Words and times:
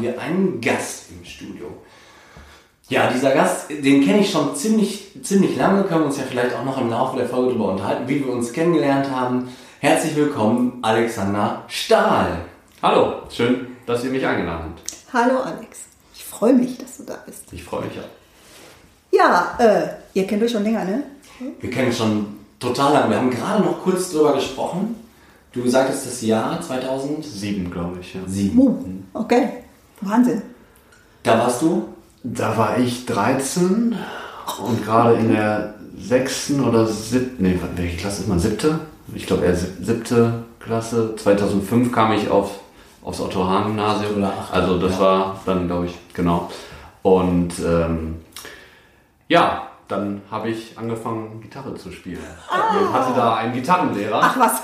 Haben 0.00 0.02
wir 0.02 0.20
einen 0.20 0.60
Gast 0.60 1.10
im 1.10 1.24
Studio. 1.24 1.66
Ja, 2.88 3.10
dieser 3.10 3.32
Gast, 3.32 3.70
den 3.70 4.02
kenne 4.02 4.20
ich 4.20 4.30
schon 4.30 4.56
ziemlich, 4.56 5.12
ziemlich 5.22 5.56
lange, 5.56 5.84
können 5.84 6.00
wir 6.00 6.06
uns 6.06 6.16
ja 6.16 6.24
vielleicht 6.28 6.56
auch 6.56 6.64
noch 6.64 6.80
im 6.80 6.88
Laufe 6.90 7.18
der 7.18 7.28
Folge 7.28 7.48
darüber 7.48 7.72
unterhalten, 7.72 8.08
wie 8.08 8.24
wir 8.24 8.32
uns 8.32 8.52
kennengelernt 8.52 9.10
haben. 9.10 9.48
Herzlich 9.78 10.16
willkommen, 10.16 10.78
Alexander 10.82 11.64
Stahl. 11.68 12.46
Hallo, 12.82 13.22
schön, 13.28 13.76
dass 13.86 14.02
ihr 14.02 14.10
mich 14.10 14.26
eingeladen 14.26 14.70
habt. 14.70 14.82
Hallo 15.12 15.40
Alex, 15.40 15.80
ich 16.14 16.24
freue 16.24 16.54
mich, 16.54 16.78
dass 16.78 16.96
du 16.96 17.02
da 17.04 17.18
bist. 17.26 17.44
Ich 17.52 17.62
freue 17.62 17.82
mich 17.82 17.98
auch. 17.98 19.12
Ja, 19.12 19.56
äh, 19.58 19.88
ihr 20.14 20.26
kennt 20.26 20.42
euch 20.42 20.50
schon 20.50 20.64
länger, 20.64 20.84
ne? 20.84 21.02
Wir 21.60 21.70
kennen 21.70 21.88
uns 21.88 21.98
schon 21.98 22.38
total 22.58 22.94
lange. 22.94 23.10
Wir 23.10 23.16
haben 23.18 23.30
gerade 23.30 23.62
noch 23.62 23.82
kurz 23.82 24.10
drüber 24.10 24.32
gesprochen. 24.34 24.96
Du 25.52 25.68
sagtest 25.68 26.06
das 26.06 26.22
Jahr 26.22 26.60
2007. 26.60 27.22
Sieben, 27.22 27.70
glaube 27.70 27.98
ich, 28.00 28.14
ja. 28.14 28.20
Oh, 28.56 28.76
okay. 29.14 29.59
Wahnsinn. 30.00 30.42
Da 31.22 31.38
warst 31.38 31.62
du? 31.62 31.88
Da 32.22 32.56
war 32.56 32.78
ich 32.78 33.06
13 33.06 33.96
und 34.62 34.84
gerade 34.84 35.14
in 35.14 35.32
der 35.32 35.74
sechsten 35.98 36.62
oder 36.64 36.86
siebten, 36.86 37.42
nee, 37.42 37.58
welche 37.76 37.96
Klasse 37.96 38.22
ist 38.22 38.28
man? 38.28 38.38
Siebte? 38.38 38.80
Ich 39.14 39.26
glaube 39.26 39.44
eher 39.44 39.56
sieb- 39.56 39.76
siebte 39.84 40.44
Klasse. 40.58 41.14
2005 41.16 41.92
kam 41.92 42.12
ich 42.12 42.28
auf, 42.30 42.60
aufs 43.02 43.20
Otto-Hahn-Gymnasium. 43.20 44.24
Also 44.52 44.78
das 44.78 44.92
ja. 44.92 45.00
war 45.00 45.40
dann, 45.46 45.66
glaube 45.66 45.86
ich, 45.86 45.98
genau. 46.14 46.50
Und 47.02 47.54
ähm, 47.60 48.16
ja, 49.28 49.66
dann 49.88 50.22
habe 50.30 50.50
ich 50.50 50.76
angefangen, 50.78 51.40
Gitarre 51.40 51.74
zu 51.74 51.90
spielen. 51.90 52.20
Ich 52.50 52.92
hatte 52.92 53.14
da 53.14 53.36
einen 53.36 53.52
Gitarrenlehrer, 53.54 54.20
Ach 54.22 54.38
was, 54.38 54.62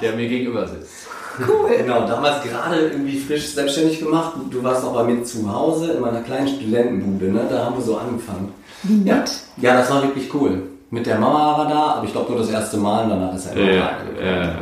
der 0.00 0.12
mir 0.14 0.28
gegenüber 0.28 0.66
sitzt. 0.66 1.08
Cool. 1.40 1.70
Genau, 1.78 2.06
damals 2.06 2.42
gerade 2.42 2.88
irgendwie 2.88 3.18
frisch 3.18 3.48
selbstständig 3.48 3.98
gemacht. 4.00 4.32
Du 4.50 4.62
warst 4.62 4.84
auch 4.84 4.94
bei 4.94 5.04
mir 5.04 5.22
zu 5.24 5.50
Hause 5.52 5.92
in 5.92 6.00
meiner 6.00 6.20
kleinen 6.20 6.48
Studentenbude, 6.48 7.32
ne? 7.32 7.42
Da 7.50 7.64
haben 7.66 7.76
wir 7.76 7.82
so 7.82 7.96
angefangen. 7.98 8.52
Wie 8.82 9.08
Ja, 9.08 9.24
ja 9.56 9.76
das 9.78 9.90
war 9.90 10.02
wirklich 10.02 10.32
cool. 10.34 10.62
Mit 10.90 11.06
der 11.06 11.18
Mama 11.18 11.58
war 11.58 11.68
da, 11.68 11.80
aber 11.94 12.04
ich 12.04 12.12
glaube 12.12 12.30
nur 12.30 12.40
das 12.40 12.50
erste 12.50 12.76
Mal 12.76 13.04
und 13.04 13.10
danach 13.10 13.34
ist 13.34 13.46
er 13.46 13.56
immer 13.56 13.72
Ja, 13.72 13.90
da. 14.20 14.24
ja, 14.24 14.42
ja. 14.42 14.52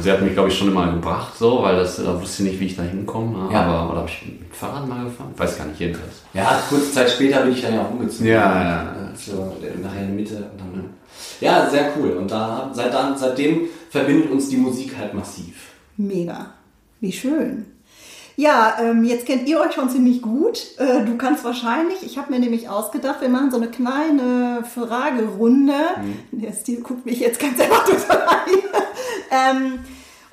Sie 0.00 0.10
hat 0.10 0.20
mich, 0.20 0.32
glaube 0.32 0.48
ich, 0.48 0.58
schon 0.58 0.68
immer 0.68 0.90
gebracht, 0.90 1.38
so, 1.38 1.62
weil 1.62 1.76
das 1.76 1.96
da 1.96 2.20
wusste 2.20 2.42
ich 2.42 2.50
nicht, 2.50 2.60
wie 2.60 2.66
ich 2.66 2.76
da 2.76 2.82
hinkomme. 2.82 3.44
ne? 3.46 3.52
Ja. 3.52 3.62
Aber, 3.62 3.90
oder 3.90 3.98
habe 4.00 4.08
ich 4.10 4.26
mit 4.40 4.54
Fahrrad 4.56 4.88
mal 4.88 5.04
gefahren? 5.04 5.32
Weiß 5.36 5.56
gar 5.58 5.66
nicht, 5.66 5.78
jedenfalls. 5.78 6.22
Ja, 6.34 6.58
kurze 6.68 6.90
Zeit 6.90 7.08
später 7.10 7.42
bin 7.42 7.52
ich 7.52 7.62
dann 7.62 7.74
ja 7.74 7.82
auch 7.82 7.90
umgezogen. 7.92 8.26
Ja, 8.26 8.62
ja. 8.64 8.86
So, 9.14 9.56
nachher 9.80 10.00
in 10.00 10.06
der 10.08 10.16
Mitte. 10.16 10.36
Und 10.36 10.58
dann, 10.58 10.84
ja, 11.40 11.70
sehr 11.70 11.90
cool. 11.96 12.10
Und 12.18 12.30
da, 12.32 12.68
seit 12.72 12.92
dann, 12.92 13.16
seitdem 13.16 13.60
verbindet 13.90 14.30
uns 14.32 14.48
die 14.48 14.56
Musik 14.56 14.96
halt 14.98 15.14
massiv. 15.14 15.54
Mega. 15.96 16.54
Wie 17.00 17.12
schön. 17.12 17.66
Ja, 18.38 18.76
ähm, 18.80 19.04
jetzt 19.04 19.24
kennt 19.24 19.48
ihr 19.48 19.58
euch 19.58 19.72
schon 19.72 19.88
ziemlich 19.88 20.20
gut. 20.20 20.62
Äh, 20.76 21.04
du 21.06 21.16
kannst 21.16 21.42
wahrscheinlich, 21.42 22.02
ich 22.02 22.18
habe 22.18 22.30
mir 22.30 22.38
nämlich 22.38 22.68
ausgedacht, 22.68 23.22
wir 23.22 23.30
machen 23.30 23.50
so 23.50 23.56
eine 23.56 23.68
kleine 23.68 24.62
Fragerunde. 24.74 25.72
Der 26.32 26.52
Stil 26.52 26.82
guckt 26.82 27.06
mich 27.06 27.20
jetzt 27.20 27.40
ganz 27.40 27.58
erwartet 27.60 28.10
an. 28.10 28.50
ähm, 29.30 29.78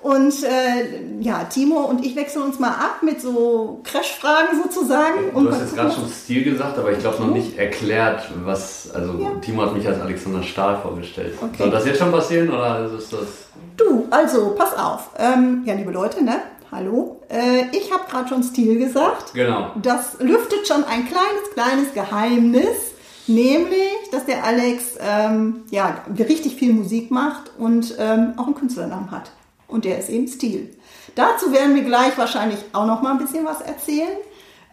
und 0.03 0.43
äh, 0.43 1.21
ja, 1.21 1.45
Timo 1.45 1.81
und 1.85 2.05
ich 2.05 2.15
wechseln 2.15 2.43
uns 2.43 2.59
mal 2.59 2.69
ab 2.71 2.97
mit 3.01 3.21
so 3.21 3.79
Crash-Fragen 3.83 4.61
sozusagen. 4.61 5.31
Du 5.33 5.49
hast 5.49 5.61
jetzt 5.61 5.75
gerade 5.75 5.91
schon 5.91 6.09
Stil 6.09 6.43
gesagt, 6.43 6.77
aber 6.77 6.91
ich 6.91 6.99
glaube 6.99 7.23
noch 7.23 7.33
nicht 7.33 7.57
erklärt, 7.57 8.29
was. 8.43 8.91
Also, 8.93 9.13
Ja. 9.17 9.29
Timo 9.41 9.61
hat 9.63 9.73
mich 9.73 9.87
als 9.87 10.01
Alexander 10.01 10.43
Stahl 10.43 10.77
vorgestellt. 10.81 11.35
Okay. 11.41 11.57
Soll 11.57 11.71
das 11.71 11.85
jetzt 11.85 11.99
schon 11.99 12.11
passieren 12.11 12.49
oder 12.49 12.91
ist 12.97 13.13
das. 13.13 13.47
Du, 13.77 14.05
also 14.11 14.53
pass 14.57 14.77
auf. 14.77 15.09
Ähm, 15.17 15.63
ja, 15.65 15.73
liebe 15.73 15.91
Leute, 15.91 16.23
ne? 16.23 16.35
Hallo. 16.71 17.21
Äh, 17.29 17.67
ich 17.71 17.91
habe 17.93 18.03
gerade 18.09 18.27
schon 18.27 18.43
Stil 18.43 18.77
gesagt. 18.79 19.33
Genau. 19.33 19.71
Das 19.81 20.17
lüftet 20.19 20.67
schon 20.67 20.83
ein 20.83 21.05
kleines, 21.07 21.51
kleines 21.53 21.93
Geheimnis, 21.93 22.93
nämlich, 23.27 24.09
dass 24.11 24.25
der 24.25 24.43
Alex 24.43 24.97
ähm, 24.99 25.63
ja, 25.71 26.03
richtig 26.19 26.55
viel 26.55 26.73
Musik 26.73 27.09
macht 27.09 27.51
und 27.57 27.95
ähm, 27.99 28.33
auch 28.37 28.47
einen 28.47 28.55
Künstlernamen 28.55 29.09
hat. 29.11 29.31
Und 29.73 29.85
der 29.85 29.97
ist 29.97 30.09
eben 30.09 30.27
Stil. 30.27 30.69
Dazu 31.15 31.51
werden 31.51 31.73
wir 31.73 31.81
gleich 31.81 32.15
wahrscheinlich 32.15 32.59
auch 32.73 32.85
noch 32.85 33.01
mal 33.01 33.13
ein 33.13 33.17
bisschen 33.17 33.43
was 33.43 33.59
erzählen. 33.59 34.17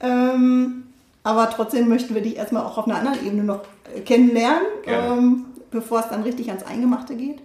Ähm, 0.02 0.88
aber 1.22 1.48
trotzdem 1.48 1.88
möchten 1.88 2.14
wir 2.14 2.20
dich 2.20 2.36
erstmal 2.36 2.64
auch 2.64 2.76
auf 2.76 2.86
einer 2.86 2.98
anderen 2.98 3.26
Ebene 3.26 3.44
noch 3.44 3.62
äh, 3.94 4.00
kennenlernen, 4.00 4.66
ähm, 4.84 5.46
bevor 5.70 6.00
es 6.00 6.08
dann 6.10 6.22
richtig 6.22 6.50
ans 6.50 6.64
Eingemachte 6.64 7.14
geht. 7.14 7.38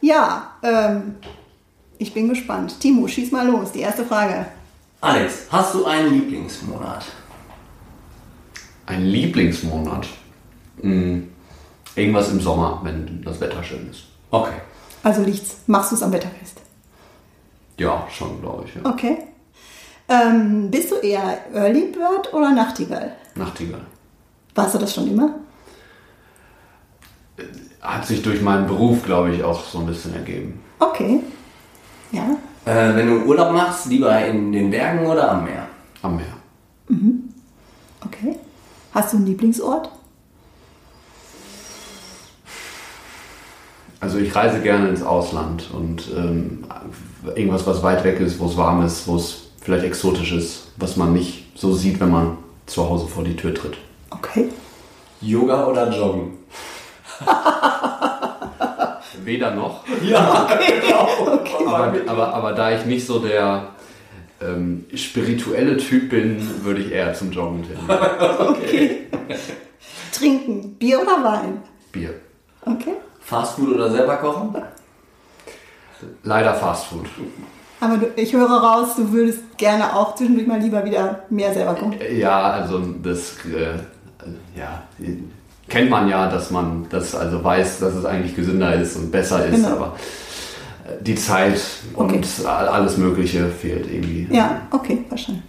Ja, 0.00 0.50
ähm, 0.64 1.14
ich 1.98 2.12
bin 2.12 2.28
gespannt. 2.28 2.80
Timo, 2.80 3.06
schieß 3.06 3.30
mal 3.30 3.46
los. 3.46 3.70
Die 3.70 3.80
erste 3.80 4.04
Frage. 4.04 4.46
Alex, 5.00 5.46
hast 5.50 5.74
du 5.74 5.84
einen 5.84 6.12
Lieblingsmonat? 6.12 7.04
Ein 8.86 9.04
Lieblingsmonat. 9.04 10.08
Hm. 10.80 11.30
Irgendwas 11.94 12.32
im 12.32 12.40
Sommer, 12.40 12.80
wenn 12.82 13.22
das 13.24 13.40
Wetter 13.40 13.62
schön 13.62 13.88
ist. 13.88 14.06
Okay. 14.32 14.56
Also 15.04 15.22
liegt's, 15.22 15.58
machst 15.68 15.92
du 15.92 15.94
es 15.94 16.02
am 16.02 16.12
Wetter 16.12 16.30
fest? 16.40 16.63
Ja, 17.78 18.06
schon, 18.10 18.40
glaube 18.40 18.64
ich. 18.66 18.74
Ja. 18.74 18.80
Okay. 18.84 19.18
Ähm, 20.08 20.70
bist 20.70 20.90
du 20.90 20.96
eher 20.96 21.38
Early 21.52 21.86
Bird 21.92 22.32
oder 22.32 22.50
Nachtigall? 22.52 23.12
Nachtigall. 23.34 23.80
Warst 24.54 24.74
du 24.74 24.78
das 24.78 24.94
schon 24.94 25.08
immer? 25.08 25.34
Hat 27.80 28.06
sich 28.06 28.22
durch 28.22 28.40
meinen 28.40 28.66
Beruf, 28.66 29.02
glaube 29.02 29.34
ich, 29.34 29.42
auch 29.42 29.64
so 29.64 29.78
ein 29.78 29.86
bisschen 29.86 30.14
ergeben. 30.14 30.60
Okay. 30.78 31.20
Ja. 32.12 32.36
Äh, 32.64 32.94
wenn 32.96 33.06
du 33.08 33.24
Urlaub 33.26 33.52
machst, 33.52 33.86
lieber 33.86 34.24
in 34.24 34.52
den 34.52 34.70
Bergen 34.70 35.06
oder 35.06 35.32
am 35.32 35.44
Meer? 35.44 35.66
Am 36.02 36.16
Meer. 36.16 36.26
Okay. 38.04 38.38
Hast 38.92 39.12
du 39.12 39.16
einen 39.16 39.26
Lieblingsort? 39.26 39.90
Also 44.04 44.18
ich 44.18 44.36
reise 44.36 44.60
gerne 44.60 44.90
ins 44.90 45.02
Ausland 45.02 45.70
und 45.72 46.10
ähm, 46.14 46.62
irgendwas, 47.34 47.66
was 47.66 47.82
weit 47.82 48.04
weg 48.04 48.20
ist, 48.20 48.38
wo 48.38 48.44
es 48.44 48.58
warm 48.58 48.84
ist, 48.84 49.08
wo 49.08 49.16
es 49.16 49.44
vielleicht 49.62 49.82
exotisch 49.82 50.32
ist, 50.32 50.66
was 50.76 50.98
man 50.98 51.14
nicht 51.14 51.46
so 51.54 51.72
sieht, 51.72 52.00
wenn 52.00 52.10
man 52.10 52.36
zu 52.66 52.86
Hause 52.86 53.06
vor 53.06 53.24
die 53.24 53.34
Tür 53.34 53.54
tritt. 53.54 53.78
Okay. 54.10 54.50
Yoga 55.22 55.68
oder 55.68 55.90
Joggen? 55.90 56.32
Weder 59.24 59.54
noch. 59.54 59.84
Ja, 60.02 60.50
genau. 60.82 61.08
Aber, 61.66 61.94
aber, 62.06 62.34
aber 62.34 62.52
da 62.52 62.76
ich 62.76 62.84
nicht 62.84 63.06
so 63.06 63.20
der 63.20 63.68
ähm, 64.42 64.84
spirituelle 64.94 65.78
Typ 65.78 66.10
bin, 66.10 66.46
würde 66.62 66.82
ich 66.82 66.92
eher 66.92 67.14
zum 67.14 67.32
Joggen 67.32 67.62
tendieren. 67.62 67.88
Okay. 68.38 69.06
Trinken, 70.12 70.74
Bier 70.74 71.00
oder 71.00 71.24
Wein? 71.24 71.62
Bier. 71.90 72.12
Okay. 72.66 72.92
Fastfood 73.24 73.74
oder 73.74 73.90
selber 73.90 74.16
kochen? 74.16 74.54
Leider 76.22 76.54
Fastfood. 76.54 77.06
Aber 77.80 77.96
du, 77.96 78.06
ich 78.16 78.32
höre 78.32 78.50
raus, 78.50 78.96
du 78.96 79.10
würdest 79.12 79.56
gerne 79.56 79.94
auch 79.94 80.14
zwischendurch 80.14 80.46
mal 80.46 80.60
lieber 80.60 80.84
wieder 80.84 81.20
mehr 81.30 81.52
selber 81.52 81.74
kochen. 81.74 81.96
Ja, 82.16 82.50
also 82.52 82.80
das 83.02 83.36
äh, 83.46 83.78
ja, 84.58 84.82
kennt 85.68 85.90
man 85.90 86.08
ja, 86.08 86.28
dass 86.30 86.50
man 86.50 86.86
das 86.90 87.14
also 87.14 87.42
weiß, 87.42 87.80
dass 87.80 87.94
es 87.94 88.04
eigentlich 88.04 88.34
gesünder 88.36 88.74
ist 88.74 88.96
und 88.96 89.10
besser 89.10 89.46
ist, 89.46 89.56
Genau. 89.64 89.76
aber 89.76 89.96
äh, 90.86 91.02
die 91.02 91.14
Zeit 91.14 91.60
und 91.94 92.10
Okay. 92.10 92.20
all- 92.46 92.68
alles 92.68 92.96
Mögliche 92.96 93.48
fehlt 93.48 93.90
irgendwie. 93.90 94.28
Ja, 94.30 94.62
okay, 94.70 95.04
verstanden. 95.08 95.42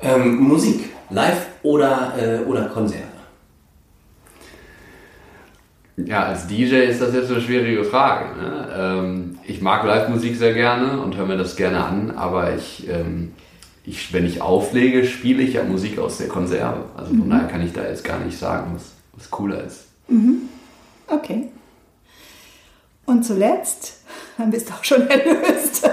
Ähm, 0.00 0.36
Musik, 0.40 0.90
live 1.10 1.46
oder, 1.62 2.12
äh, 2.18 2.44
oder 2.44 2.64
Konzerte? 2.66 3.04
Ja, 5.96 6.24
als 6.24 6.46
DJ 6.46 6.76
ist 6.76 7.00
das 7.02 7.14
jetzt 7.14 7.30
eine 7.30 7.40
schwierige 7.40 7.84
Frage. 7.84 8.36
Ne? 8.36 8.68
Ähm, 8.74 9.38
ich 9.44 9.60
mag 9.60 9.84
Live-Musik 9.84 10.36
sehr 10.36 10.54
gerne 10.54 11.00
und 11.00 11.16
höre 11.16 11.26
mir 11.26 11.36
das 11.36 11.56
gerne 11.56 11.84
an, 11.84 12.12
aber 12.12 12.54
ich, 12.54 12.88
ähm, 12.88 13.32
ich, 13.84 14.12
wenn 14.12 14.24
ich 14.24 14.40
auflege, 14.40 15.04
spiele 15.04 15.42
ich 15.42 15.54
ja 15.54 15.64
Musik 15.64 15.98
aus 15.98 16.18
der 16.18 16.28
Konserve. 16.28 16.86
Also 16.96 17.14
von 17.14 17.28
daher 17.28 17.46
kann 17.46 17.64
ich 17.64 17.72
da 17.72 17.82
jetzt 17.82 18.04
gar 18.04 18.18
nicht 18.20 18.38
sagen, 18.38 18.72
was, 18.74 18.92
was 19.12 19.30
cooler 19.30 19.62
ist. 19.64 19.86
Okay. 21.08 21.48
Und 23.04 23.24
zuletzt, 23.24 24.02
dann 24.38 24.50
bist 24.50 24.70
du 24.70 24.72
auch 24.72 24.84
schon 24.84 25.06
erlöst. 25.08 25.88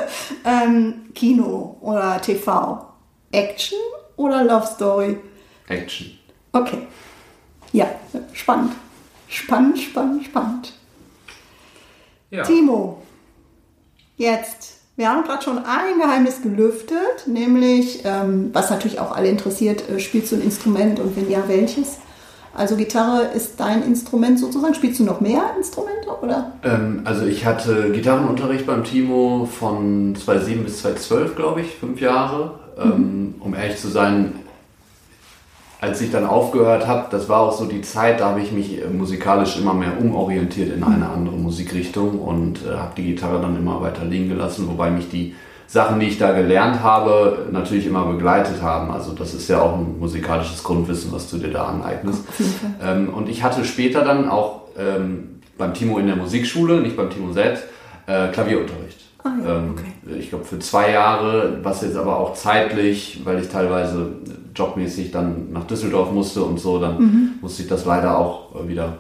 Ähm, 0.46 1.10
Kino 1.13 1.78
oder 1.81 2.22
TV? 2.22 2.86
Action 3.31 3.78
oder 4.16 4.44
Love 4.46 4.66
Story? 4.66 5.18
Action. 5.68 6.12
Okay. 6.54 6.88
Ja, 7.74 7.88
spannend. 8.34 8.74
Spannend, 9.29 9.77
spannend, 9.77 10.25
spannend. 10.25 10.73
Ja. 12.31 12.43
Timo, 12.43 13.01
jetzt. 14.17 14.77
Wir 14.95 15.09
haben 15.09 15.23
gerade 15.23 15.41
schon 15.41 15.59
ein 15.59 15.97
Geheimnis 15.97 16.41
gelüftet, 16.41 17.25
nämlich, 17.25 18.01
ähm, 18.03 18.49
was 18.51 18.69
natürlich 18.69 18.99
auch 18.99 19.15
alle 19.15 19.29
interessiert, 19.29 19.89
äh, 19.89 19.99
spielst 19.99 20.31
du 20.31 20.35
ein 20.35 20.41
Instrument 20.41 20.99
und 20.99 21.15
wenn 21.15 21.29
ja, 21.29 21.43
welches? 21.47 21.99
Also 22.53 22.75
Gitarre 22.75 23.29
ist 23.33 23.59
dein 23.59 23.83
Instrument 23.83 24.39
sozusagen. 24.39 24.73
Spielst 24.73 24.99
du 24.99 25.05
noch 25.05 25.21
mehr 25.21 25.53
Instrumente 25.57 26.09
oder? 26.21 26.51
Ähm, 26.63 27.01
also 27.05 27.25
ich 27.25 27.45
hatte 27.45 27.91
Gitarrenunterricht 27.91 28.65
beim 28.65 28.83
Timo 28.83 29.45
von 29.45 30.15
2007 30.15 30.63
bis 30.65 30.81
2012, 30.81 31.35
glaube 31.35 31.61
ich, 31.61 31.75
fünf 31.75 32.01
Jahre. 32.01 32.59
Ähm, 32.77 33.35
um 33.39 33.53
ehrlich 33.53 33.77
zu 33.77 33.89
sein, 33.89 34.33
als 35.81 36.01
ich 36.01 36.11
dann 36.11 36.25
aufgehört 36.25 36.87
habe, 36.87 37.07
das 37.09 37.29
war 37.29 37.39
auch 37.39 37.53
so 37.53 37.65
die 37.65 37.81
Zeit, 37.81 38.19
da 38.19 38.29
habe 38.29 38.41
ich 38.41 38.51
mich 38.51 38.81
äh, 38.81 38.87
musikalisch 38.87 39.57
immer 39.57 39.73
mehr 39.73 39.99
umorientiert 39.99 40.73
in 40.75 40.83
eine 40.83 41.09
andere 41.09 41.35
Musikrichtung 41.35 42.19
und 42.19 42.65
äh, 42.65 42.75
habe 42.75 42.93
die 42.97 43.03
Gitarre 43.03 43.41
dann 43.41 43.55
immer 43.55 43.81
weiter 43.81 44.03
liegen 44.03 44.29
gelassen, 44.29 44.67
wobei 44.67 44.91
mich 44.91 45.09
die 45.09 45.35
Sachen, 45.67 45.99
die 45.99 46.07
ich 46.07 46.17
da 46.17 46.31
gelernt 46.33 46.81
habe, 46.81 47.47
natürlich 47.51 47.85
immer 47.85 48.05
begleitet 48.05 48.61
haben. 48.61 48.91
Also 48.91 49.13
das 49.13 49.35
ist 49.35 49.47
ja 49.47 49.61
auch 49.61 49.77
ein 49.77 49.99
musikalisches 49.99 50.63
Grundwissen, 50.63 51.11
was 51.11 51.29
du 51.29 51.37
dir 51.37 51.51
da 51.51 51.65
aneignest. 51.65 52.23
Ähm, 52.83 53.13
und 53.13 53.29
ich 53.29 53.43
hatte 53.43 53.63
später 53.63 54.03
dann 54.03 54.29
auch 54.29 54.61
ähm, 54.77 55.41
beim 55.57 55.73
Timo 55.73 55.99
in 55.99 56.07
der 56.07 56.15
Musikschule, 56.15 56.81
nicht 56.81 56.97
beim 56.97 57.09
Timo 57.09 57.33
selbst, 57.33 57.65
äh, 58.07 58.29
Klavierunterricht. 58.29 58.99
Ah, 59.23 59.29
ja, 59.43 59.57
Ähm, 59.57 59.75
okay. 59.77 60.17
Ich 60.19 60.29
glaube 60.29 60.45
für 60.45 60.59
zwei 60.59 60.91
Jahre, 60.91 61.59
was 61.61 61.81
jetzt 61.81 61.97
aber 61.97 62.17
auch 62.17 62.33
zeitlich, 62.33 63.21
weil 63.25 63.39
ich 63.39 63.49
teilweise 63.49 64.13
jobmäßig 64.56 65.12
dann 65.12 65.51
nach 65.51 65.66
Düsseldorf 65.66 66.12
musste 66.12 66.44
und 66.44 66.60
so, 66.60 66.80
dann 66.80 66.98
Mhm. 67.00 67.30
musste 67.42 67.62
ich 67.63 67.68
das 67.68 67.86
leider 67.86 68.18
auch 68.18 68.56
äh, 68.56 68.68
wieder 68.68 69.00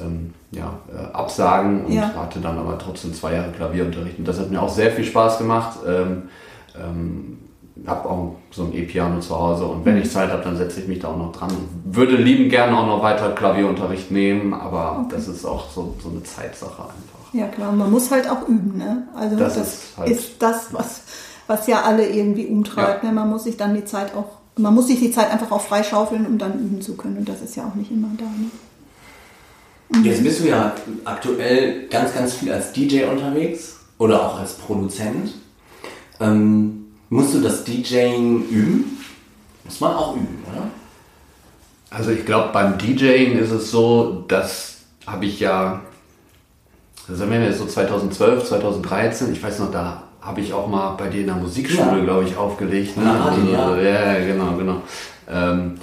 ähm, 0.00 0.32
ja, 0.52 0.72
äh, 0.92 1.12
absagen 1.12 1.84
und 1.86 1.92
Ja. 1.92 2.12
hatte 2.16 2.40
dann 2.40 2.56
aber 2.58 2.78
trotzdem 2.78 3.12
zwei 3.12 3.34
Jahre 3.34 3.50
Klavierunterricht. 3.52 4.18
Und 4.18 4.26
das 4.28 4.38
hat 4.38 4.50
mir 4.50 4.62
auch 4.62 4.68
sehr 4.68 4.92
viel 4.92 5.04
Spaß 5.04 5.38
gemacht. 5.38 5.78
Ähm, 5.86 6.22
ähm, 6.80 7.38
habe 7.86 8.08
auch 8.08 8.34
so 8.50 8.64
ein 8.64 8.74
E-Piano 8.74 9.20
zu 9.20 9.34
Hause 9.38 9.64
und 9.64 9.80
Mhm. 9.80 9.84
wenn 9.86 9.96
ich 9.98 10.10
Zeit 10.10 10.30
habe, 10.30 10.42
dann 10.44 10.56
setze 10.56 10.80
ich 10.80 10.88
mich 10.88 10.98
da 10.98 11.08
auch 11.08 11.16
noch 11.16 11.32
dran. 11.32 11.50
Würde 11.84 12.16
lieben 12.16 12.48
gerne 12.50 12.76
auch 12.78 12.86
noch 12.86 13.02
weiter 13.02 13.30
Klavierunterricht 13.30 14.10
nehmen, 14.10 14.52
aber 14.54 15.06
das 15.10 15.28
ist 15.28 15.44
auch 15.46 15.70
so, 15.70 15.94
so 16.02 16.10
eine 16.10 16.22
Zeitsache 16.22 16.82
einfach. 16.82 17.32
Ja 17.34 17.46
klar, 17.48 17.72
man 17.72 17.90
muss 17.90 18.10
halt 18.10 18.28
auch 18.30 18.46
üben. 18.48 18.76
Ne? 18.78 19.08
Also 19.16 19.36
Das 19.36 19.54
das, 19.54 19.66
ist 19.74 19.98
halt- 19.98 20.10
ist 20.10 20.42
das, 20.42 20.72
was, 20.72 21.02
was 21.46 21.66
ja 21.66 21.82
alle 21.82 22.06
irgendwie 22.08 22.46
umtreibt. 22.46 23.02
Ja. 23.02 23.08
Ne? 23.10 23.14
Man 23.14 23.30
muss 23.30 23.44
sich 23.44 23.56
dann 23.56 23.74
die 23.74 23.84
Zeit 23.84 24.14
auch, 24.14 24.39
man 24.56 24.74
muss 24.74 24.88
sich 24.88 24.98
die 24.98 25.10
Zeit 25.10 25.30
einfach 25.30 25.50
auch 25.50 25.60
freischaufeln, 25.60 26.26
um 26.26 26.38
dann 26.38 26.54
üben 26.54 26.80
zu 26.80 26.96
können. 26.96 27.18
Und 27.18 27.28
das 27.28 27.40
ist 27.42 27.56
ja 27.56 27.66
auch 27.66 27.74
nicht 27.74 27.90
immer 27.90 28.08
da. 28.16 28.24
Ne? 28.24 28.50
Jetzt 30.04 30.22
bist 30.22 30.40
du 30.40 30.48
ja 30.48 30.74
aktuell 31.04 31.88
ganz, 31.88 32.14
ganz 32.14 32.34
viel 32.34 32.52
als 32.52 32.72
DJ 32.72 33.04
unterwegs 33.04 33.76
oder 33.98 34.24
auch 34.24 34.38
als 34.38 34.54
Produzent. 34.54 35.32
Ähm, 36.20 36.86
musst 37.08 37.34
du 37.34 37.40
das 37.40 37.64
DJing 37.64 38.48
üben? 38.48 38.98
Muss 39.64 39.80
man 39.80 39.94
auch 39.94 40.14
üben, 40.16 40.42
oder? 40.50 40.68
Also 41.90 42.10
ich 42.12 42.24
glaube, 42.24 42.50
beim 42.52 42.78
DJing 42.78 43.36
ist 43.38 43.50
es 43.50 43.70
so, 43.70 44.24
das 44.28 44.76
habe 45.06 45.26
ich 45.26 45.40
ja, 45.40 45.80
das 47.08 47.18
sind 47.18 47.30
wir 47.30 47.42
jetzt 47.42 47.58
so 47.58 47.66
2012, 47.66 48.44
2013, 48.44 49.32
ich 49.32 49.42
weiß 49.42 49.58
noch, 49.58 49.72
da 49.72 50.04
habe 50.20 50.40
ich 50.40 50.52
auch 50.52 50.66
mal 50.68 50.90
bei 50.96 51.08
dir 51.08 51.20
in 51.22 51.26
der 51.26 51.36
Musikschule, 51.36 51.98
Ja. 51.98 52.04
glaube 52.04 52.24
ich, 52.24 52.36
aufgelegt. 52.36 52.96
Ne? 52.96 53.24
Hatte, 53.24 53.40
ja. 53.50 53.64
Also, 53.66 53.80
ja, 53.80 54.12
ja, 54.12 54.26
genau, 54.26 54.52
genau. 54.56 54.82
Ähm, 55.30 55.74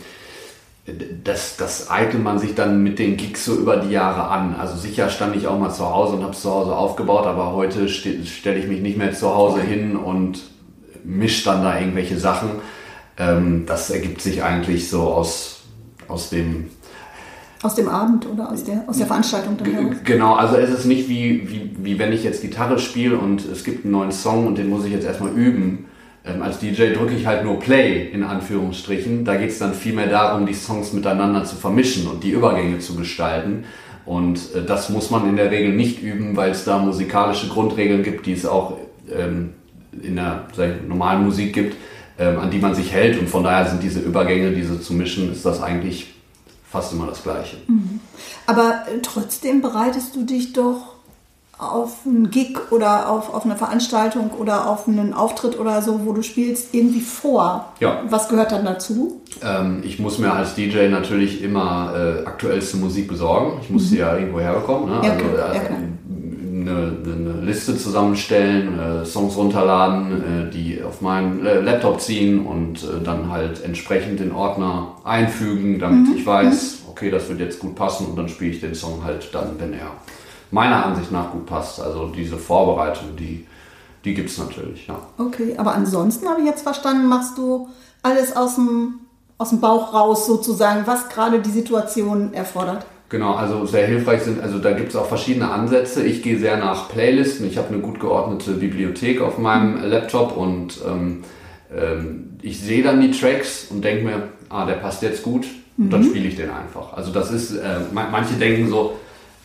das, 1.23 1.57
das 1.57 1.89
eignet 1.89 2.23
man 2.23 2.39
sich 2.39 2.55
dann 2.55 2.81
mit 2.81 2.97
den 2.97 3.17
Gigs 3.17 3.43
so 3.43 3.55
über 3.55 3.77
die 3.77 3.89
Jahre 3.91 4.29
an. 4.29 4.55
Also 4.57 4.77
sicher 4.77 5.09
stand 5.09 5.35
ich 5.35 5.47
auch 5.47 5.59
mal 5.59 5.71
zu 5.71 5.85
Hause 5.85 6.15
und 6.15 6.23
habe 6.23 6.31
es 6.31 6.41
zu 6.41 6.49
Hause 6.51 6.73
aufgebaut, 6.75 7.25
aber 7.25 7.51
heute 7.51 7.89
ste 7.89 8.25
stelle 8.25 8.57
ich 8.59 8.67
mich 8.67 8.81
nicht 8.81 8.97
mehr 8.97 9.13
zu 9.13 9.33
Hause 9.35 9.61
hin 9.61 9.97
und 9.97 10.39
mische 11.03 11.43
dann 11.45 11.63
da 11.63 11.77
irgendwelche 11.77 12.17
Sachen. 12.17 12.49
Ähm, 13.17 13.65
das 13.65 13.89
ergibt 13.89 14.21
sich 14.21 14.43
eigentlich 14.43 14.89
so 14.89 15.01
aus, 15.01 15.61
aus 16.07 16.29
dem 16.29 16.69
Aus 17.63 17.75
dem 17.75 17.87
Abend 17.87 18.27
oder 18.27 18.51
aus 18.51 18.63
der, 18.63 18.83
aus 18.87 18.97
der 18.97 19.07
Veranstaltung 19.07 19.57
dann 19.57 19.71
heraus. 19.71 19.95
Genau, 20.03 20.35
also 20.35 20.57
es 20.57 20.69
ist 20.69 20.85
nicht 20.85 21.09
wie, 21.09 21.49
wie, 21.49 21.71
wie 21.79 21.99
wenn 21.99 22.13
ich 22.13 22.23
jetzt 22.23 22.41
Gitarre 22.41 22.77
spiele 22.77 23.17
und 23.17 23.45
es 23.45 23.63
gibt 23.63 23.83
einen 23.83 23.93
neuen 23.93 24.11
Song 24.11 24.45
und 24.45 24.57
den 24.57 24.69
muss 24.69 24.85
ich 24.85 24.91
jetzt 24.91 25.05
erstmal 25.05 25.31
üben. 25.31 25.85
Ähm, 26.23 26.41
als 26.41 26.59
DJ 26.59 26.93
drücke 26.93 27.15
ich 27.15 27.25
halt 27.25 27.43
nur 27.43 27.59
Play 27.59 28.09
in 28.11 28.23
Anführungsstrichen. 28.23 29.25
Da 29.25 29.35
geht 29.35 29.49
es 29.49 29.59
dann 29.59 29.73
vielmehr 29.73 30.07
darum, 30.07 30.45
die 30.45 30.53
Songs 30.53 30.93
miteinander 30.93 31.43
zu 31.45 31.55
vermischen 31.55 32.07
und 32.07 32.23
die 32.23 32.31
Übergänge 32.31 32.79
zu 32.79 32.95
gestalten. 32.95 33.63
Und 34.05 34.53
äh, 34.55 34.63
das 34.65 34.89
muss 34.89 35.09
man 35.09 35.27
in 35.27 35.35
der 35.35 35.51
Regel 35.51 35.73
nicht 35.73 36.01
üben, 36.01 36.35
weil 36.35 36.51
es 36.51 36.63
da 36.63 36.77
musikalische 36.77 37.47
Grundregeln 37.47 38.03
gibt, 38.03 38.25
die 38.25 38.33
es 38.33 38.45
auch 38.45 38.77
ähm, 39.11 39.53
in 40.01 40.15
der 40.15 40.47
ich, 40.51 40.87
normalen 40.87 41.23
Musik 41.23 41.53
gibt, 41.53 41.75
ähm, 42.19 42.39
an 42.39 42.51
die 42.51 42.59
man 42.59 42.75
sich 42.75 42.91
hält. 42.91 43.19
Und 43.19 43.29
von 43.29 43.43
daher 43.43 43.65
sind 43.69 43.81
diese 43.81 43.99
Übergänge, 43.99 44.51
diese 44.51 44.79
zu 44.79 44.93
mischen, 44.93 45.31
ist 45.31 45.45
das 45.45 45.61
eigentlich 45.61 46.13
fast 46.69 46.93
immer 46.93 47.07
das 47.07 47.23
Gleiche. 47.23 47.57
Aber 48.45 48.83
äh, 48.87 48.99
trotzdem 49.01 49.61
bereitest 49.61 50.15
du 50.15 50.23
dich 50.23 50.53
doch 50.53 50.97
auf 51.57 52.05
einen 52.05 52.29
Gig 52.29 52.71
oder 52.71 53.09
auf, 53.09 53.33
auf 53.33 53.43
eine 53.43 53.55
Veranstaltung 53.55 54.29
oder 54.31 54.69
auf 54.69 54.87
einen 54.87 55.13
Auftritt 55.13 55.59
oder 55.59 55.81
so, 55.81 56.05
wo 56.05 56.13
du 56.13 56.21
spielst, 56.21 56.73
irgendwie 56.73 57.01
vor. 57.01 57.73
Ja. 57.79 58.03
Was 58.09 58.29
gehört 58.29 58.51
dann 58.51 58.63
dazu? 58.63 59.21
Ähm, 59.41 59.81
ich 59.83 59.97
muss 59.97 60.19
mir 60.19 60.31
als 60.31 60.53
DJ 60.53 60.87
natürlich 60.89 61.41
immer 61.41 61.93
äh, 61.95 62.27
aktuellste 62.27 62.77
Musik 62.77 63.07
besorgen. 63.07 63.59
Ich 63.63 63.71
muss 63.71 63.89
sie 63.89 63.97
ja 63.97 64.15
irgendwo 64.15 64.39
herbekommen. 64.39 64.89
Ne? 64.89 65.07
Ja, 65.07 65.13
also, 65.13 65.25
ja, 65.25 65.53
äh, 65.53 65.59
klar. 65.59 65.79
Eine, 66.67 67.13
eine 67.13 67.41
Liste 67.41 67.77
zusammenstellen, 67.77 68.79
äh, 68.79 69.05
Songs 69.05 69.35
runterladen, 69.37 70.47
äh, 70.47 70.51
die 70.51 70.81
auf 70.83 71.01
meinen 71.01 71.45
äh, 71.45 71.59
Laptop 71.59 72.01
ziehen 72.01 72.45
und 72.45 72.83
äh, 72.83 73.03
dann 73.03 73.31
halt 73.31 73.63
entsprechend 73.63 74.19
den 74.19 74.31
Ordner 74.31 74.93
einfügen, 75.03 75.79
damit 75.79 76.07
Mhm, 76.07 76.15
ich 76.17 76.25
weiß, 76.25 76.83
okay, 76.89 77.11
das 77.11 77.29
wird 77.29 77.39
jetzt 77.39 77.59
gut 77.59 77.75
passen 77.75 78.07
und 78.07 78.15
dann 78.15 78.29
spiele 78.29 78.51
ich 78.51 78.59
den 78.59 78.75
Song 78.75 79.03
halt 79.03 79.33
dann, 79.33 79.59
wenn 79.59 79.73
er 79.73 79.91
meiner 80.51 80.85
Ansicht 80.85 81.11
nach 81.11 81.31
gut 81.31 81.45
passt. 81.45 81.79
Also 81.81 82.07
diese 82.07 82.37
Vorbereitung, 82.37 83.15
die, 83.15 83.45
die 84.03 84.13
gibt 84.13 84.29
es 84.29 84.37
natürlich, 84.37 84.87
ja. 84.87 84.99
Okay, 85.17 85.55
aber 85.57 85.73
ansonsten 85.73 86.27
habe 86.27 86.41
ich 86.41 86.47
jetzt 86.47 86.63
verstanden, 86.63 87.07
machst 87.07 87.37
du 87.37 87.67
alles 88.01 88.35
aus 88.35 88.55
dem, 88.55 88.99
aus 89.37 89.49
dem 89.49 89.59
Bauch 89.59 89.93
raus 89.93 90.25
sozusagen, 90.25 90.85
was 90.85 91.09
gerade 91.09 91.39
die 91.39 91.51
Situation 91.51 92.33
erfordert. 92.33 92.85
Genau, 93.09 93.35
also 93.35 93.65
sehr 93.65 93.87
hilfreich 93.87 94.21
sind, 94.23 94.41
also 94.43 94.59
da 94.59 94.71
gibt 94.73 94.89
es 94.89 94.95
auch 94.97 95.05
verschiedene 95.07 95.49
Ansätze. 95.49 96.03
Ich 96.05 96.21
gehe 96.23 96.37
sehr 96.37 96.57
nach 96.57 96.89
Playlisten. 96.89 97.47
Ich 97.47 97.57
habe 97.57 97.69
eine 97.69 97.79
gut 97.79 97.99
geordnete 98.01 98.51
Bibliothek 98.51 99.21
auf 99.21 99.37
meinem 99.37 99.81
Laptop 99.89 100.35
und 100.35 100.79
ähm, 100.85 101.23
ähm, 101.73 102.37
ich 102.41 102.59
sehe 102.59 102.83
dann 102.83 102.99
die 102.99 103.11
Tracks 103.11 103.67
und 103.69 103.81
denke 103.83 104.03
mir, 104.03 104.23
ah, 104.49 104.65
der 104.65 104.73
passt 104.73 105.01
jetzt 105.03 105.23
gut 105.23 105.45
und 105.77 105.89
dann 105.91 106.03
spiele 106.03 106.27
ich 106.27 106.35
den 106.35 106.49
einfach. 106.49 106.93
Also 106.97 107.11
das 107.13 107.31
ist, 107.31 107.55
äh, 107.55 107.79
ma- 107.93 108.07
manche 108.11 108.33
denken 108.33 108.67
so, 108.69 108.93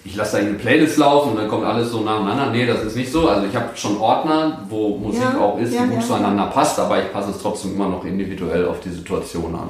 ich 0.05 0.17
lasse 0.17 0.39
da 0.39 0.43
eine 0.43 0.55
Playlist 0.55 0.99
laufen 0.99 1.31
und 1.31 1.37
dann 1.37 1.47
kommt 1.47 1.65
alles 1.65 1.91
so 1.93 2.01
nacheinander. 2.01 2.51
Nee, 2.51 2.67
das 2.67 2.83
ist 2.83 2.97
nicht 2.97 3.13
so. 3.13 3.29
Also 3.29 3.47
ich 3.47 3.55
habe 3.55 3.69
schon 3.77 3.97
Ordner, 3.99 4.67
wo 4.69 4.97
Musik 4.99 5.23
Ja, 5.23 5.39
auch 5.39 5.61
ist, 5.61 5.71
die 5.71 5.77
ja, 5.77 5.85
gut 5.85 6.01
ja. 6.01 6.07
zueinander 6.07 6.47
passt, 6.47 6.81
aber 6.81 6.99
ich 7.01 7.13
passe 7.13 7.31
es 7.31 7.39
trotzdem 7.39 7.77
immer 7.77 7.89
noch 7.89 8.05
individuell 8.05 8.67
auf 8.67 8.81
die 8.81 8.91
Situation 8.91 9.55
an. 9.55 9.69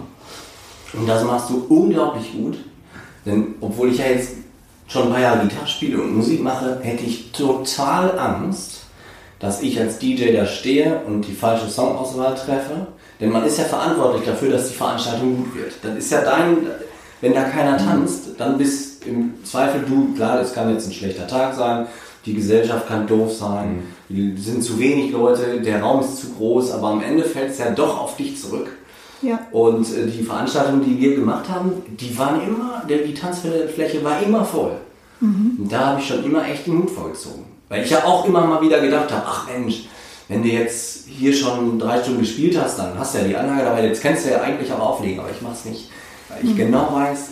Und 0.99 1.07
das 1.07 1.23
machst 1.25 1.51
du 1.51 1.67
unglaublich 1.69 2.33
gut. 2.33 2.57
Denn 3.25 3.55
obwohl 3.61 3.91
ich 3.91 3.99
ja 3.99 4.07
jetzt 4.07 4.31
schon 4.89 5.05
ein 5.05 5.11
paar 5.11 5.21
Jahre 5.21 5.47
Gitarre 5.47 5.67
spiele 5.67 6.01
und 6.01 6.17
Musik 6.17 6.43
mache, 6.43 6.79
hätte 6.83 7.05
ich 7.05 7.33
total 7.33 8.19
Angst, 8.19 8.83
dass 9.39 9.63
ich 9.63 9.79
als 9.81 9.99
DJ 9.99 10.33
da 10.33 10.47
stehe 10.47 11.01
und 11.07 11.23
die 11.23 11.33
falsche 11.33 11.69
Songauswahl 11.69 12.35
treffe. 12.35 12.87
Denn 13.21 13.31
man 13.31 13.45
ist 13.45 13.59
ja 13.59 13.65
verantwortlich 13.65 14.25
dafür, 14.25 14.51
dass 14.51 14.69
die 14.69 14.75
Veranstaltung 14.75 15.37
gut 15.37 15.55
wird. 15.55 15.73
Dann 15.83 15.97
ist 15.97 16.11
ja 16.11 16.23
dein, 16.23 16.59
wenn 17.21 17.35
da 17.35 17.45
keiner 17.45 17.77
tanzt, 17.79 18.31
dann 18.39 18.59
bist 18.59 19.07
im 19.07 19.35
Zweifel 19.45 19.83
du, 19.89 20.15
klar, 20.15 20.41
es 20.41 20.53
kann 20.53 20.73
jetzt 20.73 20.87
ein 20.87 20.93
schlechter 20.93 21.27
Tag 21.27 21.55
sein, 21.55 21.87
die 22.25 22.35
Gesellschaft 22.35 22.87
kann 22.87 23.07
doof 23.07 23.33
sein, 23.33 23.83
es 24.09 24.45
sind 24.45 24.63
zu 24.63 24.79
wenig 24.79 25.13
Leute, 25.13 25.61
der 25.61 25.83
Raum 25.83 26.01
ist 26.01 26.19
zu 26.19 26.35
groß, 26.35 26.73
aber 26.73 26.89
am 26.89 27.03
Ende 27.03 27.25
fällt 27.25 27.51
es 27.51 27.59
ja 27.59 27.71
doch 27.71 28.01
auf 28.01 28.17
dich 28.17 28.41
zurück. 28.41 28.71
Ja. 29.23 29.39
Und 29.53 29.87
äh, 29.97 30.07
die 30.07 30.23
Veranstaltungen, 30.23 30.85
die 30.85 31.01
wir 31.01 31.15
gemacht 31.15 31.49
haben, 31.49 31.73
die 31.89 32.17
waren 32.19 32.41
immer, 32.43 32.72
der, 32.89 32.99
die 32.99 33.15
Tanzfläche 33.15 34.05
war 34.05 34.23
immer 34.23 34.45
voll. 34.45 34.73
Und 35.59 35.69
da 35.71 35.87
habe 35.87 36.01
ich 36.01 36.07
schon 36.09 36.25
immer 36.25 36.45
echt 36.47 36.67
den 36.67 36.79
Hut 36.79 36.91
vorgezogen. 36.91 37.45
Weil 37.69 37.85
ich 37.85 37.91
ja 37.91 38.05
auch 38.05 38.27
immer 38.27 38.45
mal 38.45 38.61
wieder 38.61 38.81
gedacht 38.81 39.13
habe, 39.13 39.23
ach 39.25 39.47
Mensch, 39.47 39.85
wenn 40.29 40.43
du 40.43 40.49
jetzt 40.49 41.07
hier 41.07 41.33
schon 41.33 41.79
drei 41.79 42.03
Stunden 42.03 42.21
gespielt 42.21 42.59
hast, 42.61 42.79
dann 42.79 42.99
hast 42.99 43.15
du 43.15 43.19
ja 43.19 43.25
die 43.25 43.37
Anlage 43.37 43.65
dabei, 43.65 43.87
jetzt 43.87 44.03
kannst 44.03 44.27
du 44.27 44.31
ja 44.31 44.41
eigentlich 44.41 44.73
auch 44.73 44.81
auflegen, 44.81 45.21
aber 45.21 45.31
ich 45.31 45.41
mach's 45.41 45.65
nicht. 45.65 45.91
Weil 46.29 46.45
ich 46.45 46.57
genau 46.57 46.93
weiß, 46.93 47.29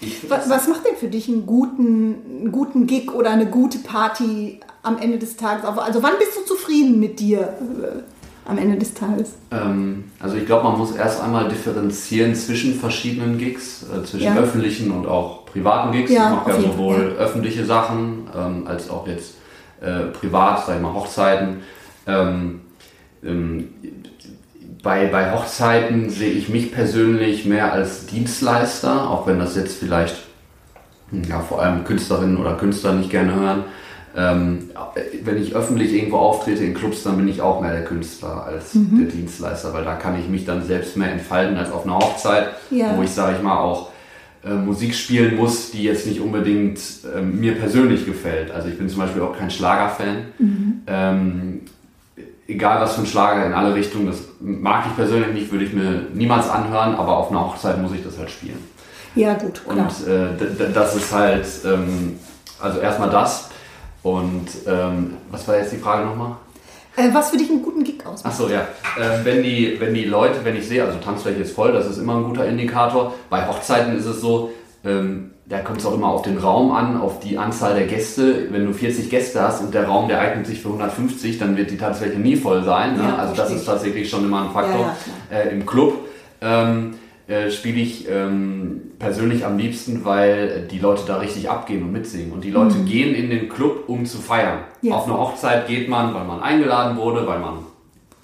ich 0.00 0.28
Was, 0.28 0.50
was 0.50 0.68
macht 0.68 0.84
denn 0.84 0.96
für 0.96 1.08
dich 1.08 1.28
einen 1.28 1.46
guten, 1.46 2.16
einen 2.40 2.52
guten 2.52 2.86
Gig 2.86 3.12
oder 3.12 3.30
eine 3.30 3.46
gute 3.46 3.78
Party 3.78 4.60
am 4.82 4.98
Ende 4.98 5.18
des 5.18 5.36
Tages 5.36 5.64
auf? 5.64 5.78
Also 5.78 6.02
wann 6.02 6.18
bist 6.18 6.36
du 6.36 6.44
zufrieden 6.44 7.00
mit 7.00 7.18
dir 7.18 7.54
am 8.46 8.58
Ende 8.58 8.76
des 8.76 8.94
Tages? 8.94 9.34
Ähm, 9.50 10.04
also 10.20 10.36
ich 10.36 10.46
glaube, 10.46 10.64
man 10.64 10.78
muss 10.78 10.94
erst 10.94 11.22
einmal 11.22 11.48
differenzieren 11.48 12.34
zwischen 12.34 12.74
verschiedenen 12.78 13.38
Gigs, 13.38 13.84
äh, 13.84 14.04
zwischen 14.04 14.24
Ja. 14.24 14.36
öffentlichen 14.36 14.90
und 14.90 15.06
auch 15.06 15.46
privaten 15.46 15.92
Gigs. 15.92 16.10
Ja, 16.10 16.30
ich 16.30 16.36
mache 16.36 16.50
ja 16.50 16.60
sowohl 16.60 17.16
öffentliche 17.18 17.64
Sachen 17.64 18.28
ähm, 18.36 18.66
als 18.66 18.88
auch 18.90 19.06
jetzt 19.06 19.34
äh, 19.80 20.06
privat, 20.12 20.66
sag 20.66 20.76
ich 20.76 20.82
mal, 20.82 20.94
Hochzeiten. 20.94 21.58
Ähm, 22.06 22.60
ähm, 23.24 23.68
bei, 24.82 25.06
bei 25.06 25.32
Hochzeiten 25.32 26.10
sehe 26.10 26.30
ich 26.30 26.48
mich 26.48 26.72
persönlich 26.72 27.44
mehr 27.44 27.72
als 27.72 28.06
Dienstleister, 28.06 29.10
auch 29.10 29.26
wenn 29.26 29.38
das 29.38 29.56
jetzt 29.56 29.78
vielleicht 29.78 30.16
ja, 31.28 31.40
vor 31.40 31.62
allem 31.62 31.84
Künstlerinnen 31.84 32.36
oder 32.36 32.54
Künstler 32.54 32.92
nicht 32.92 33.10
gerne 33.10 33.34
hören. 33.34 33.64
Ähm, 34.18 34.70
wenn 35.24 35.42
ich 35.42 35.54
öffentlich 35.54 35.92
irgendwo 35.92 36.16
auftrete 36.16 36.64
in 36.64 36.72
Clubs, 36.72 37.02
dann 37.02 37.18
bin 37.18 37.28
ich 37.28 37.42
auch 37.42 37.60
mehr 37.60 37.72
der 37.72 37.84
Künstler 37.84 38.44
als 38.46 38.74
Mhm. 38.74 38.98
der 38.98 39.08
Dienstleister, 39.08 39.74
weil 39.74 39.84
da 39.84 39.94
kann 39.96 40.18
ich 40.18 40.26
mich 40.28 40.46
dann 40.46 40.64
selbst 40.64 40.96
mehr 40.96 41.12
entfalten 41.12 41.56
als 41.58 41.70
auf 41.70 41.84
einer 41.84 41.98
Hochzeit, 41.98 42.48
Ja. 42.70 42.96
wo 42.96 43.02
ich, 43.02 43.10
sage 43.10 43.36
ich 43.36 43.42
mal, 43.42 43.58
auch 43.58 43.90
äh, 44.44 44.54
Musik 44.54 44.94
spielen 44.94 45.36
muss, 45.36 45.70
die 45.72 45.82
jetzt 45.82 46.06
nicht 46.06 46.20
unbedingt 46.20 46.78
ähm, 47.14 47.38
mir 47.40 47.56
persönlich 47.56 48.06
gefällt. 48.06 48.50
Also 48.52 48.68
ich 48.68 48.78
bin 48.78 48.88
zum 48.88 49.00
Beispiel 49.00 49.20
auch 49.20 49.36
kein 49.36 49.50
Schlagerfan. 49.50 50.16
Mhm. 50.38 50.80
Ähm, 50.86 51.60
egal 52.48 52.80
was 52.80 52.94
für 52.94 53.00
ein 53.02 53.06
Schlager 53.06 53.44
in 53.44 53.52
alle 53.52 53.74
Richtungen, 53.74 54.06
das 54.06 54.18
mag 54.40 54.84
ich 54.88 54.96
persönlich 54.96 55.32
nicht, 55.34 55.52
würde 55.52 55.64
ich 55.64 55.72
mir 55.72 56.06
niemals 56.14 56.48
anhören, 56.48 56.94
aber 56.94 57.16
auf 57.18 57.30
einer 57.30 57.40
Hochzeit 57.40 57.82
muss 57.82 57.92
ich 57.92 58.02
das 58.04 58.18
halt 58.18 58.30
spielen. 58.30 58.58
Ja, 59.14 59.34
gut, 59.34 59.60
Und 59.66 59.74
klar. 59.74 59.88
äh, 60.06 60.36
d- 60.38 60.64
d- 60.64 60.72
das 60.72 60.94
ist 60.94 61.12
halt, 61.12 61.44
ähm, 61.64 62.14
also 62.60 62.78
erstmal 62.80 63.10
das. 63.10 63.45
Und 64.06 64.46
ähm, 64.68 65.16
was 65.32 65.48
war 65.48 65.56
jetzt 65.56 65.72
die 65.72 65.78
Frage 65.78 66.06
nochmal? 66.06 66.36
Äh, 66.96 67.08
was 67.12 67.30
für 67.30 67.38
dich 67.38 67.50
einen 67.50 67.60
guten 67.60 67.82
Gig 67.82 68.06
ausmacht? 68.06 68.32
Achso, 68.32 68.48
ja. 68.48 68.60
Äh, 68.60 69.24
wenn, 69.24 69.42
die, 69.42 69.80
wenn 69.80 69.94
die 69.94 70.04
Leute, 70.04 70.44
wenn 70.44 70.54
ich 70.54 70.68
sehe, 70.68 70.84
also 70.84 70.96
Tanzfläche 71.00 71.40
ist 71.40 71.56
voll, 71.56 71.72
das 71.72 71.86
ist 71.86 71.98
immer 71.98 72.14
ein 72.18 72.22
guter 72.22 72.46
Indikator. 72.46 73.14
Bei 73.30 73.48
Hochzeiten 73.48 73.98
ist 73.98 74.06
es 74.06 74.20
so, 74.20 74.52
ähm, 74.84 75.32
da 75.46 75.58
kommt 75.58 75.80
es 75.80 75.86
auch 75.86 75.94
immer 75.94 76.06
auf 76.06 76.22
den 76.22 76.38
Raum 76.38 76.70
an, 76.70 77.00
auf 77.00 77.18
die 77.18 77.36
Anzahl 77.36 77.74
der 77.74 77.88
Gäste. 77.88 78.46
Wenn 78.52 78.64
du 78.64 78.72
40 78.72 79.10
Gäste 79.10 79.42
hast 79.42 79.60
und 79.60 79.74
der 79.74 79.88
Raum, 79.88 80.06
der 80.06 80.20
eignet 80.20 80.46
sich 80.46 80.62
für 80.62 80.68
150, 80.68 81.40
dann 81.40 81.56
wird 81.56 81.72
die 81.72 81.76
Tanzfläche 81.76 82.20
nie 82.20 82.36
voll 82.36 82.62
sein. 82.62 82.96
Ne? 82.96 83.02
Ja, 83.02 83.16
also 83.16 83.34
das 83.34 83.48
verstehe 83.48 83.56
ist 83.56 83.62
ich. 83.62 83.68
tatsächlich 83.68 84.08
schon 84.08 84.24
immer 84.24 84.42
ein 84.42 84.52
Faktor. 84.52 84.94
Ja, 85.32 85.36
ja, 85.36 85.42
äh, 85.42 85.52
Im 85.52 85.66
Club 85.66 85.98
ähm, 86.40 86.94
äh, 87.28 87.50
spiele 87.50 87.80
ich 87.80 88.08
ähm, 88.08 88.92
persönlich 88.98 89.44
am 89.44 89.58
liebsten, 89.58 90.04
weil 90.04 90.68
die 90.70 90.78
Leute 90.78 91.02
da 91.06 91.18
richtig 91.18 91.50
abgehen 91.50 91.82
und 91.82 91.92
mitsingen. 91.92 92.32
Und 92.32 92.44
die 92.44 92.50
Leute 92.50 92.78
gehen 92.84 93.14
in 93.14 93.30
den 93.30 93.48
Club, 93.48 93.84
um 93.88 94.06
zu 94.06 94.18
feiern. 94.18 94.60
Mhm. 94.80 94.88
Ja. 94.88 94.94
Auf 94.94 95.06
eine 95.06 95.18
Hochzeit 95.18 95.66
geht 95.66 95.88
man, 95.88 96.14
weil 96.14 96.24
man 96.24 96.40
eingeladen 96.40 96.96
wurde, 96.96 97.26
weil 97.26 97.40
man 97.40 97.58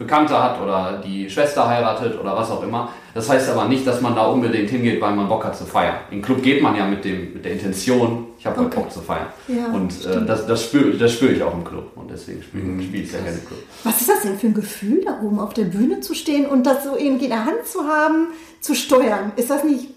Bekannte 0.02 0.42
hat 0.42 0.61
oder 0.61 1.00
die 1.04 1.28
Schwester 1.30 1.66
heiratet 1.68 2.18
oder 2.21 2.37
was 2.37 2.50
auch 2.50 2.62
immer. 2.62 2.88
Das 3.14 3.28
heißt 3.28 3.50
aber 3.50 3.66
nicht, 3.68 3.87
dass 3.87 4.00
man 4.00 4.14
da 4.14 4.26
unbedingt 4.26 4.71
hingeht, 4.71 5.00
weil 5.00 5.14
man 5.14 5.28
Bock 5.28 5.44
hat 5.44 5.56
zu 5.56 5.64
feiern. 5.64 5.97
In 6.11 6.18
den 6.18 6.23
Club 6.25 6.42
geht 6.42 6.62
man 6.62 6.75
ja 6.76 6.87
mit, 6.87 7.04
dem, 7.04 7.35
mit 7.35 7.44
der 7.44 7.52
Intention, 7.52 8.26
ich 8.38 8.47
habe 8.47 8.56
heute 8.56 8.66
Okay. 8.68 8.76
Bock 8.80 8.90
zu 8.92 9.00
feiern. 9.00 9.26
Ja, 9.49 9.66
und 9.66 9.92
äh, 10.06 10.25
das, 10.26 10.47
das 10.47 10.64
spüre 10.64 10.97
das 10.97 11.12
spür 11.12 11.30
ich 11.32 11.42
auch 11.42 11.52
im 11.54 11.64
Club. 11.64 11.92
Und 11.97 12.11
deswegen 12.11 12.42
spiele 12.42 12.64
Mhm, 12.64 12.82
spiel 12.82 13.02
ich 13.02 13.11
sehr 13.11 13.21
gerne 13.21 13.37
im 13.38 13.47
Club. 13.47 13.59
Was 13.85 14.00
ist 14.00 14.09
das 14.11 14.23
denn 14.23 14.38
für 14.38 14.47
ein 14.49 14.54
Gefühl, 14.54 15.02
da 15.04 15.21
oben 15.23 15.38
auf 15.40 15.52
der 15.54 15.64
Bühne 15.64 16.00
zu 16.00 16.14
stehen 16.14 16.47
und 16.47 16.64
das 16.64 16.85
so 16.85 16.97
irgendwie 16.97 17.25
in 17.25 17.30
der 17.30 17.44
Hand 17.44 17.66
zu 17.66 17.80
haben, 17.87 18.28
zu 18.61 18.75
steuern? 18.75 19.32
Ist 19.37 19.50
das 19.50 19.64
nicht. 19.64 19.88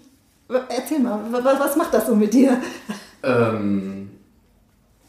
Erzähl 0.68 1.00
mal, 1.00 1.18
was, 1.30 1.42
was 1.58 1.76
macht 1.76 1.92
das 1.94 2.06
so 2.06 2.14
mit 2.14 2.32
dir? 2.34 2.58
Ähm, 3.22 4.10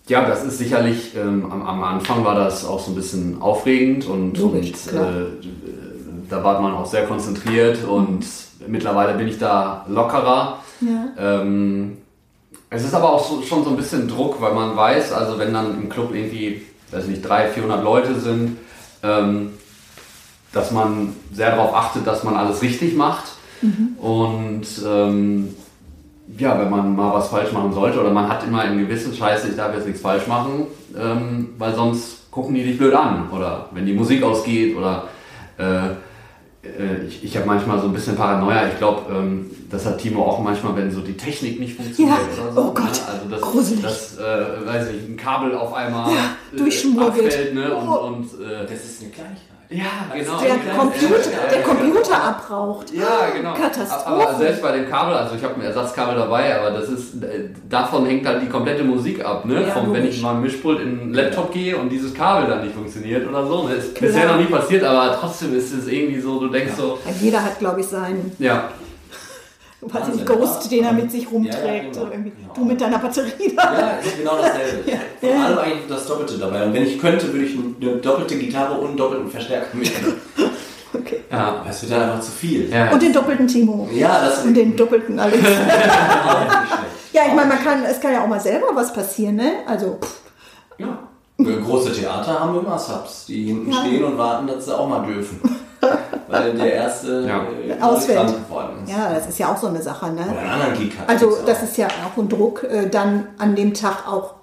ja, 0.07 0.25
das 0.27 0.43
ist 0.43 0.57
sicherlich, 0.57 1.15
ähm, 1.15 1.51
am, 1.51 1.61
am 1.63 1.83
Anfang 1.83 2.23
war 2.23 2.35
das 2.35 2.65
auch 2.65 2.79
so 2.79 2.91
ein 2.91 2.95
bisschen 2.95 3.41
aufregend 3.41 4.07
und, 4.07 4.37
Logisch, 4.37 4.71
und 4.71 4.87
klar. 4.87 5.09
äh, 5.09 5.25
da 6.29 6.43
war 6.43 6.61
man 6.61 6.73
auch 6.73 6.85
sehr 6.85 7.05
konzentriert 7.05 7.83
und 7.83 8.25
mittlerweile 8.67 9.17
bin 9.17 9.27
ich 9.27 9.37
da 9.37 9.85
lockerer. 9.87 10.59
Ja. 10.81 11.41
Ähm, 11.41 11.97
es 12.69 12.83
ist 12.83 12.93
aber 12.93 13.13
auch 13.13 13.25
so, 13.25 13.41
schon 13.41 13.63
so 13.63 13.69
ein 13.69 13.77
bisschen 13.77 14.07
Druck, 14.07 14.41
weil 14.41 14.53
man 14.53 14.75
weiß, 14.75 15.13
also 15.13 15.39
wenn 15.39 15.53
dann 15.53 15.81
im 15.81 15.89
Club 15.89 16.13
irgendwie, 16.13 16.61
weiß 16.91 17.05
ich 17.05 17.09
nicht, 17.09 17.21
300, 17.21 17.53
400 17.53 17.83
Leute 17.83 18.19
sind, 18.19 18.57
ähm, 19.03 19.53
dass 20.51 20.71
man 20.71 21.15
sehr 21.33 21.55
darauf 21.55 21.73
achtet, 21.73 22.07
dass 22.07 22.23
man 22.23 22.35
alles 22.35 22.61
richtig 22.61 22.95
macht. 22.95 23.25
Und 23.99 24.65
ähm, 24.85 25.55
ja, 26.37 26.59
wenn 26.59 26.69
man 26.69 26.95
mal 26.95 27.13
was 27.13 27.29
falsch 27.29 27.51
machen 27.53 27.71
sollte 27.73 27.99
oder 27.99 28.11
man 28.11 28.27
hat 28.27 28.43
immer 28.45 28.61
einen 28.61 28.79
gewissen 28.79 29.13
Scheiße, 29.13 29.49
ich 29.49 29.55
darf 29.55 29.73
jetzt 29.73 29.85
nichts 29.87 30.01
falsch 30.01 30.27
machen, 30.27 30.67
ähm, 30.97 31.49
weil 31.57 31.73
sonst 31.75 32.29
gucken 32.31 32.53
die 32.55 32.63
dich 32.63 32.77
blöd 32.77 32.93
an. 32.93 33.29
Oder 33.31 33.69
wenn 33.71 33.85
die 33.85 33.93
Musik 33.93 34.21
ausgeht 34.23 34.75
oder 34.75 35.03
äh, 35.57 35.87
äh, 36.67 37.05
ich, 37.07 37.23
ich 37.23 37.35
habe 37.37 37.45
manchmal 37.47 37.79
so 37.79 37.87
ein 37.87 37.93
bisschen 37.93 38.15
Paranoia. 38.15 38.67
Ich 38.67 38.77
glaube, 38.77 39.03
ähm, 39.11 39.49
das 39.71 39.85
hat 39.85 39.97
Timo 39.99 40.23
auch 40.23 40.39
manchmal, 40.41 40.75
wenn 40.75 40.91
so 40.91 41.01
die 41.01 41.15
Technik 41.17 41.59
nicht 41.59 41.75
funktioniert 41.75 42.17
Ja. 42.37 42.43
oder 42.43 42.51
so. 42.53 42.61
Oh 42.61 42.73
Gott. 42.73 42.91
Ne? 42.91 42.99
Also 43.07 43.29
das, 43.29 43.41
Gruselig. 43.41 43.81
das 43.83 44.17
äh, 44.17 44.65
weiß 44.65 44.87
ich, 44.89 45.09
ein 45.09 45.17
Kabel 45.17 45.55
auf 45.55 45.73
einmal 45.73 46.11
Ja, 46.11 46.35
durchschmuggelt. 46.57 47.25
abfällt, 47.25 47.53
ne? 47.55 47.73
Und, 47.75 47.87
Oh. 47.87 48.07
und 48.07 48.23
äh, 48.41 48.65
Das 48.65 48.83
ist 48.83 49.01
eine 49.01 49.11
Kleinigkeit. 49.11 49.56
Ja, 49.69 49.85
genau. 50.13 50.39
Der 50.39 50.47
Ja, 50.49 50.55
Computer, 50.77 51.31
ja, 51.31 51.49
der 51.51 51.59
ja, 51.59 51.65
Computer 51.65 52.23
abraucht. 52.23 52.93
ja, 52.93 53.29
genau. 53.35 53.53
Katastrophe. 53.53 54.07
Aber 54.07 54.35
selbst 54.35 54.61
bei 54.61 54.71
dem 54.77 54.89
Kabel, 54.89 55.13
also 55.15 55.35
ich 55.35 55.43
habe 55.43 55.55
ein 55.55 55.61
Ersatzkabel 55.61 56.15
dabei, 56.15 56.57
aber 56.59 56.71
das 56.79 56.89
ist, 56.89 57.21
äh, 57.23 57.49
davon 57.69 58.05
hängt 58.05 58.25
halt 58.25 58.41
die 58.41 58.47
komplette 58.47 58.83
Musik 58.83 59.23
ab, 59.25 59.45
ne? 59.45 59.63
Ja, 59.67 59.73
Vom, 59.73 59.93
wenn 59.93 60.05
ich 60.07 60.21
mal 60.21 60.35
Mischpult 60.35 60.79
in 60.81 60.99
einen 61.01 61.13
Laptop 61.13 61.51
gehe 61.51 61.75
und 61.77 61.89
dieses 61.89 62.13
Kabel 62.13 62.49
dann 62.49 62.63
nicht 62.63 62.75
funktioniert 62.75 63.27
oder 63.27 63.45
so. 63.45 63.67
Ne? 63.67 63.75
Ist 63.75 63.95
Klar. 63.95 64.11
bisher 64.11 64.27
noch 64.27 64.37
nie 64.37 64.45
passiert, 64.45 64.83
aber 64.83 65.17
trotzdem 65.19 65.55
ist 65.57 65.73
es 65.73 65.87
irgendwie 65.87 66.19
so, 66.21 66.39
du 66.39 66.47
denkst 66.47 66.73
so, 66.77 66.97
jeder 67.19 67.43
hat, 67.43 67.59
glaube 67.59 67.81
ich, 67.81 67.87
seinen 67.87 68.35
ja, 68.39 68.69
Wahnsinn, 69.81 70.15
nicht, 70.15 70.25
Ghost, 70.25 70.63
ja. 70.63 70.69
den 70.69 70.85
er 70.85 70.93
mit 70.93 71.11
sich 71.11 71.23
Ja, 71.23 71.29
rumträgt. 71.29 71.95
ja, 71.95 72.01
genau. 72.01 72.11
irgendwie. 72.11 72.31
Genau. 72.31 72.53
Du 72.55 72.65
mit 72.65 72.81
deiner 72.81 72.97
Batterie 72.99 73.53
da. 73.55 73.63
Ja, 73.79 73.89
ist 73.97 74.17
genau 74.17 74.37
dasselbe. 74.41 74.91
Ja. 75.21 75.29
Ja. 75.29 75.45
allem 75.45 75.57
eigentlich 75.59 75.87
das 75.87 76.05
Doppelte 76.07 76.37
dabei. 76.37 76.65
Und 76.65 76.73
wenn 76.73 76.83
ich 76.83 76.99
könnte, 76.99 77.31
würde 77.31 77.45
ich 77.45 77.55
eine 77.55 77.97
doppelte 77.97 78.37
Gitarre 78.37 78.77
und 78.79 78.87
einen 78.89 78.97
doppelten 78.97 79.29
Verstärker 79.29 79.75
mitnehmen. 79.77 80.15
Okay. 80.93 81.19
ja, 81.29 81.37
Aber 81.59 81.69
es 81.69 81.81
wird 81.83 81.91
dann 81.91 82.09
einfach 82.09 82.21
zu 82.21 82.31
viel. 82.31 82.69
ja. 82.71 82.89
Und 82.91 83.01
den 83.01 83.11
doppelten 83.13 83.45
Timo. 83.45 83.87
Ja, 83.93 84.21
das 84.25 84.43
Und 84.45 84.53
den 84.55 84.75
doppelten 84.75 85.19
Alex. 85.19 85.37
ja, 87.13 87.21
ich 87.27 87.33
meine, 87.33 87.49
man 87.49 87.63
kann, 87.63 87.83
es 87.83 87.99
kann 87.99 88.13
ja 88.13 88.23
auch 88.23 88.27
mal 88.27 88.39
selber 88.39 88.67
was 88.73 88.93
passieren, 88.93 89.35
ne? 89.35 89.51
Also, 89.67 89.97
pff, 90.01 90.21
Ja. 90.77 90.97
Große 91.37 91.91
Theater 91.93 92.39
haben 92.39 92.57
immer 92.57 92.79
Subs, 92.79 93.25
die 93.27 93.43
hinten 93.47 93.71
Ja. 93.71 93.79
stehen 93.81 94.03
und 94.05 94.17
warten, 94.17 94.47
dass 94.47 94.65
sie 94.65 94.75
auch 94.75 94.87
mal 94.87 95.05
dürfen. 95.05 95.39
Weil 96.27 96.53
der 96.53 96.73
erste 96.73 97.21
Ja. 97.27 97.45
äh, 97.67 97.81
Ausfällt. 97.81 98.17
krank 98.19 98.47
geworden 98.47 98.83
ist. 98.85 98.91
ja, 98.91 99.13
das 99.13 99.27
ist 99.29 99.39
ja 99.39 99.53
auch 99.53 99.57
so 99.57 99.67
eine 99.67 99.81
Sache, 99.81 100.11
ne? 100.11 100.21
Oder 100.29 100.39
einen 100.39 100.49
anderen 100.49 100.73
Gig 100.77 100.97
hat. 100.99 101.07
Also 101.09 101.37
das 101.45 101.59
auch. 101.59 101.63
ist 101.63 101.77
ja 101.77 101.87
auch 101.87 102.17
ein 102.17 102.27
Druck, 102.29 102.63
äh, 102.63 102.89
dann 102.89 103.27
an 103.37 103.55
dem 103.55 103.73
Tag 103.73 104.07
auch 104.07 104.33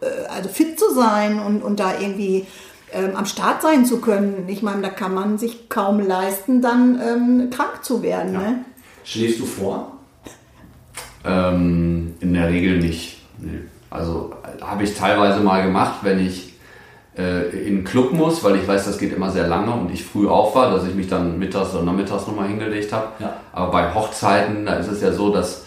äh, 0.00 0.28
also 0.28 0.48
fit 0.48 0.78
zu 0.78 0.92
sein 0.94 1.40
und, 1.40 1.62
und 1.62 1.80
da 1.80 1.92
irgendwie 2.00 2.46
ähm, 2.92 3.16
am 3.16 3.26
Start 3.26 3.62
sein 3.62 3.84
zu 3.86 4.00
können. 4.00 4.44
Ich 4.48 4.62
meine, 4.62 4.82
da 4.82 4.88
kann 4.90 5.14
man 5.14 5.38
sich 5.38 5.68
kaum 5.68 5.98
leisten, 6.06 6.60
dann 6.60 7.00
ähm, 7.00 7.50
krank 7.50 7.82
zu 7.82 8.02
werden. 8.02 8.32
Ne? 8.32 8.64
Schläfst 9.04 9.40
du 9.40 9.46
vor? 9.46 9.92
Ähm, 11.24 12.14
in 12.20 12.34
der 12.34 12.48
Regel 12.48 12.78
nicht. 12.78 13.22
Nee. 13.38 13.60
Also 13.90 14.32
äh, 14.58 14.62
habe 14.62 14.84
ich 14.84 14.94
teilweise 14.96 15.40
mal 15.40 15.62
gemacht, 15.62 16.00
wenn 16.02 16.18
ich 16.24 16.51
in 17.14 17.66
einen 17.76 17.84
Club 17.84 18.12
muss, 18.12 18.42
weil 18.42 18.56
ich 18.56 18.66
weiß, 18.66 18.86
das 18.86 18.96
geht 18.98 19.12
immer 19.12 19.30
sehr 19.30 19.46
lange 19.46 19.70
und 19.72 19.92
ich 19.92 20.02
früh 20.04 20.26
auf 20.28 20.54
war, 20.54 20.70
dass 20.70 20.86
ich 20.86 20.94
mich 20.94 21.08
dann 21.08 21.38
mittags 21.38 21.74
oder 21.74 21.82
nachmittags 21.84 22.26
nochmal 22.26 22.48
hingelegt 22.48 22.92
habe. 22.92 23.08
Ja. 23.18 23.36
Aber 23.52 23.70
bei 23.70 23.92
Hochzeiten, 23.94 24.64
da 24.64 24.74
ist 24.76 24.88
es 24.88 25.02
ja 25.02 25.12
so, 25.12 25.30
dass 25.30 25.64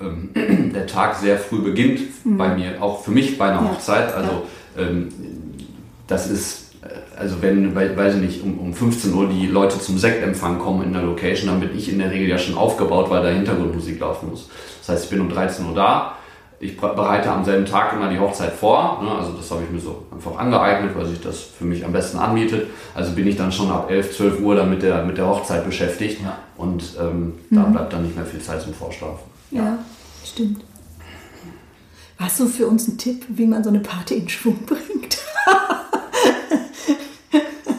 ähm, 0.00 0.30
der 0.74 0.86
Tag 0.86 1.16
sehr 1.16 1.36
früh 1.38 1.62
beginnt 1.62 2.00
bei 2.24 2.54
mir, 2.54 2.80
auch 2.80 3.02
für 3.02 3.10
mich 3.10 3.36
bei 3.38 3.46
einer 3.50 3.60
Mhm. 3.60 3.66
Ja. 3.66 3.72
Hochzeit. 3.72 4.14
Also 4.14 4.30
ähm, 4.78 5.08
das 6.06 6.30
ist, 6.30 6.74
äh, 6.82 7.18
also 7.18 7.36
wenn, 7.42 7.74
wei- 7.74 7.96
weiß 7.96 8.14
ich 8.14 8.20
nicht, 8.20 8.42
um, 8.44 8.58
um 8.58 8.72
15 8.72 9.12
Uhr 9.14 9.28
die 9.28 9.48
Leute 9.48 9.80
zum 9.80 9.98
Sektempfang 9.98 10.60
kommen 10.60 10.84
in 10.84 10.92
der 10.92 11.02
Location, 11.02 11.48
dann 11.48 11.58
bin 11.60 11.76
ich 11.76 11.92
in 11.92 11.98
der 11.98 12.12
Regel 12.12 12.28
ja 12.28 12.38
schon 12.38 12.56
aufgebaut, 12.56 13.10
weil 13.10 13.22
da 13.24 13.30
Hintergrundmusik 13.30 13.98
laufen 13.98 14.30
muss. 14.30 14.48
Das 14.80 14.90
heißt, 14.90 15.04
ich 15.04 15.10
bin 15.10 15.20
um 15.20 15.28
13 15.28 15.66
Uhr 15.66 15.74
da. 15.74 16.14
Ich 16.60 16.76
bereite 16.76 17.30
am 17.30 17.44
selben 17.44 17.64
Tag 17.66 17.92
immer 17.92 18.08
die 18.08 18.18
Hochzeit 18.18 18.52
vor. 18.52 19.00
Ne? 19.02 19.10
Also 19.10 19.32
das 19.32 19.50
habe 19.50 19.62
ich 19.62 19.70
mir 19.70 19.78
so 19.78 20.04
einfach 20.12 20.36
angeeignet, 20.36 20.96
weil 20.96 21.06
sich 21.06 21.20
das 21.20 21.40
für 21.40 21.64
mich 21.64 21.84
am 21.84 21.92
besten 21.92 22.18
anbietet. 22.18 22.68
Also 22.94 23.12
bin 23.12 23.28
ich 23.28 23.36
dann 23.36 23.52
schon 23.52 23.70
ab 23.70 23.90
11, 23.90 24.16
12 24.16 24.40
Uhr 24.40 24.56
dann 24.56 24.68
mit 24.68 24.82
der, 24.82 25.04
mit 25.04 25.18
der 25.18 25.28
Hochzeit 25.28 25.64
beschäftigt. 25.64 26.20
Ja. 26.20 26.38
Und 26.56 26.96
ähm, 27.00 27.34
da 27.50 27.62
bleibt 27.62 27.92
dann 27.92 28.02
nicht 28.02 28.16
mehr 28.16 28.26
viel 28.26 28.40
Zeit 28.40 28.60
zum 28.60 28.74
Vorschlafen. 28.74 29.22
Ja. 29.50 29.78
stimmt. 30.24 30.62
Hast 32.18 32.40
du 32.40 32.46
für 32.46 32.66
uns 32.66 32.88
einen 32.88 32.98
Tipp, 32.98 33.24
wie 33.28 33.46
man 33.46 33.62
so 33.62 33.70
eine 33.70 33.78
Party 33.78 34.14
in 34.14 34.28
Schwung 34.28 34.58
bringt? 34.66 35.18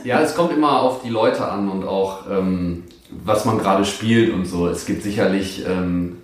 Ja, 0.09 0.21
es 0.21 0.33
kommt 0.33 0.51
immer 0.53 0.81
auf 0.81 1.03
die 1.03 1.09
Leute 1.09 1.47
an 1.47 1.69
und 1.69 1.85
auch, 1.85 2.29
ähm, 2.31 2.85
was 3.11 3.45
man 3.45 3.59
gerade 3.59 3.85
spielt 3.85 4.33
und 4.33 4.45
so. 4.45 4.67
Es 4.67 4.87
gibt 4.87 5.03
sicherlich 5.03 5.63
ähm, 5.67 6.17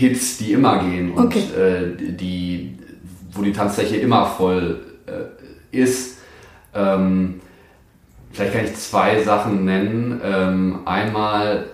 Hits, 0.00 0.38
die 0.38 0.52
immer 0.52 0.78
gehen 0.82 1.12
und 1.12 1.26
Okay. 1.26 1.44
äh, 1.56 2.12
die, 2.12 2.78
wo 3.32 3.42
die 3.42 3.52
Tanzfläche 3.52 3.96
immer 3.96 4.24
voll 4.26 4.80
äh, 5.06 5.76
ist, 5.76 6.18
ähm, 6.74 7.40
vielleicht 8.32 8.52
kann 8.54 8.64
ich 8.64 8.74
zwei 8.76 9.22
Sachen 9.22 9.64
nennen. 9.66 10.20
Ähm, 10.24 10.80
einmal 10.86 11.66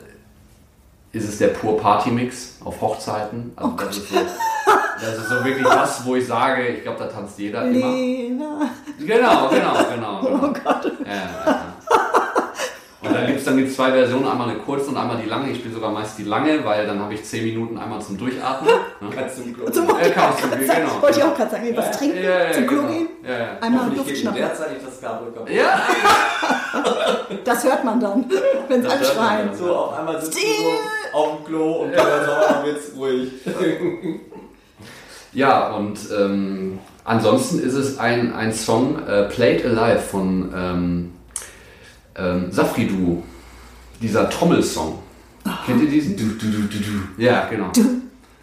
ist 1.12 1.28
es 1.28 1.38
der 1.38 1.48
Pur 1.48 1.78
Party 1.78 2.10
Mix 2.10 2.58
auf 2.64 2.80
Hochzeiten. 2.80 3.52
Also 3.54 3.72
Oh 3.72 3.76
das, 3.80 3.96
ist 3.96 4.08
so, 4.10 4.16
das 5.00 5.18
ist 5.18 5.28
so 5.28 5.44
wirklich 5.44 5.64
das, 5.66 6.04
wo 6.04 6.16
ich 6.16 6.26
sage, 6.26 6.66
ich 6.66 6.82
glaube, 6.82 6.98
da 6.98 7.06
tanzt 7.06 7.38
jeder 7.38 7.62
immer. 7.64 7.92
Lena. 7.92 8.70
Genau, 8.98 9.48
genau, 9.48 9.74
genau. 9.94 10.20
genau. 10.22 10.40
Oh 10.42 10.52
Gott. 10.52 10.92
Ja, 11.06 11.12
ja, 11.14 11.46
ja. 11.46 11.65
Dann 13.46 13.56
gibt 13.56 13.70
es 13.70 13.76
dann 13.76 13.86
gibt's 13.92 13.92
zwei 13.92 13.92
Versionen, 13.92 14.26
einmal 14.26 14.48
eine 14.50 14.58
kurze 14.58 14.88
und 14.90 14.96
einmal 14.96 15.16
die 15.22 15.28
lange. 15.28 15.50
Ich 15.50 15.58
spiele 15.58 15.74
sogar 15.74 15.90
meist 15.92 16.18
die 16.18 16.24
lange, 16.24 16.64
weil 16.64 16.86
dann 16.86 16.98
habe 17.00 17.14
ich 17.14 17.24
10 17.24 17.44
Minuten 17.44 17.78
einmal 17.78 18.00
zum 18.00 18.18
Durchatmen. 18.18 18.70
Ne? 19.00 19.08
Kannst 19.14 19.38
du 19.38 19.42
im 19.42 19.54
Klo. 19.54 19.68
Zum 19.70 19.86
Ja, 19.88 19.94
kannst 20.14 20.42
du, 20.42 20.48
genau. 20.48 21.02
Wollte 21.02 21.18
ich 21.18 21.24
auch 21.24 21.36
gerade 21.36 21.50
sagen, 21.50 21.76
was 21.76 21.84
Ja, 21.86 21.90
trinken, 21.92 22.16
Ja, 22.22 22.44
ja, 22.46 22.52
zum 22.52 22.66
Klo 22.66 22.76
genau. 22.82 22.92
gehen, 22.92 23.08
Ja, 23.24 23.38
ja. 23.38 23.46
einmal 23.60 23.94
Luft 23.94 24.16
schnappen. 24.16 24.38
derzeitig 24.40 24.78
das 24.84 25.00
Kabel 25.02 25.32
kaputt. 25.32 25.50
Ja, 25.50 25.80
Das 27.44 27.64
hört 27.64 27.84
man 27.84 28.00
dann, 28.00 28.24
wenn 28.68 28.82
man 28.82 28.90
anschreien. 28.90 29.48
dann. 29.48 29.54
So, 29.56 29.74
auf 29.76 29.98
einmal 29.98 30.20
sitzt 30.20 30.38
du 30.38 30.40
so 30.40 31.18
auf 31.18 31.36
dem 31.36 31.44
Klo 31.44 31.72
und 31.82 31.92
der 31.92 32.00
Sauer 32.00 32.64
wird's 32.64 32.92
ruhig. 32.96 33.32
ja 35.32 35.68
und 35.74 35.98
ähm, 36.18 36.78
ansonsten 37.04 37.60
ist 37.60 37.74
es 37.74 37.98
ein, 37.98 38.34
ein 38.34 38.52
Song, 38.52 38.98
äh, 39.06 39.24
Played 39.24 39.64
Alive 39.66 40.00
von 40.00 40.52
ähm, 40.56 41.12
ähm, 42.16 42.50
Safri 42.50 42.86
dieser 44.00 44.28
Trommelsong. 44.30 44.98
Kennt 45.64 45.82
ihr 45.82 45.88
diesen? 45.88 46.16
Du, 46.16 46.24
du, 46.24 46.46
du, 46.50 46.58
du, 46.62 46.78
du. 46.78 47.22
Ja, 47.22 47.46
genau. 47.48 47.70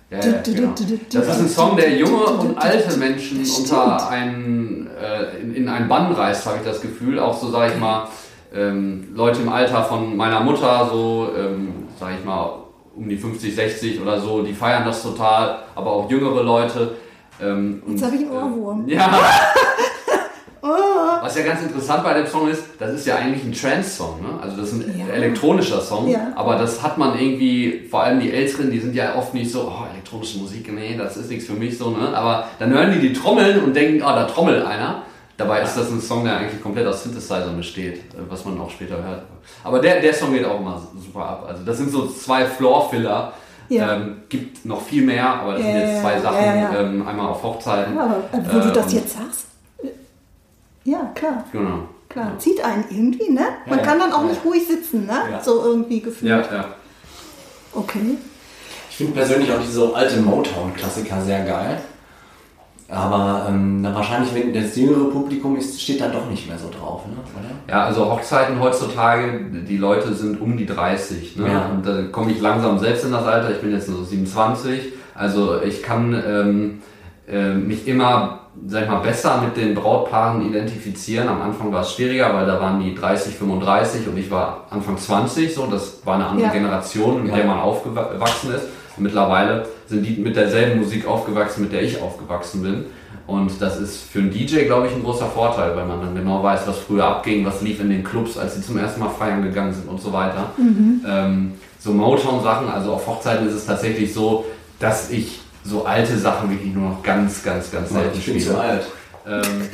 Ja, 0.09 0.19
ja, 0.19 0.21
Du, 0.21 0.51
du, 0.51 0.55
genau. 0.55 0.73
du, 0.75 0.83
du, 0.83 0.97
du, 0.97 0.99
Das 1.11 1.27
ist 1.27 1.35
ein 1.37 1.43
du, 1.47 1.49
Song, 1.49 1.75
der 1.75 1.89
du, 1.89 1.95
junge 1.97 2.11
du, 2.25 2.25
du, 2.25 2.39
und 2.41 2.55
du, 2.55 2.61
alte 2.61 2.89
du. 2.93 2.97
Menschen 2.97 3.39
unter 3.59 4.09
einen, 4.09 4.87
äh, 4.87 5.41
in, 5.41 5.55
in 5.55 5.67
einen 5.69 5.87
Bann 5.89 6.11
reißt, 6.11 6.45
habe 6.45 6.57
ich 6.57 6.63
das 6.63 6.81
Gefühl. 6.81 7.19
Auch 7.19 7.37
so, 7.37 7.49
sage 7.49 7.73
ich 7.73 7.79
mal, 7.79 8.07
ähm, 8.53 9.07
Leute 9.15 9.41
im 9.41 9.49
Alter 9.49 9.83
von 9.83 10.15
meiner 10.15 10.39
Mutter, 10.41 10.87
so, 10.91 11.29
ähm, 11.37 11.69
sage 11.99 12.15
ich 12.19 12.25
mal, 12.25 12.59
um 12.95 13.09
die 13.09 13.17
50, 13.17 13.55
60 13.55 14.01
oder 14.01 14.21
so, 14.21 14.43
die 14.43 14.53
feiern 14.53 14.85
das 14.85 15.01
total, 15.01 15.63
aber 15.75 15.91
auch 15.91 16.09
jüngere 16.11 16.43
Leute. 16.43 16.95
Ähm, 17.41 17.81
Jetzt 17.87 18.03
habe 18.05 18.15
ich 18.15 18.21
einen 18.21 18.31
äh, 18.31 18.35
Ohrwurm. 18.35 18.83
ja. 18.87 19.09
Was 21.23 21.37
ja 21.37 21.43
ganz 21.45 21.61
interessant 21.61 22.03
bei 22.03 22.13
dem 22.15 22.27
Song 22.27 22.49
ist, 22.49 22.63
das 22.79 22.91
ist 22.91 23.07
ja 23.07 23.15
eigentlich 23.15 23.43
ein 23.45 23.53
Trance-Song, 23.53 24.21
ne? 24.21 24.27
Also 24.41 24.57
das 24.57 24.73
ist 24.73 24.85
ein 24.85 24.99
Ja. 25.07 25.13
elektronischer 25.13 25.79
Song, 25.79 26.09
Ja. 26.09 26.33
aber 26.35 26.55
das 26.57 26.83
hat 26.83 26.97
man 26.97 27.17
irgendwie, 27.17 27.87
vor 27.89 28.03
allem 28.03 28.19
die 28.19 28.31
Älteren, 28.33 28.69
die 28.69 28.79
sind 28.79 28.93
ja 28.93 29.15
oft 29.15 29.33
nicht 29.33 29.49
so, 29.49 29.61
oh, 29.61 29.85
elektronische 29.93 30.39
Musik, 30.39 30.69
nee, 30.73 30.97
das 30.97 31.15
ist 31.15 31.29
nichts 31.29 31.45
für 31.45 31.53
mich 31.53 31.77
so, 31.77 31.91
ne? 31.91 32.09
Aber 32.13 32.47
dann 32.59 32.71
hören 32.71 32.91
die 32.91 32.99
die 33.07 33.13
Trommeln 33.13 33.63
und 33.63 33.73
denken, 33.73 34.01
ah, 34.03 34.15
da 34.15 34.25
trommelt 34.25 34.65
einer. 34.65 35.03
Dabei 35.37 35.61
ist 35.61 35.75
das 35.75 35.89
ein 35.89 36.01
Song, 36.01 36.25
der 36.25 36.37
eigentlich 36.37 36.61
komplett 36.61 36.85
aus 36.85 37.03
Synthesizern 37.03 37.55
besteht, 37.55 37.99
äh, 37.99 38.17
was 38.29 38.43
man 38.45 38.59
auch 38.59 38.69
später 38.69 38.95
hört. 39.01 39.23
Aber 39.63 39.79
der, 39.79 40.01
der 40.01 40.13
Song 40.13 40.33
geht 40.33 40.45
auch 40.45 40.59
immer 40.59 40.81
super 41.03 41.21
ab. 41.25 41.45
Also 41.47 41.63
das 41.63 41.77
sind 41.77 41.89
so 41.89 42.05
zwei 42.05 42.45
Floor-Filler. 42.45 43.31
Ja. 43.69 43.93
Ähm, 43.95 44.17
gibt 44.29 44.65
noch 44.65 44.81
viel 44.81 45.03
mehr, 45.03 45.27
aber 45.27 45.53
das 45.53 45.61
Ja, 45.61 45.67
sind 45.71 45.79
jetzt 45.79 46.01
zwei 46.01 46.19
Sachen. 46.19 46.45
ja, 46.45 46.55
ja. 46.55 46.79
Ähm, 46.81 47.07
einmal 47.07 47.27
auf 47.27 47.41
Hochzeiten. 47.41 47.95
Ja, 47.95 48.03
aber 48.03 48.15
äh, 48.37 48.41
wo 48.53 48.59
du 48.59 48.69
Äh, 48.69 48.73
das 48.73 48.85
und- 48.87 48.93
jetzt 48.93 49.13
sagst, 49.13 49.45
ja, 50.83 51.11
klar. 51.15 51.43
Genau. 51.51 51.79
Klar, 52.09 52.37
zieht 52.37 52.63
einen 52.63 52.85
irgendwie, 52.89 53.31
ne? 53.31 53.41
Man 53.67 53.79
Ja, 53.79 53.85
kann 53.85 53.99
dann 53.99 54.11
auch 54.13 54.23
ja. 54.23 54.29
nicht 54.29 54.45
ruhig 54.45 54.67
sitzen, 54.67 55.05
ne? 55.07 55.17
Ja. 55.31 55.41
So 55.41 55.63
irgendwie 55.63 55.99
gefühlt. 55.99 56.29
Ja, 56.29 56.55
ja. 56.55 56.65
Okay. 57.73 58.17
Ich 58.89 58.97
finde 58.97 59.13
persönlich 59.13 59.51
auch 59.51 59.59
diese 59.59 59.95
alte 59.95 60.21
Motown-Klassiker 60.21 61.19
sehr 61.21 61.43
geil. 61.43 61.81
Aber 62.89 63.47
ähm, 63.49 63.83
wahrscheinlich, 63.83 64.35
wenn 64.35 64.53
das 64.53 64.75
jüngere 64.75 65.09
Publikum 65.09 65.55
ist, 65.55 65.81
steht 65.81 65.99
da 65.99 66.09
doch 66.09 66.29
nicht 66.29 66.47
mehr 66.47 66.59
so 66.59 66.69
drauf, 66.69 67.01
ne? 67.07 67.13
oder? 67.33 67.73
Ja, 67.73 67.85
also 67.85 68.07
Hochzeiten 68.11 68.59
heutzutage, 68.59 69.45
die 69.67 69.77
Leute 69.77 70.13
sind 70.13 70.39
um 70.39 70.55
die 70.55 70.67
30. 70.67 71.37
Ne? 71.37 71.47
Ja. 71.51 71.65
Und 71.69 71.83
da 71.87 72.03
komme 72.11 72.31
ich 72.31 72.39
langsam 72.39 72.77
selbst 72.77 73.05
in 73.05 73.11
das 73.11 73.25
Alter. 73.25 73.49
Ich 73.49 73.61
bin 73.61 73.71
jetzt 73.71 73.89
nur 73.89 73.97
so 73.97 74.03
27. 74.03 74.93
Also 75.15 75.59
ich 75.63 75.81
kann 75.81 76.13
ähm, 76.13 76.81
äh, 77.27 77.55
mich 77.55 77.87
immer, 77.87 78.41
sag 78.67 78.83
ich 78.83 78.89
mal, 78.89 78.99
besser 78.99 79.41
mit 79.41 79.57
den 79.57 79.73
Brautpaaren 79.75 80.47
identifizieren. 80.47 81.27
Am 81.27 81.41
Anfang 81.41 81.71
war 81.71 81.81
es 81.81 81.93
schwieriger, 81.93 82.33
weil 82.33 82.45
da 82.45 82.59
waren 82.61 82.79
die 82.81 82.93
30, 82.95 83.35
35 83.35 84.07
und 84.07 84.17
ich 84.17 84.29
war 84.31 84.65
Anfang 84.69 84.97
20. 84.97 85.53
So, 85.53 85.65
das 85.67 85.99
war 86.05 86.15
eine 86.15 86.25
andere 86.27 86.47
Ja. 86.47 86.53
Generation, 86.53 87.23
mit 87.23 87.31
Ja. 87.31 87.37
der 87.37 87.45
man 87.45 87.59
aufgewachsen 87.59 88.53
ist. 88.53 88.65
Und 88.95 89.03
mittlerweile 89.03 89.65
sind 89.87 90.05
die 90.05 90.21
mit 90.21 90.35
derselben 90.35 90.79
Musik 90.79 91.07
aufgewachsen, 91.07 91.63
mit 91.63 91.73
der 91.73 91.81
ich 91.81 91.99
aufgewachsen 92.01 92.61
bin. 92.61 92.85
Und 93.25 93.59
das 93.61 93.79
ist 93.79 94.03
für 94.03 94.19
einen 94.19 94.31
DJ, 94.31 94.65
glaube 94.65 94.87
ich, 94.87 94.93
ein 94.93 95.01
großer 95.03 95.27
Vorteil, 95.27 95.75
weil 95.75 95.85
man 95.85 96.01
dann 96.01 96.13
genau 96.13 96.43
weiß, 96.43 96.67
was 96.67 96.77
früher 96.77 97.05
abging, 97.05 97.45
was 97.45 97.61
lief 97.61 97.79
in 97.79 97.89
den 97.89 98.03
Clubs, 98.03 98.37
als 98.37 98.55
sie 98.55 98.61
zum 98.61 98.77
ersten 98.77 98.99
Mal 98.99 99.09
feiern 99.09 99.41
gegangen 99.41 99.73
sind 99.73 99.87
und 99.87 99.99
so 100.01 100.11
weiter. 100.13 100.51
Ähm, 101.07 101.53
so 101.79 101.91
Motown-Sachen, 101.91 102.69
also 102.69 102.93
auf 102.93 103.07
Hochzeiten 103.07 103.47
ist 103.47 103.53
es 103.53 103.65
tatsächlich 103.65 104.13
so, 104.13 104.45
dass 104.79 105.09
ich 105.09 105.39
so 105.63 105.85
alte 105.85 106.17
Sachen 106.17 106.49
wirklich 106.49 106.73
nur 106.73 106.89
noch 106.89 107.03
ganz, 107.03 107.41
ganz, 107.43 107.71
ganz 107.71 107.89
selten 107.89 108.17
Ich 108.17 108.25
bin 108.25 108.39
spiele. 108.39 108.53
zu 108.55 108.59
alt. 108.61 108.85
Ähm, 109.25 109.69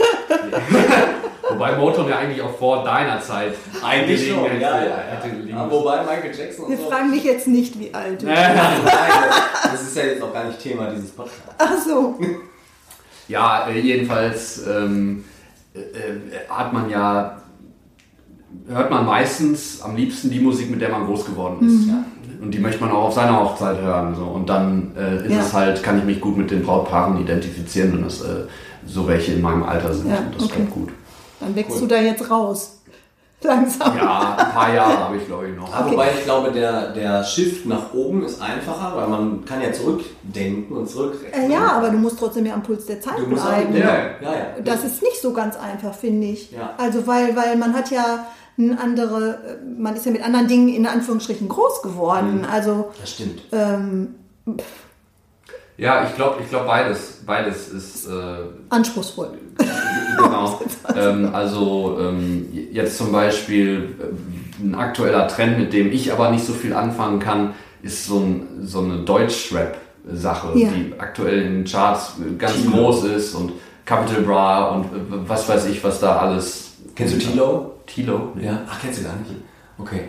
wobei 1.50 1.76
Motown 1.76 2.08
ja 2.10 2.18
eigentlich 2.20 2.42
auch 2.42 2.56
vor 2.58 2.84
deiner 2.84 3.20
Zeit 3.20 3.54
Eigentlich 3.84 4.30
schon, 4.30 4.44
hätte- 4.44 4.62
ja, 4.62 4.76
hätte 4.78 5.28
ja. 5.30 5.34
ja. 5.58 5.64
müssen. 5.66 5.72
Wobei 5.72 6.02
Michael 6.04 6.36
Jackson 6.38 6.70
Wir 6.70 6.78
so. 6.78 6.90
fragen 6.90 7.12
dich 7.12 7.24
jetzt 7.24 7.48
nicht, 7.48 7.80
wie 7.80 7.94
alt 7.94 8.22
du 8.22 8.28
bist. 8.28 8.38
Nein, 8.40 8.60
das 9.72 9.82
ist 9.82 9.96
ja 9.98 10.04
jetzt 10.04 10.22
auch 10.22 10.34
gar 10.34 10.44
nicht 10.46 10.60
Thema 10.60 10.92
dieses 10.92 11.10
Podcasts. 11.12 11.56
Ach 11.58 11.78
so. 11.84 12.20
Ja, 13.28 13.68
äh, 13.70 13.80
jedenfalls 13.80 14.66
ähm, 14.68 15.24
äh, 15.74 15.80
äh, 15.80 16.48
hat 16.50 16.74
man 16.74 16.90
ja, 16.90 17.42
hört 18.68 18.90
man 18.92 19.06
meistens 19.06 19.82
am 19.82 19.96
liebsten 19.96 20.30
die 20.30 20.40
Musik, 20.40 20.70
mit 20.70 20.82
der 20.82 20.90
man 20.90 21.06
groß 21.06 21.26
geworden 21.26 21.68
ist. 21.68 21.88
Mhm. 21.88 22.06
Und 22.42 22.52
die 22.52 22.60
möchte 22.60 22.82
man 22.82 22.92
auch 22.92 23.06
auf 23.06 23.14
seiner 23.14 23.40
Hochzeit 23.40 23.80
hören. 23.82 24.16
So. 24.16 24.24
Und 24.24 24.48
dann 24.50 24.92
äh, 24.98 25.26
ist 25.26 25.32
Ja. 25.34 25.40
es 25.42 25.54
halt, 25.54 25.84
kann 25.84 25.98
ich 26.00 26.04
mich 26.06 26.22
gut 26.22 26.38
mit 26.38 26.52
den 26.52 26.64
Brautpaaren 26.64 27.20
identifizieren, 27.20 27.94
wenn 27.98 28.06
es 28.06 28.22
äh, 28.22 28.46
so 28.86 29.08
welche 29.08 29.34
in 29.34 29.42
meinem 29.42 29.64
Alter 29.64 29.94
sind. 29.94 30.10
Ja, 30.10 30.18
Und 30.20 30.36
das 30.36 30.44
okay. 30.44 30.54
klappt 30.56 30.72
gut. 30.72 30.90
Dann 31.42 31.56
wächst 31.56 31.72
Cool. 31.76 31.80
du 31.82 31.88
da 31.88 32.02
jetzt 32.02 32.30
raus. 32.32 32.76
Langsam. 33.42 33.96
Ja, 33.96 34.36
ein 34.38 34.52
paar 34.54 34.74
Jahre 34.74 34.98
habe 35.06 35.16
ich, 35.16 35.26
glaube 35.26 35.48
ich, 35.48 35.56
noch. 35.56 35.74
Aber 35.74 35.92
wobei 35.92 36.10
ich 36.18 36.26
glaube, 36.26 36.52
der, 36.52 36.92
der 36.92 37.24
Shift 37.24 37.66
nach 37.68 37.94
oben 37.94 38.24
ist 38.26 38.42
einfacher, 38.42 38.92
weil 38.98 39.08
man 39.08 39.46
kann 39.46 39.62
ja 39.62 39.72
zurückdenken 39.72 40.76
und 40.76 40.90
zurückrechnen. 40.90 41.50
Äh, 41.50 41.54
ja, 41.54 41.72
aber 41.74 41.90
du 41.90 41.98
musst 41.98 42.20
trotzdem 42.20 42.46
ja 42.46 42.54
am 42.54 42.64
Puls 42.64 42.86
der 42.86 43.00
Zeit 43.00 43.18
du 43.18 43.28
musst 43.28 43.44
auch, 43.46 43.48
bleiben. 43.50 43.74
genau, 43.74 43.86
Ja. 43.86 43.96
ja, 44.22 44.34
ja. 44.34 44.46
Das 44.66 44.84
ist 44.84 45.02
nicht 45.02 45.22
so 45.22 45.32
ganz 45.32 45.56
einfach, 45.56 45.94
finde 45.94 46.28
ich. 46.28 46.52
Ja. 46.52 46.72
Also 46.78 47.08
weil, 47.08 47.34
weil 47.36 47.56
man 47.58 47.74
hat 47.74 47.92
ja 47.92 48.26
eine 48.60 48.80
andere, 48.80 49.36
äh, 49.46 49.80
man 49.80 49.96
ist 49.96 50.06
ja 50.06 50.12
mit 50.12 50.24
anderen 50.24 50.48
Dingen 50.48 50.70
in 50.70 50.86
Anführungsstrichen 50.86 51.48
groß 51.48 51.82
geworden. 51.82 52.46
Also 52.52 52.92
Das 53.00 53.12
stimmt. 53.12 53.42
ähm, 53.52 54.16
Ja, 55.78 56.06
ich 56.08 56.16
glaube, 56.16 56.42
ich 56.44 56.50
glaub 56.50 56.68
beides, 56.68 57.22
beides 57.26 57.70
ist 57.70 58.08
äh, 58.08 58.12
anspruchsvoll. 58.70 59.32
Genau. 60.18 60.60
ähm, 60.98 61.30
also 61.34 61.98
ähm, 62.02 62.50
jetzt 62.74 62.98
zum 62.98 63.14
Beispiel 63.14 63.96
äh, 64.02 64.64
ein 64.64 64.76
aktueller 64.76 65.30
Trend, 65.30 65.58
mit 65.58 65.72
dem 65.72 65.94
ich 65.94 66.12
aber 66.12 66.30
nicht 66.32 66.44
so 66.46 66.52
viel 66.52 66.74
anfangen 66.74 67.20
kann, 67.20 67.54
ist 67.82 68.06
so, 68.06 68.18
ein, 68.20 68.48
so 68.62 68.80
eine 68.82 68.98
Deutschrap-Sache, 69.06 70.50
Ja. 70.60 70.68
die 70.70 70.94
aktuell 70.98 71.44
in 71.44 71.54
den 71.54 71.64
Charts 71.64 72.16
ganz 72.38 72.54
Tilo. 72.56 72.72
groß 72.74 73.06
ist 73.06 73.34
und 73.34 73.54
Capital 73.86 74.24
Bra 74.24 74.72
und 74.72 74.86
äh, 74.88 74.88
was 75.10 75.48
weiß 75.48 75.68
ich, 75.68 75.82
was 75.86 76.02
da 76.02 76.18
alles. 76.18 76.72
Kennst 76.96 77.14
du 77.16 77.20
Tilo? 77.20 77.72
Tilo? 77.90 78.32
Nee. 78.36 78.46
Ja. 78.46 78.62
Ach, 78.70 78.80
kennst 78.82 79.00
du 79.00 79.04
gar 79.04 79.16
nicht? 79.16 79.32
Okay. 79.78 80.02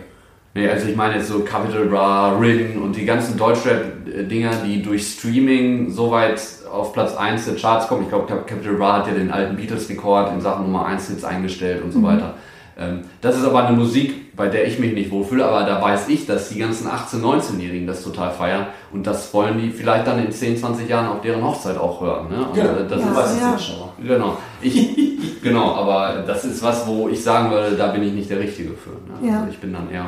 Nee, 0.53 0.67
also 0.67 0.87
ich 0.87 0.95
meine 0.97 1.15
jetzt 1.15 1.29
so 1.29 1.39
Capital 1.39 1.85
Bra, 1.85 2.37
Rin 2.37 2.77
und 2.77 2.95
die 2.95 3.05
ganzen 3.05 3.37
Deutschrap-Dinger, 3.37 4.51
die 4.65 4.81
durch 4.83 5.07
Streaming 5.07 5.89
so 5.89 6.11
weit 6.11 6.41
auf 6.69 6.91
Platz 6.91 7.15
1 7.15 7.45
der 7.45 7.55
Charts 7.55 7.87
kommen. 7.87 8.03
Ich 8.03 8.09
glaube, 8.09 8.27
Capital 8.27 8.73
Bra 8.73 8.97
hat 8.97 9.07
ja 9.07 9.13
den 9.13 9.31
alten 9.31 9.55
Beatles-Rekord 9.55 10.33
in 10.33 10.41
Sachen 10.41 10.63
Nummer 10.65 10.85
1 10.85 11.07
Hits 11.07 11.23
eingestellt 11.23 11.81
und 11.83 11.93
so 11.93 12.03
weiter. 12.03 12.35
Ähm, 12.77 13.01
das 13.21 13.37
ist 13.37 13.45
aber 13.45 13.65
eine 13.65 13.75
Musik, 13.77 14.35
bei 14.35 14.47
der 14.47 14.65
ich 14.67 14.79
mich 14.79 14.93
nicht 14.93 15.11
wohlfühle, 15.11 15.45
aber 15.45 15.63
da 15.65 15.81
weiß 15.81 16.07
ich, 16.09 16.25
dass 16.25 16.49
die 16.49 16.59
ganzen 16.59 16.87
18-, 16.87 17.21
19-Jährigen 17.21 17.85
das 17.85 18.03
total 18.03 18.31
feiern 18.31 18.67
und 18.93 19.05
das 19.05 19.33
wollen 19.33 19.57
die 19.59 19.69
vielleicht 19.71 20.07
dann 20.07 20.23
in 20.23 20.31
10, 20.31 20.57
20 20.57 20.89
Jahren 20.89 21.07
auf 21.07 21.21
deren 21.21 21.43
Hochzeit 21.43 21.77
auch 21.77 21.99
hören. 22.01 22.29
Ne? 22.29 22.45
Und, 22.47 22.55
Ja, 22.57 22.63
äh, 22.65 22.87
das 22.87 23.01
Ja, 23.01 23.55
ist, 23.55 23.69
ja. 23.69 23.89
Genau. 24.03 24.37
Ich, 24.61 25.41
genau, 25.43 25.75
aber 25.75 26.23
das 26.25 26.45
ist 26.45 26.63
was, 26.63 26.87
wo 26.87 27.09
ich 27.09 27.21
sagen 27.23 27.51
würde, 27.51 27.75
da 27.75 27.87
bin 27.87 28.03
ich 28.03 28.13
nicht 28.13 28.29
der 28.29 28.39
Richtige 28.39 28.71
für. 28.71 28.89
Ne? 28.91 29.29
Ja. 29.29 29.39
Also 29.39 29.51
ich 29.51 29.59
bin 29.59 29.73
dann 29.73 29.89
eher, 29.91 30.05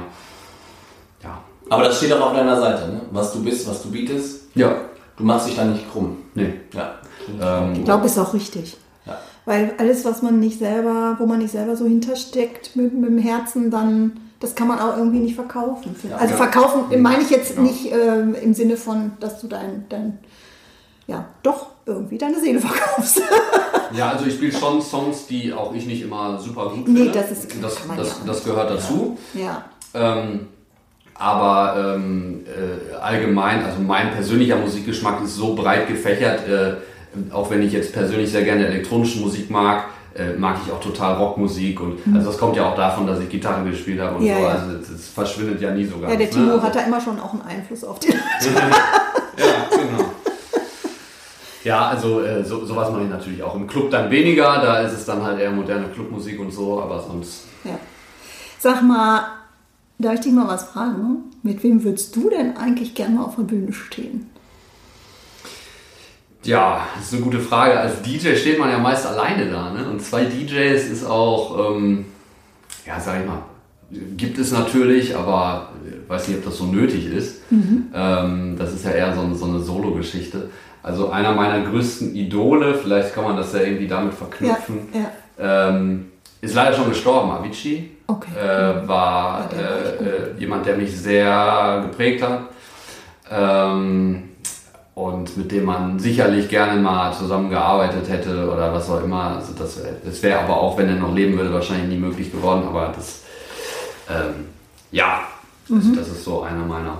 ja. 1.23 1.37
Aber 1.69 1.83
das 1.83 1.97
steht 1.97 2.11
auch 2.13 2.27
auf 2.27 2.33
deiner 2.35 2.59
Seite, 2.59 2.89
ne? 2.91 3.01
Was 3.11 3.31
du 3.33 3.41
bist, 3.43 3.67
was 3.69 3.81
du 3.83 3.89
bietest. 3.91 4.47
Ja, 4.55 4.75
Du 5.15 5.23
machst 5.23 5.47
dich 5.47 5.55
da 5.55 5.63
nicht 5.63 5.89
krumm. 5.91 6.17
nee. 6.33 6.53
Ja. 6.73 6.95
Ähm, 7.39 7.73
Ich 7.75 7.85
glaube, 7.85 8.05
ist 8.07 8.17
auch 8.17 8.33
richtig. 8.33 8.77
Ja. 9.45 9.53
Weil 9.53 9.73
alles, 9.77 10.05
was 10.05 10.21
man 10.21 10.39
nicht 10.39 10.59
selber, 10.59 11.15
wo 11.19 11.25
man 11.25 11.39
nicht 11.39 11.51
selber 11.51 11.75
so 11.75 11.85
hintersteckt 11.85 12.75
mit, 12.75 12.93
mit 12.93 13.09
dem 13.09 13.17
Herzen, 13.17 13.69
dann, 13.71 14.13
das 14.39 14.55
kann 14.55 14.67
man 14.67 14.79
auch 14.79 14.97
irgendwie 14.97 15.19
nicht 15.19 15.35
verkaufen. 15.35 15.95
Ja, 16.09 16.17
also 16.17 16.31
ja. 16.31 16.37
verkaufen 16.37 17.01
meine 17.01 17.21
ich 17.23 17.29
jetzt 17.29 17.55
Genau. 17.55 17.67
nicht 17.67 17.91
ähm, 17.91 18.35
im 18.41 18.53
Sinne 18.53 18.77
von, 18.77 19.11
dass 19.19 19.39
du 19.41 19.47
dein, 19.47 19.85
dein 19.89 20.19
ja 21.07 21.25
doch 21.43 21.67
irgendwie 21.85 22.17
deine 22.17 22.39
Seele 22.39 22.59
verkaufst. 22.61 23.21
Ja, 23.97 24.11
also 24.11 24.25
ich 24.25 24.35
spiele 24.35 24.53
schon 24.53 24.81
Songs, 24.81 25.27
die 25.27 25.51
auch 25.51 25.73
ich 25.75 25.85
nicht 25.85 26.01
immer 26.01 26.39
super 26.39 26.69
gut 26.69 26.87
Nee, 26.87 27.03
finde. 27.03 27.19
das 27.19 27.31
ist- 27.31 27.61
das, 27.61 27.75
kann 27.75 27.87
man 27.89 27.97
das, 27.97 28.07
ja. 28.09 28.15
das 28.25 28.43
gehört 28.45 28.69
dazu. 28.71 29.17
ja. 29.33 29.63
Ähm, 29.93 30.47
aber 31.15 31.95
ähm, 31.95 32.43
äh, 32.47 32.95
allgemein, 32.95 33.63
also 33.63 33.79
mein 33.81 34.11
persönlicher 34.11 34.55
Musikgeschmack 34.57 35.23
ist 35.23 35.35
so 35.35 35.53
breit 35.53 35.87
gefächert, 35.87 36.47
äh, 36.47 36.73
auch 37.31 37.49
wenn 37.49 37.61
ich 37.61 37.71
jetzt 37.73 37.93
persönlich 37.93 38.31
sehr 38.31 38.43
gerne 38.43 38.65
elektronische 38.67 39.19
Musik 39.19 39.49
mag, 39.49 39.85
äh, 40.15 40.33
mag 40.37 40.57
ich 40.65 40.71
auch 40.71 40.79
total 40.79 41.15
Rockmusik 41.15 41.79
und 41.81 41.97
also 42.13 42.27
das 42.27 42.37
kommt 42.37 42.55
ja 42.55 42.69
auch 42.69 42.75
davon, 42.75 43.07
dass 43.07 43.19
ich 43.19 43.29
Gitarre 43.29 43.67
gespielt 43.69 43.99
habe 43.99 44.15
und 44.17 44.21
Mhm. 44.21 44.27
Ja, 44.27 44.35
so, 44.37 44.41
ja. 44.43 44.49
also 44.49 44.93
es, 44.93 45.07
verschwindet 45.09 45.59
ja 45.61 45.71
nie 45.71 45.85
so 45.85 45.97
ganz. 45.97 46.11
Ja, 46.11 46.17
der 46.17 46.27
ne? 46.27 46.33
Timo 46.33 46.51
Also- 46.51 46.63
hat 46.63 46.75
da 46.75 46.79
immer 46.81 47.01
schon 47.01 47.19
auch 47.19 47.33
einen 47.33 47.41
Einfluss 47.41 47.83
auf 47.83 47.97
die 47.99 48.09
ja, 48.09 48.15
genau. 49.71 50.05
Ja, 51.63 51.87
also 51.87 52.21
äh, 52.21 52.43
so, 52.43 52.65
sowas 52.65 52.91
mache 52.91 53.03
ich 53.03 53.09
natürlich 53.09 53.41
auch. 53.41 53.55
Im 53.55 53.67
Club 53.67 53.89
dann 53.89 54.11
weniger, 54.11 54.43
da 54.61 54.81
ist 54.81 54.93
es 54.93 55.05
dann 55.05 55.23
halt 55.23 55.39
eher 55.39 55.51
moderne 55.51 55.87
Clubmusik 55.87 56.39
und 56.39 56.51
so, 56.51 56.81
aber 56.81 57.01
sonst. 57.01 57.45
Ja. 57.63 57.79
Sag 58.59 58.81
mal, 58.83 59.23
darf 59.97 60.15
ich 60.15 60.19
dich 60.21 60.33
mal 60.33 60.47
was 60.47 60.65
fragen? 60.65 61.31
Mit 61.41 61.63
wem 61.63 61.83
würdest 61.83 62.15
du 62.15 62.29
denn 62.29 62.57
eigentlich 62.57 62.93
gerne 62.95 63.15
mal 63.15 63.23
auf 63.23 63.35
der 63.37 63.43
Bühne 63.43 63.71
stehen? 63.71 64.29
Ja, 66.43 66.87
das 66.95 67.05
ist 67.05 67.13
eine 67.13 67.21
gute 67.23 67.39
Frage. 67.39 67.79
Als 67.79 68.01
DJ 68.01 68.35
steht 68.35 68.59
man 68.59 68.69
ja 68.69 68.77
meist 68.77 69.05
alleine 69.05 69.49
da, 69.49 69.71
ne? 69.71 69.87
Und 69.89 70.01
zwei 70.01 70.25
DJs 70.25 70.83
ist 70.89 71.05
auch, 71.05 71.71
ähm, 71.75 72.05
ja, 72.85 72.99
sag 72.99 73.21
ich 73.21 73.27
mal, 73.27 73.43
gibt 74.17 74.37
es 74.39 74.51
natürlich, 74.51 75.15
aber 75.15 75.69
ich 75.85 76.09
weiß 76.09 76.27
nicht, 76.27 76.39
ob 76.39 76.45
das 76.45 76.57
so 76.57 76.65
nötig 76.65 77.05
ist. 77.13 77.41
Ähm, 77.93 78.55
das 78.57 78.73
ist 78.73 78.83
ja 78.85 78.91
eher 78.91 79.13
so, 79.15 79.21
ein- 79.21 79.35
so 79.35 79.45
eine 79.45 79.59
Solo-Geschichte. 79.59 80.49
Also 80.81 81.11
einer 81.11 81.33
meiner 81.33 81.61
größten 81.69 82.13
Idole, 82.15 82.73
vielleicht 82.75 83.13
kann 83.15 83.23
man 83.23 83.37
das 83.37 83.53
ja 83.53 83.61
irgendwie 83.61 83.87
damit 83.87 84.13
verknüpfen, 84.13 84.79
Ja, 84.93 85.11
Ähm, 85.69 86.07
ist 86.41 86.53
leider 86.55 86.73
schon 86.75 86.89
gestorben, 86.89 87.31
Avicii. 87.31 87.89
Okay. 88.05 88.31
Äh, 88.37 88.85
war 88.87 89.39
Ja, 89.41 89.47
der 89.47 89.63
war 89.63 90.07
äh, 90.07 90.33
äh, 90.35 90.39
jemand, 90.39 90.65
der 90.65 90.75
mich 90.75 90.91
sehr 90.99 91.85
geprägt 91.89 92.21
hat. 92.21 92.41
Ähm, 93.31 94.23
und 94.95 95.35
mit 95.37 95.51
dem 95.51 95.65
man 95.65 95.97
sicherlich 95.99 96.49
gerne 96.49 96.79
mal 96.79 97.11
zusammengearbeitet 97.13 98.07
hätte 98.09 98.49
oder 98.51 98.71
was 98.73 98.89
auch 98.89 99.03
immer. 99.03 99.37
Also 99.37 99.53
das, 99.57 99.79
das 100.05 100.21
wäre 100.21 100.39
aber 100.39 100.57
auch, 100.59 100.77
wenn 100.77 100.87
er 100.89 100.95
noch 100.95 101.13
leben 101.13 101.35
würde, 101.37 101.51
wahrscheinlich 101.53 101.87
nie 101.89 101.97
möglich 101.97 102.31
geworden. 102.31 102.63
Aber 102.67 102.93
das, 102.95 103.21
ähm, 104.09 104.45
ja, 104.91 105.21
das, 105.67 105.83
Mhm. 105.83 105.95
das 105.95 106.07
ist 106.09 106.23
so 106.23 106.41
einer 106.41 106.63
meiner. 106.65 106.99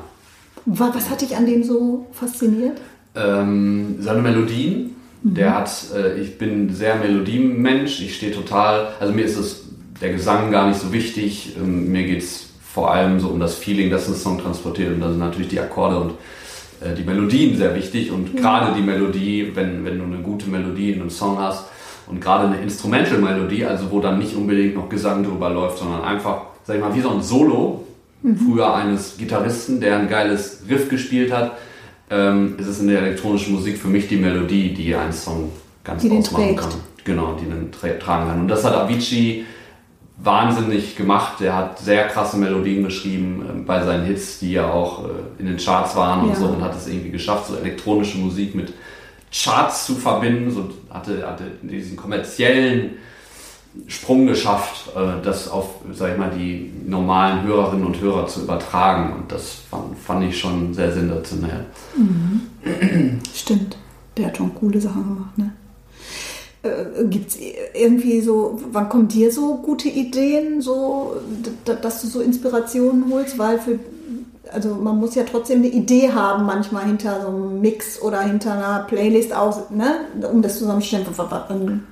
Wa- 0.66 0.92
Was 0.94 1.10
hat 1.10 1.22
dich 1.22 1.36
an 1.36 1.46
dem 1.46 1.64
so 1.64 2.08
fasziniert? 2.14 2.80
Ähm, 3.16 3.98
seine 4.00 4.22
Melodien, 4.22 4.96
der 5.22 5.54
hat, 5.56 5.70
äh, 5.96 6.20
ich 6.20 6.38
bin 6.40 6.74
sehr 6.74 6.96
Melodienmensch, 6.96 8.02
ich 8.02 8.16
stehe 8.16 8.32
total, 8.34 8.88
also 9.00 9.14
mir 9.14 9.26
ist 9.26 9.38
es, 9.38 9.62
der 10.02 10.14
Gesang 10.14 10.52
gar 10.52 10.68
nicht 10.68 10.80
so 10.80 10.92
wichtig, 10.92 11.56
ähm, 11.58 11.92
mir 11.92 12.04
geht 12.04 12.24
es 12.24 12.48
vor 12.64 12.92
allem 12.92 13.20
so 13.20 13.28
um 13.28 13.40
das 13.40 13.54
Feeling, 13.54 13.92
das 13.92 14.08
ein 14.08 14.16
Song 14.16 14.40
transportiert 14.42 14.94
und 14.96 15.00
da 15.02 15.10
sind 15.10 15.20
natürlich 15.20 15.50
die 15.50 15.60
Akkorde 15.60 16.00
und 16.00 16.14
äh, 16.84 16.94
die 16.96 17.04
Melodien 17.04 17.56
sehr 17.58 17.76
wichtig 17.76 18.12
und 18.12 18.36
gerade 18.36 18.74
die 18.76 18.82
Melodie, 18.82 19.52
wenn, 19.54 19.86
wenn 19.86 19.98
du 19.98 20.06
eine 20.06 20.18
gute 20.18 20.50
Melodie 20.50 20.92
in 20.92 21.02
einem 21.02 21.10
Song 21.10 21.38
hast 21.38 21.66
und 22.08 22.20
gerade 22.20 22.48
eine 22.48 22.58
Instrumental-Melodie, 22.58 23.66
also 23.66 23.92
wo 23.92 24.00
dann 24.00 24.20
nicht 24.20 24.36
unbedingt 24.36 24.76
noch 24.76 24.90
Gesang 24.90 25.24
drüber 25.24 25.50
läuft, 25.50 25.80
sondern 25.80 26.04
einfach, 26.04 26.42
sag 26.64 26.76
ich 26.76 26.82
mal, 26.82 26.94
wie 26.96 27.02
so 27.02 27.10
ein 27.10 27.22
Solo, 27.22 27.84
früher 28.24 28.74
eines 28.74 29.18
Gitarristen, 29.18 29.82
der 29.82 30.00
ein 30.00 30.08
geiles 30.08 30.64
Riff 30.70 30.90
gespielt 30.90 31.32
hat, 31.34 31.58
ähm, 32.10 32.56
ist 32.58 32.68
es 32.68 32.80
in 32.80 32.88
der 32.88 33.02
elektronischen 33.02 33.54
Musik 33.54 33.78
für 33.78 33.90
mich 33.90 34.08
die 34.08 34.16
Melodie, 34.16 34.74
die 34.74 34.96
einen 34.96 35.12
Song 35.14 35.52
ganz 35.84 36.02
Die 36.02 36.12
ausmachen 36.12 36.56
kann. 36.56 36.72
Genau, 37.04 37.38
die 37.38 37.72
tra 37.72 37.90
tragen 38.00 38.30
kann. 38.30 38.40
Und 38.42 38.48
das 38.48 38.64
hat 38.64 38.74
Avicii 38.74 39.46
wahnsinnig 40.24 40.96
gemacht. 40.96 41.42
Er 41.42 41.56
hat 41.56 41.80
sehr 41.80 42.08
krasse 42.08 42.38
Melodien 42.38 42.84
geschrieben 42.84 43.46
ähm, 43.50 43.66
bei 43.66 43.84
seinen 43.84 44.06
Hits, 44.06 44.40
die 44.40 44.54
ja 44.54 44.72
auch 44.72 45.06
äh, 45.06 45.10
in 45.40 45.46
den 45.48 45.58
Charts 45.58 45.96
waren 45.96 46.22
und 46.24 46.30
Ja. 46.30 46.36
so 46.36 46.46
und 46.48 46.62
hat 46.62 46.76
es 46.76 46.88
irgendwie 46.88 47.12
geschafft, 47.12 47.48
so 47.48 47.56
elektronische 47.58 48.18
Musik 48.18 48.56
mit 48.56 48.74
Charts 49.32 49.86
zu 49.86 49.96
verbinden. 49.96 50.50
So 50.52 50.70
hatte, 50.90 51.28
hatte 51.28 51.44
diesen 51.62 51.98
kommerziellen 51.98 52.92
Sprung 53.88 54.28
geschafft, 54.28 54.92
äh, 54.96 55.22
das 55.24 55.50
auf, 55.50 55.82
sag 55.94 56.14
ich 56.14 56.18
mal, 56.18 56.30
die 56.30 56.72
normalen 56.86 57.44
Hörerinnen 57.44 57.86
und 57.86 58.00
Hörer 58.00 58.28
zu 58.28 58.44
übertragen. 58.44 59.14
Und 59.14 59.32
das 59.32 59.56
fand, 59.70 59.98
fand 59.98 60.24
ich 60.26 60.40
schon 60.40 60.74
sehr 60.74 60.92
sensationell. 60.92 61.66
Stimmt, 63.36 63.78
der 64.16 64.28
hat 64.28 64.38
schon 64.38 64.54
coole 64.56 64.80
Sachen 64.80 65.04
gemacht, 65.04 65.38
ne? 65.38 65.52
Äh, 66.64 67.06
Gibt 67.10 67.30
es 67.32 67.38
irgendwie 67.74 68.22
so, 68.22 68.60
wann 68.72 68.88
kommen 68.88 69.10
dir 69.10 69.32
so 69.32 69.58
gute 69.58 69.90
Ideen, 69.90 70.62
so, 70.62 71.18
dass 71.82 72.02
du 72.02 72.08
so 72.08 72.22
Inspirationen 72.22 73.12
holst? 73.12 73.38
Weil 73.38 73.60
für, 73.60 73.80
also 74.52 74.76
man 74.76 74.98
muss 74.98 75.16
ja 75.16 75.24
trotzdem 75.30 75.60
eine 75.60 75.68
Idee 75.68 76.12
haben, 76.12 76.46
manchmal 76.46 76.86
hinter 76.86 77.22
so 77.22 77.28
einem 77.28 77.60
Mix 77.60 78.02
oder 78.02 78.22
hinter 78.22 78.54
einer 78.54 78.86
Playlist 78.88 79.36
aus, 79.36 79.70
ne? 79.72 80.06
Um 80.32 80.42
das 80.42 80.58
zusammenzustellen. 80.58 81.86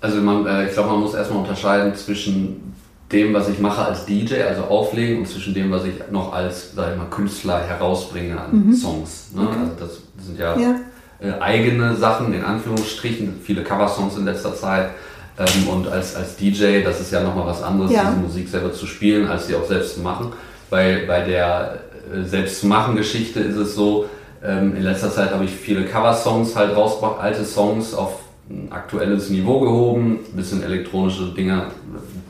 Also 0.00 0.20
man, 0.20 0.46
äh, 0.46 0.66
ich 0.68 0.74
glaube, 0.74 0.90
man 0.90 1.00
muss 1.00 1.14
erstmal 1.14 1.40
unterscheiden 1.40 1.94
zwischen 1.96 2.74
dem, 3.10 3.34
was 3.34 3.48
ich 3.48 3.58
mache 3.58 3.84
als 3.84 4.06
DJ, 4.06 4.42
also 4.42 4.62
auflegen, 4.62 5.18
und 5.18 5.28
zwischen 5.28 5.54
dem, 5.54 5.70
was 5.70 5.84
ich 5.84 5.94
noch 6.10 6.32
als, 6.32 6.72
sag 6.74 6.92
ich 6.92 6.98
mal, 6.98 7.10
Künstler 7.10 7.60
herausbringe 7.60 8.40
an 8.40 8.74
Songs. 8.74 9.30
Ne? 9.34 9.48
Also 9.48 9.72
das 9.78 10.24
sind 10.24 10.38
ja, 10.38 10.56
Ja. 10.56 10.76
Äh, 11.22 11.40
eigene 11.40 11.94
Sachen, 11.94 12.32
in 12.34 12.44
Anführungsstrichen, 12.44 13.40
viele 13.44 13.62
Coversongs 13.62 14.16
in 14.16 14.24
letzter 14.24 14.54
Zeit. 14.54 14.90
Ähm, 15.38 15.68
und 15.68 15.88
als, 15.88 16.16
als 16.16 16.36
DJ, 16.36 16.82
das 16.82 17.00
ist 17.00 17.12
ja 17.12 17.22
nochmal 17.22 17.46
was 17.46 17.62
anderes, 17.62 17.92
Ja. 17.92 18.04
diese 18.10 18.16
Musik 18.20 18.48
selber 18.48 18.72
zu 18.72 18.86
spielen, 18.86 19.28
als 19.28 19.46
sie 19.46 19.54
auch 19.54 19.66
selbst 19.66 19.94
zu 19.94 20.00
machen. 20.00 20.32
Bei, 20.68 21.04
bei 21.06 21.20
der 21.22 21.78
äh, 22.12 22.24
selbst 22.24 22.60
zu 22.60 22.66
machen 22.66 22.96
Geschichte 22.96 23.40
ist 23.40 23.56
es 23.56 23.74
so, 23.74 24.06
ähm, 24.44 24.74
in 24.76 24.82
letzter 24.82 25.10
Zeit 25.12 25.32
habe 25.32 25.44
ich 25.44 25.52
viele 25.52 25.84
Coversongs 25.84 26.56
halt 26.56 26.76
rausgebracht, 26.76 27.20
alte 27.20 27.44
Songs 27.44 27.94
auf 27.94 28.18
ein 28.50 28.72
aktuelles 28.72 29.30
Niveau 29.30 29.60
gehoben, 29.60 30.18
ein 30.32 30.36
bisschen 30.36 30.62
elektronische 30.62 31.26
Dinge, 31.36 31.66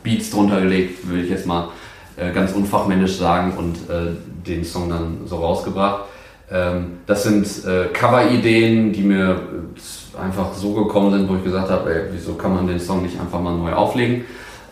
Beats 0.03 0.31
drunter 0.31 0.61
gelegt, 0.61 1.09
würde 1.09 1.23
ich 1.23 1.31
jetzt 1.31 1.47
mal 1.47 1.69
äh, 2.17 2.31
ganz 2.33 2.53
unfachmännisch 2.53 3.17
sagen 3.17 3.55
und 3.57 3.77
äh, 3.89 4.13
den 4.47 4.65
Song 4.65 4.91
dann 4.91 5.21
so 5.27 5.37
rausgebracht. 5.37 6.05
Ähm, 6.53 6.99
das 7.07 7.23
sind 7.23 7.47
äh, 7.65 7.87
Cover-Ideen, 7.93 8.93
die 8.93 9.03
mir 9.03 9.31
äh, 9.31 10.21
einfach 10.23 10.53
so 10.53 10.75
gekommen 10.75 11.13
sind, 11.13 11.29
wo 11.29 11.37
ich 11.37 11.45
gesagt 11.45 11.71
habe, 11.71 11.93
ey, 11.95 12.03
wieso 12.13 12.35
kann 12.35 12.55
man 12.55 12.67
den 12.67 12.79
Song 12.81 13.03
nicht 13.03 13.19
einfach 13.19 13.41
mal 13.41 13.57
neu 13.57 13.73
auflegen? 13.73 14.25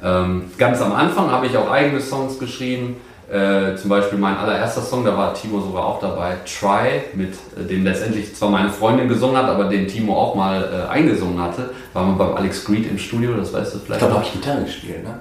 Ähm, 0.03 0.45
ganz 0.59 0.81
am 0.83 0.93
Anfang 0.93 1.31
habe 1.31 1.47
ich 1.47 1.57
auch 1.57 1.71
eigene 1.71 2.01
Songs 2.01 2.39
geschrieben. 2.39 2.97
Äh, 3.31 3.77
zum 3.77 3.89
Beispiel 3.91 4.19
mein 4.19 4.37
allererster 4.37 4.81
Song, 4.83 5.05
da 5.05 5.17
war 5.17 5.33
Timo 5.35 5.61
sogar 5.61 5.85
auch 5.87 6.01
dabei, 6.01 6.35
Try, 6.45 7.03
mit 7.15 7.33
äh, 7.57 7.65
dem 7.65 7.85
letztendlich 7.85 8.35
zwar 8.35 8.51
meine 8.51 8.71
Freundin 8.71 9.09
gesungen 9.09 9.37
hat, 9.37 9.47
aber 9.49 9.65
den 9.67 9.87
Timo 9.87 10.17
auch 10.17 10.35
mal 10.35 10.87
äh, 10.89 10.91
eingesungen 10.91 11.41
hatte. 11.41 11.71
War 11.93 12.05
mal 12.05 12.17
beim 12.17 12.37
Alex 12.37 12.65
Greed 12.65 12.91
im 12.91 12.99
Studio, 12.99 13.35
das 13.35 13.53
weißt 13.53 13.75
du 13.75 13.79
Ich 13.79 13.85
vielleicht. 13.85 14.01
glaube, 14.01 14.15
da 14.15 14.19
habe 14.21 14.27
ich 14.27 14.33
Gitarre 14.33 14.65
gespielt, 14.65 15.05
ne? 15.05 15.21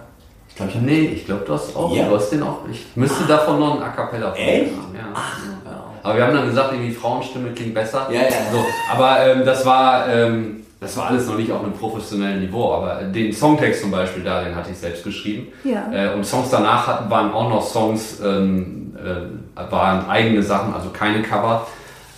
Ich 0.50 0.56
glaube, 0.56 0.72
ich 0.72 0.78
habe 0.78 0.86
nee, 0.88 1.06
ich 1.16 1.26
glaube, 1.26 1.44
du 1.46 1.54
hast 1.54 1.76
auch. 1.76 1.96
Ja. 1.96 2.10
Du 2.10 2.16
hast 2.16 2.32
den 2.32 2.42
auch. 2.44 2.58
Ich 2.70 2.88
müsste 2.96 3.26
davon 3.26 3.60
noch 3.60 3.76
ein 3.78 3.84
A 3.84 3.90
Cappella 3.90 4.34
Echt? 4.34 4.72
haben. 4.76 4.94
Ja. 4.96 5.00
Ja. 5.02 5.59
Aber 6.04 6.16
wir 6.18 6.26
haben 6.26 6.34
dann 6.36 6.48
gesagt, 6.48 6.72
irgendwie 6.74 6.92
Frauenstimme 6.94 7.52
klingt 7.52 7.74
besser. 7.74 8.08
Ja, 8.12 8.22
ja. 8.22 8.30
So, 8.52 8.66
aber 8.94 9.26
ähm, 9.26 9.46
das 9.46 9.66
war 9.66 10.08
ähm, 10.08 10.56
das 10.82 10.96
war 10.96 11.08
alles 11.08 11.28
noch 11.28 11.36
nicht 11.36 11.52
auf 11.52 11.62
einem 11.62 11.74
professionellen 11.74 12.40
Niveau. 12.40 12.74
Aber 12.74 13.04
den 13.04 13.34
Songtext 13.34 13.82
zum 13.82 13.92
Beispiel 13.92 14.24
da, 14.24 14.44
den 14.44 14.56
hatte 14.56 14.72
ich 14.72 14.78
selbst 14.78 15.04
geschrieben. 15.04 15.48
Ja. 15.66 15.92
Äh, 15.92 16.14
und 16.14 16.26
Songs 16.26 16.50
danach 16.50 16.88
hatten, 16.88 17.10
waren 17.10 17.34
auch 17.34 17.50
noch 17.50 17.62
Songs, 17.66 18.20
ähm, 18.24 18.96
äh, 18.98 19.72
waren 19.72 20.10
eigene 20.10 20.42
Sachen, 20.42 20.74
also 20.74 20.90
keine 20.90 21.22
Cover. 21.22 21.68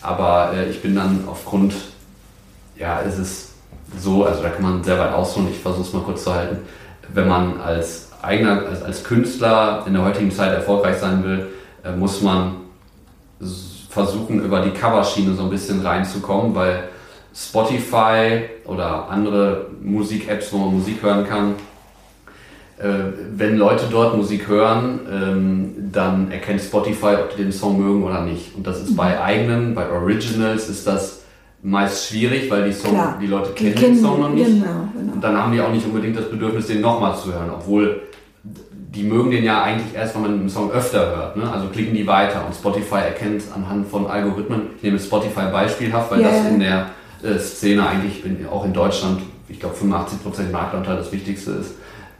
Aber 0.03 0.51
äh, 0.55 0.69
ich 0.69 0.81
bin 0.81 0.95
dann 0.95 1.23
aufgrund, 1.27 1.73
ja, 2.77 3.01
es 3.01 3.17
ist 3.17 3.53
so, 3.97 4.25
also 4.25 4.43
da 4.43 4.49
kann 4.49 4.61
man 4.61 4.83
sehr 4.83 4.99
weit 4.99 5.11
ausholen. 5.13 5.49
Ich 5.51 5.59
versuche 5.59 5.81
es 5.87 5.93
mal 5.93 6.03
kurz 6.03 6.23
zu 6.23 6.33
halten. 6.33 6.59
Wenn 7.13 7.27
man 7.27 7.59
als 7.59 8.09
eigener, 8.21 8.63
als, 8.67 8.83
als 8.83 9.03
Künstler 9.03 9.83
in 9.87 9.93
der 9.93 10.03
heutigen 10.05 10.29
Zeit 10.31 10.53
erfolgreich 10.53 10.97
sein 10.97 11.23
will, 11.23 11.47
äh, 11.83 11.91
muss 11.91 12.21
man 12.21 12.57
s- 13.41 13.70
versuchen, 13.95 14.43
über 14.43 14.61
die 14.61 14.71
Coverschiene 14.71 15.33
so 15.35 15.43
ein 15.43 15.49
bisschen 15.49 15.85
reinzukommen, 15.85 16.55
weil 16.55 16.85
Spotify 17.35 18.41
oder 18.65 19.09
andere 19.09 19.67
Musik-Apps, 19.81 20.51
wo 20.53 20.57
man 20.59 20.73
Musik 20.75 21.03
hören 21.03 21.25
kann, 21.27 21.55
äh, 22.79 23.11
wenn 23.35 23.57
Leute 23.57 23.85
dort 23.91 24.15
Musik 24.17 24.47
hören, 24.47 24.99
ähm, 25.11 25.73
dann 25.91 26.31
erkennt 26.31 26.61
Spotify, 26.61 27.15
ob 27.21 27.35
die 27.35 27.43
den 27.43 27.51
Song 27.51 27.79
mögen 27.79 28.03
oder 28.03 28.21
nicht. 28.21 28.55
Und 28.55 28.65
das 28.65 28.81
ist 28.81 28.95
bei 28.95 29.21
eigenen, 29.21 29.75
bei 29.75 29.89
Originals 29.91 30.69
ist 30.69 30.87
das 30.87 31.19
meist 31.61 32.09
schwierig, 32.09 32.49
weil 32.49 32.65
die, 32.65 32.73
Song, 32.73 32.91
Klar. 32.93 33.17
die 33.21 33.27
Leute 33.27 33.49
Die 33.49 33.55
kennen 33.63 33.75
den 33.75 33.81
kennen- 33.83 34.01
Song 34.01 34.19
noch 34.21 34.29
nicht. 34.29 34.45
genau, 34.45 34.87
genau. 34.97 35.13
Und 35.13 35.21
dann 35.23 35.37
haben 35.37 35.51
die 35.51 35.61
auch 35.61 35.71
nicht 35.71 35.85
unbedingt 35.85 36.17
das 36.17 36.29
Bedürfnis, 36.29 36.67
den 36.67 36.81
nochmal 36.81 37.15
zu 37.15 37.31
hören, 37.33 37.51
obwohl 37.53 38.01
die 38.93 39.03
mögen 39.03 39.31
den 39.31 39.43
ja 39.45 39.63
eigentlich 39.63 39.95
erst, 39.95 40.15
wenn 40.15 40.21
man 40.23 40.31
einen 40.33 40.49
Song 40.49 40.69
öfter 40.71 41.15
hört. 41.15 41.37
Ne? 41.37 41.49
Also 41.51 41.67
klicken 41.69 41.93
die 41.95 42.05
weiter 42.05 42.43
und 42.45 42.53
Spotify 42.53 42.95
erkennt 42.95 43.43
anhand 43.55 43.87
von 43.87 44.05
Algorithmen, 44.07 44.63
ich 44.75 44.83
nehme 44.83 44.99
Spotify 44.99 45.49
beispielhaft, 45.51 46.11
weil 46.11 46.21
Ja, 46.21 46.29
das 46.29 46.45
in 46.47 46.59
der 46.59 46.87
äh, 47.23 47.39
Szene 47.39 47.87
eigentlich 47.87 48.25
in, 48.25 48.45
auch 48.47 48.65
in 48.65 48.73
Deutschland, 48.73 49.21
ich 49.47 49.59
glaube 49.59 49.75
85% 49.75 50.51
Marktanteil 50.51 50.97
das 50.97 51.11
Wichtigste 51.11 51.51
ist. 51.51 51.75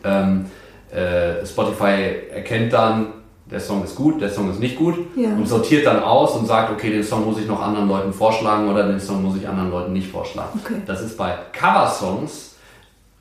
Ähm, 0.05 0.45
äh, 0.93 1.45
Spotify 1.45 2.29
erkennt 2.34 2.71
dann, 2.71 3.07
der 3.49 3.60
Song 3.60 3.84
ist 3.84 3.95
gut, 3.97 4.21
der 4.21 4.29
Song 4.29 4.49
ist 4.49 4.62
nicht 4.62 4.77
gut 4.77 4.95
Ja. 5.17 5.29
und 5.29 5.45
sortiert 5.45 5.86
dann 5.86 6.01
aus 6.01 6.36
und 6.38 6.45
sagt, 6.47 6.71
okay, 6.71 6.89
den 6.89 7.03
Song 7.03 7.25
muss 7.25 7.38
ich 7.38 7.47
noch 7.47 7.62
anderen 7.62 7.89
Leuten 7.89 8.13
vorschlagen 8.13 8.69
oder 8.69 8.88
den 8.88 8.99
Song 8.99 9.21
muss 9.23 9.36
ich 9.36 9.45
anderen 9.45 9.71
Leuten 9.71 9.91
nicht 9.91 10.10
vorschlagen. 10.10 10.57
Okay. 10.63 10.75
Das 10.86 11.01
ist 11.01 11.17
bei 11.17 11.34
Cover-Songs 11.51 12.55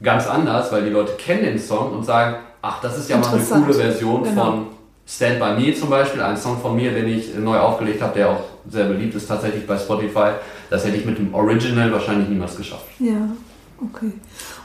ganz 0.00 0.28
anders, 0.28 0.70
weil 0.70 0.84
die 0.84 0.90
Leute 0.90 1.14
kennen 1.14 1.42
den 1.42 1.58
Song 1.58 1.92
und 1.92 2.04
sagen, 2.04 2.36
ach, 2.62 2.80
das 2.80 2.98
ist 2.98 3.08
ja 3.10 3.16
mal 3.18 3.28
eine 3.28 3.42
coole 3.64 3.74
Version 3.74 4.22
Genau. 4.22 4.44
von 4.44 4.66
Stand 5.06 5.40
By 5.40 5.60
Me 5.60 5.74
zum 5.74 5.90
Beispiel, 5.90 6.22
ein 6.22 6.36
Song 6.36 6.58
von 6.60 6.76
mir, 6.76 6.92
den 6.92 7.08
ich 7.08 7.34
neu 7.34 7.58
aufgelegt 7.58 8.00
habe, 8.00 8.14
der 8.14 8.30
auch 8.30 8.40
sehr 8.68 8.84
beliebt 8.84 9.14
ist 9.14 9.26
tatsächlich 9.26 9.66
bei 9.66 9.76
Spotify. 9.76 10.30
Das 10.68 10.84
hätte 10.84 10.96
ich 10.96 11.04
mit 11.04 11.18
dem 11.18 11.34
Original 11.34 11.92
wahrscheinlich 11.92 12.28
niemals 12.28 12.56
geschafft. 12.56 12.84
Ja, 13.00 13.16
okay. 13.82 14.12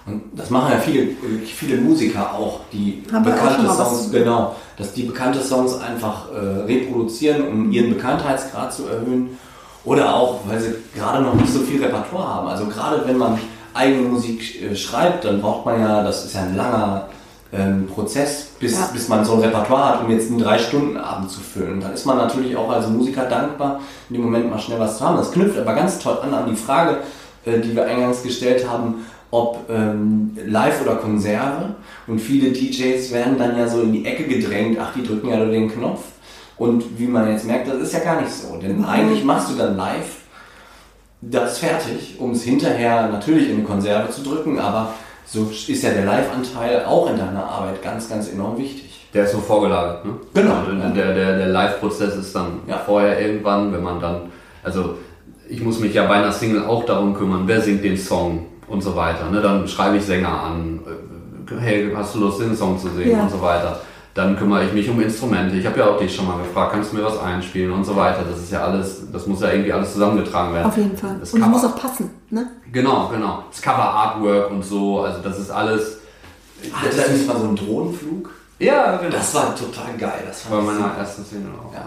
Und 0.05 0.21
das 0.35 0.51
machen 0.51 0.71
ja 0.71 0.77
viele, 0.77 1.07
viele 1.45 1.77
Musiker 1.81 2.31
auch, 2.35 2.59
die 2.71 3.01
Haben 3.11 3.25
auch 3.25 3.31
bekannte 3.31 3.67
was 3.67 3.77
Songs, 3.77 4.11
genau, 4.11 4.55
dass 4.77 4.93
die 4.93 5.03
bekannte 5.03 5.41
Songs 5.41 5.79
einfach 5.79 6.31
äh, 6.31 6.37
reproduzieren, 6.37 7.47
um 7.47 7.71
ihren 7.71 7.95
Bekanntheitsgrad 7.95 8.71
zu 8.71 8.85
erhöhen. 8.87 9.37
Oder 9.83 10.15
auch, 10.15 10.41
weil 10.47 10.59
sie 10.59 10.75
gerade 10.95 11.23
noch 11.23 11.33
nicht 11.35 11.51
so 11.51 11.59
viel 11.59 11.83
Repertoire 11.83 12.27
haben. 12.27 12.47
Also 12.47 12.65
gerade 12.65 13.01
wenn 13.07 13.17
man 13.17 13.39
eigene 13.73 14.07
Musik 14.07 14.61
äh, 14.61 14.75
schreibt, 14.75 15.25
dann 15.25 15.41
braucht 15.41 15.65
man 15.65 15.79
ja, 15.79 16.03
das 16.03 16.25
ist 16.25 16.35
ja 16.35 16.41
ein 16.41 16.55
langer 16.55 17.09
ähm, 17.55 17.87
Prozess, 17.87 18.47
bis, 18.59 18.73
Ja. 18.73 18.89
bis 18.93 19.07
man 19.07 19.23
so 19.23 19.33
ein 19.33 19.39
Repertoire 19.39 19.85
hat, 19.93 20.03
um 20.03 20.09
jetzt 20.11 20.29
einen 20.29 20.39
Drei-Stunden-Abend 20.39 21.29
zu 21.29 21.39
füllen. 21.39 21.79
Dann 21.79 21.93
ist 21.93 22.05
man 22.05 22.17
natürlich 22.17 22.55
auch 22.57 22.69
als 22.69 22.87
Musiker 22.87 23.25
dankbar, 23.25 23.79
in 24.09 24.15
dem 24.15 24.23
Moment 24.23 24.49
mal 24.49 24.59
schnell 24.59 24.79
was 24.79 24.97
zu 24.97 25.05
haben. 25.07 25.17
Das 25.17 25.31
knüpft 25.31 25.57
aber 25.57 25.73
ganz 25.73 25.99
toll 25.99 26.17
an 26.21 26.33
an 26.33 26.49
die 26.49 26.55
Frage, 26.55 26.97
äh, 27.45 27.59
die 27.59 27.75
wir 27.75 27.85
eingangs 27.85 28.23
gestellt 28.23 28.67
haben, 28.69 29.05
ob 29.31 29.69
ähm, 29.69 30.37
Live 30.45 30.81
oder 30.81 30.95
Konserve. 30.95 31.75
Und 32.07 32.19
viele 32.19 32.51
DJs 32.51 33.11
werden 33.11 33.37
dann 33.37 33.57
ja 33.57 33.67
so 33.67 33.81
in 33.81 33.91
die 33.93 34.05
Ecke 34.05 34.23
gedrängt, 34.23 34.77
ach, 34.81 34.93
die 34.93 35.03
drücken 35.03 35.29
ja 35.29 35.37
nur 35.37 35.47
den 35.47 35.69
Knopf. 35.71 36.01
Und 36.57 36.97
wie 36.97 37.07
man 37.07 37.29
jetzt 37.29 37.45
merkt, 37.45 37.67
das 37.67 37.75
ist 37.77 37.93
ja 37.93 37.99
gar 37.99 38.21
nicht 38.21 38.31
so. 38.31 38.55
Denn 38.57 38.85
eigentlich 38.85 39.23
machst 39.23 39.49
du 39.51 39.55
dann 39.55 39.75
live 39.75 40.21
das 41.21 41.57
fertig, 41.57 42.15
um 42.19 42.31
es 42.31 42.43
hinterher 42.43 43.07
natürlich 43.09 43.49
in 43.49 43.55
eine 43.57 43.63
Konserve 43.65 44.11
zu 44.11 44.21
drücken, 44.21 44.59
aber 44.59 44.93
so 45.25 45.49
ist 45.51 45.83
ja 45.83 45.91
der 45.91 46.05
Live-Anteil 46.05 46.85
auch 46.85 47.09
in 47.09 47.17
deiner 47.17 47.43
Arbeit 47.43 47.81
ganz, 47.81 48.09
ganz 48.09 48.31
enorm 48.31 48.57
wichtig. 48.57 49.07
Der 49.13 49.23
ist 49.23 49.31
so 49.31 49.39
vorgelagert, 49.39 50.05
ne? 50.05 50.13
Genau. 50.33 50.55
Also 50.55 50.71
Der, 50.93 51.13
der, 51.13 51.37
der 51.37 51.47
Live-Prozess 51.47 52.15
ist 52.15 52.35
dann 52.35 52.59
Ja. 52.67 52.77
vorher 52.85 53.19
irgendwann, 53.19 53.71
wenn 53.73 53.81
man 53.83 53.99
dann, 53.99 54.21
also 54.63 54.95
ich 55.47 55.61
muss 55.61 55.79
mich 55.79 55.93
ja 55.93 56.05
bei 56.05 56.15
einer 56.15 56.31
Single 56.31 56.65
auch 56.65 56.85
darum 56.85 57.13
kümmern, 57.13 57.43
wer 57.45 57.61
singt 57.61 57.83
den 57.83 57.97
Song 57.97 58.45
und 58.67 58.81
so 58.81 58.95
weiter. 58.95 59.29
Ne? 59.29 59.41
Dann 59.41 59.67
schreibe 59.67 59.97
ich 59.97 60.03
Sänger 60.03 60.29
an, 60.43 60.79
äh, 61.49 61.59
hey, 61.59 61.91
hast 61.95 62.15
du 62.15 62.19
Lust, 62.19 62.41
den 62.41 62.55
Song 62.55 62.77
zu 62.79 62.89
singen 62.89 63.11
Ja. 63.11 63.23
und 63.23 63.31
so 63.31 63.41
weiter. 63.41 63.79
Dann 64.15 64.37
kümmere 64.37 64.63
ich 64.65 64.71
mich 64.71 64.89
um 64.89 64.99
Instrumente. 65.01 65.57
Ich 65.57 65.65
habe 65.65 65.77
ja 65.77 65.87
auch 65.87 65.99
dich 65.99 66.15
schon 66.15 66.25
mal 66.25 66.37
gefragt, 66.37 66.71
kannst 66.71 66.93
du 66.93 66.95
mir 66.95 67.03
was 67.03 67.19
einspielen 67.19 67.71
und 67.73 67.83
so 67.83 67.95
weiter. 67.97 68.23
Das 68.27 68.39
ist 68.39 68.49
ja 68.49 68.63
alles, 68.63 69.03
das 69.11 69.27
muss 69.27 69.41
ja 69.41 69.49
irgendwie 69.51 69.73
alles 69.73 69.91
zusammengetragen 69.91 70.53
werden. 70.53 70.65
Auf 70.67 70.77
jeden 70.77 70.95
Fall. 70.95 71.17
Das 71.19 71.33
Und 71.33 71.39
es 71.41 71.45
Cover- 71.45 71.57
muss 71.57 71.65
auch 71.65 71.75
passen, 71.75 72.09
ne? 72.29 72.47
Genau, 72.71 73.09
genau. 73.09 73.43
Das 73.51 73.61
Cover 73.61 73.83
Artwork 73.83 74.49
und 74.51 74.63
so, 74.63 75.01
also 75.01 75.21
das 75.21 75.37
ist 75.37 75.51
alles. 75.51 75.97
Hatte 76.71 76.95
da 76.95 77.11
nicht 77.11 77.27
mal 77.27 77.37
so 77.37 77.43
einen 77.43 77.55
Drohnenflug? 77.57 78.29
Ja, 78.57 78.95
genau. 78.95 79.11
Das 79.17 79.35
war 79.35 79.53
total 79.53 79.97
geil. 79.99 80.23
Das 80.25 80.43
Bei 80.43 80.49
fand 80.55 80.61
ich 80.71 80.79
meiner 80.79 80.93
ersten 80.97 81.25
Single 81.25 81.51
auch. 81.61 81.73
Ja. 81.73 81.85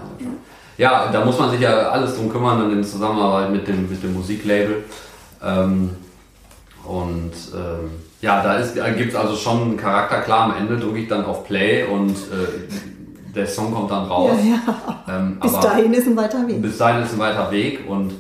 Ja, 0.77 1.11
da 1.11 1.25
muss 1.25 1.38
man 1.38 1.51
sich 1.51 1.61
ja 1.61 1.88
alles 1.88 2.14
drum 2.14 2.29
kümmern 2.31 2.62
und 2.62 2.73
in 2.73 2.85
Zusammenarbeit 2.85 3.51
mit 3.51 3.67
dem, 3.67 3.88
mit 3.88 4.03
dem 4.03 4.12
Musiklabel. 4.12 4.85
Ähm, 5.43 5.91
und 6.88 7.33
ähm, 7.55 7.90
ja, 8.20 8.42
da, 8.42 8.59
da 8.59 8.90
gibt 8.90 9.11
es 9.11 9.14
also 9.14 9.37
schon 9.37 9.62
einen 9.62 9.77
Charakter. 9.77 10.20
Klar, 10.22 10.51
am 10.51 10.55
Ende 10.57 10.77
drücke 10.79 10.98
ich 10.98 11.09
dann 11.09 11.24
auf 11.24 11.44
Play 11.44 11.85
und 11.85 12.11
äh, 12.11 13.35
der 13.35 13.46
Song 13.46 13.72
kommt 13.72 13.90
dann 13.90 14.07
raus. 14.07 14.33
Ja, 14.42 14.55
ja. 15.07 15.16
Ähm, 15.16 15.38
Bis 15.40 15.53
dahin 15.61 15.92
ist 15.92 16.07
ein 16.07 16.16
weiter 16.16 16.46
Weg. 16.48 16.62
bis 16.62 16.79
dahin 16.79 17.03
ist 17.03 17.12
ein 17.12 17.18
weiter 17.18 17.51
Weg 17.51 17.88
und 17.88 18.12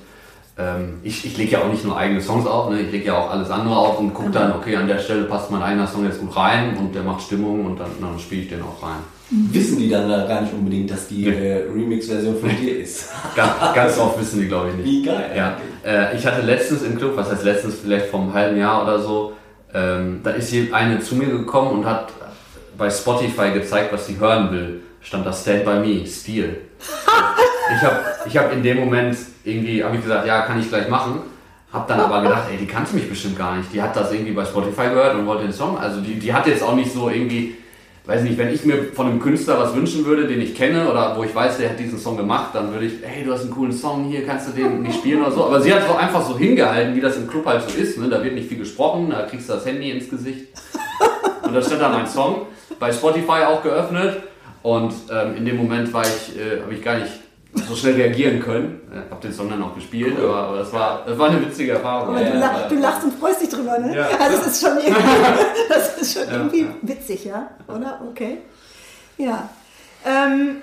ähm, 0.58 0.98
ich, 1.02 1.24
ich 1.24 1.36
lege 1.36 1.52
ja 1.52 1.58
auch 1.60 1.70
nicht 1.70 1.84
nur 1.84 1.96
eigene 1.96 2.20
Songs 2.20 2.46
auf, 2.46 2.70
ne? 2.70 2.80
ich 2.80 2.92
lege 2.92 3.06
ja 3.06 3.18
auch 3.18 3.30
alles 3.30 3.50
andere 3.50 3.76
auf 3.76 3.98
und 3.98 4.12
gucke 4.12 4.30
dann, 4.30 4.52
okay, 4.52 4.76
an 4.76 4.88
der 4.88 4.98
Stelle 4.98 5.24
passt 5.24 5.50
mein 5.50 5.62
eigener 5.62 5.86
Song 5.86 6.04
jetzt 6.04 6.20
gut 6.20 6.36
rein 6.36 6.76
und 6.76 6.94
der 6.94 7.02
macht 7.02 7.22
Stimmung 7.22 7.64
und 7.64 7.78
dann, 7.78 7.90
dann 8.00 8.18
spiele 8.18 8.42
ich 8.42 8.48
den 8.48 8.62
auch 8.62 8.82
rein. 8.82 8.98
Wissen 9.30 9.78
die 9.78 9.90
dann 9.90 10.08
da 10.08 10.26
gar 10.26 10.40
nicht 10.40 10.54
unbedingt, 10.54 10.90
dass 10.90 11.08
die 11.08 11.26
äh, 11.26 11.66
Remix-Version 11.70 12.38
von 12.40 12.48
dir 12.48 12.78
ist? 12.78 13.10
Ganz, 13.36 13.74
ganz 13.74 13.98
oft 13.98 14.18
wissen 14.18 14.40
die, 14.40 14.48
glaube 14.48 14.70
ich, 14.70 14.76
nicht. 14.76 14.86
Wie 14.86 15.02
geil. 15.02 15.30
Ja, 15.36 15.56
äh, 15.84 16.16
ich 16.16 16.26
hatte 16.26 16.40
letztens 16.40 16.82
im 16.82 16.96
Club, 16.96 17.12
was 17.14 17.30
heißt 17.30 17.44
letztens, 17.44 17.76
vielleicht 17.82 18.06
vor 18.06 18.20
einem 18.20 18.32
halben 18.32 18.56
Jahr 18.56 18.82
oder 18.82 18.98
so, 18.98 19.34
ähm, 19.74 20.20
da 20.22 20.30
ist 20.30 20.54
eine 20.72 21.00
zu 21.00 21.14
mir 21.14 21.26
gekommen 21.26 21.78
und 21.78 21.84
hat 21.84 22.12
bei 22.78 22.88
Spotify 22.88 23.50
gezeigt, 23.52 23.92
was 23.92 24.06
sie 24.06 24.18
hören 24.18 24.50
will. 24.50 24.82
Stand 25.00 25.26
da 25.26 25.32
Stand 25.32 25.64
By 25.64 25.78
Me, 25.78 26.06
Stil. 26.06 26.56
ich 27.76 27.82
habe 27.82 28.00
ich 28.26 28.36
hab 28.36 28.52
in 28.52 28.62
dem 28.62 28.78
Moment 28.78 29.16
irgendwie, 29.44 29.84
habe 29.84 29.96
ich 29.96 30.02
gesagt, 30.02 30.26
ja, 30.26 30.42
kann 30.42 30.58
ich 30.58 30.68
gleich 30.68 30.88
machen. 30.88 31.20
Hab 31.72 31.86
dann 31.86 32.00
aber 32.00 32.22
gedacht, 32.22 32.44
ey, 32.50 32.56
die 32.56 32.66
kannte 32.66 32.94
mich 32.94 33.08
bestimmt 33.08 33.36
gar 33.36 33.56
nicht. 33.56 33.72
Die 33.72 33.82
hat 33.82 33.94
das 33.94 34.10
irgendwie 34.10 34.32
bei 34.32 34.44
Spotify 34.44 34.88
gehört 34.88 35.16
und 35.16 35.26
wollte 35.26 35.42
den 35.42 35.52
Song. 35.52 35.76
Also 35.76 36.00
die, 36.00 36.18
die 36.18 36.32
hat 36.32 36.46
jetzt 36.46 36.62
auch 36.62 36.74
nicht 36.74 36.90
so 36.90 37.10
irgendwie, 37.10 37.56
weiß 38.08 38.22
nicht, 38.22 38.38
wenn 38.38 38.48
ich 38.48 38.64
mir 38.64 38.84
von 38.94 39.06
einem 39.06 39.20
Künstler 39.20 39.58
was 39.58 39.76
wünschen 39.76 40.06
würde, 40.06 40.26
den 40.26 40.40
ich 40.40 40.54
kenne 40.54 40.90
oder 40.90 41.14
wo 41.14 41.24
ich 41.24 41.34
weiß, 41.34 41.58
der 41.58 41.68
hat 41.68 41.78
diesen 41.78 41.98
Song 41.98 42.16
gemacht, 42.16 42.54
dann 42.54 42.72
würde 42.72 42.86
ich, 42.86 42.94
hey, 43.02 43.22
du 43.22 43.30
hast 43.30 43.42
einen 43.42 43.50
coolen 43.50 43.70
Song 43.70 44.06
hier, 44.06 44.24
kannst 44.24 44.48
du 44.48 44.52
den 44.52 44.80
nicht 44.80 44.96
spielen 44.96 45.20
oder 45.20 45.30
so. 45.30 45.44
Aber 45.44 45.60
sie 45.60 45.74
hat 45.74 45.86
so 45.86 45.94
einfach 45.94 46.26
so 46.26 46.38
hingehalten, 46.38 46.96
wie 46.96 47.02
das 47.02 47.18
im 47.18 47.28
Club 47.28 47.44
halt 47.44 47.68
so 47.68 47.78
ist. 47.78 47.98
Ne? 47.98 48.08
Da 48.08 48.24
wird 48.24 48.34
nicht 48.34 48.48
viel 48.48 48.56
gesprochen, 48.56 49.10
da 49.10 49.24
kriegst 49.24 49.50
du 49.50 49.52
das 49.52 49.66
Handy 49.66 49.90
ins 49.90 50.08
Gesicht. 50.08 50.46
Und 51.42 51.54
da 51.54 51.60
stand 51.60 51.82
da 51.82 51.90
mein 51.90 52.06
Song, 52.06 52.46
bei 52.80 52.90
Spotify 52.90 53.44
auch 53.46 53.62
geöffnet. 53.62 54.22
Und 54.62 54.94
ähm, 55.12 55.36
in 55.36 55.44
dem 55.44 55.58
Moment 55.58 55.92
war 55.92 56.04
ich, 56.04 56.34
äh, 56.34 56.62
habe 56.62 56.72
ich 56.72 56.82
gar 56.82 56.96
nicht 56.96 57.12
so 57.54 57.74
schnell 57.74 57.94
reagieren 57.94 58.40
können. 58.40 58.80
Äh, 58.92 59.10
hab 59.10 59.20
den 59.20 59.32
Song 59.32 59.48
dann 59.50 59.62
auch 59.62 59.74
gespielt, 59.74 60.18
aber, 60.18 60.34
aber 60.36 60.58
das, 60.58 60.72
war, 60.72 61.04
das 61.06 61.18
war 61.18 61.30
eine 61.30 61.40
witzige 61.44 61.72
Erfahrung. 61.72 62.16
Ja, 62.18 62.30
du, 62.30 62.38
lach, 62.38 62.68
du 62.68 62.74
lachst 62.76 63.04
und 63.04 63.14
freust 63.18 63.40
dich 63.42 63.48
drüber, 63.48 63.78
ne? 63.78 63.96
Ja. 63.96 64.06
Also 64.20 64.36
das 64.38 64.46
ist 64.48 64.60
schon 64.62 64.76
irgendwie, 64.84 65.68
das 65.68 65.98
ist 65.98 66.12
schon 66.14 66.28
Ja, 66.28 66.36
irgendwie 66.36 66.60
ja. 66.62 66.74
witzig, 66.82 67.24
ja? 67.24 67.50
Oder? 67.66 68.00
Okay. 68.10 68.38
Ja. 69.16 69.48
Ähm, 70.06 70.56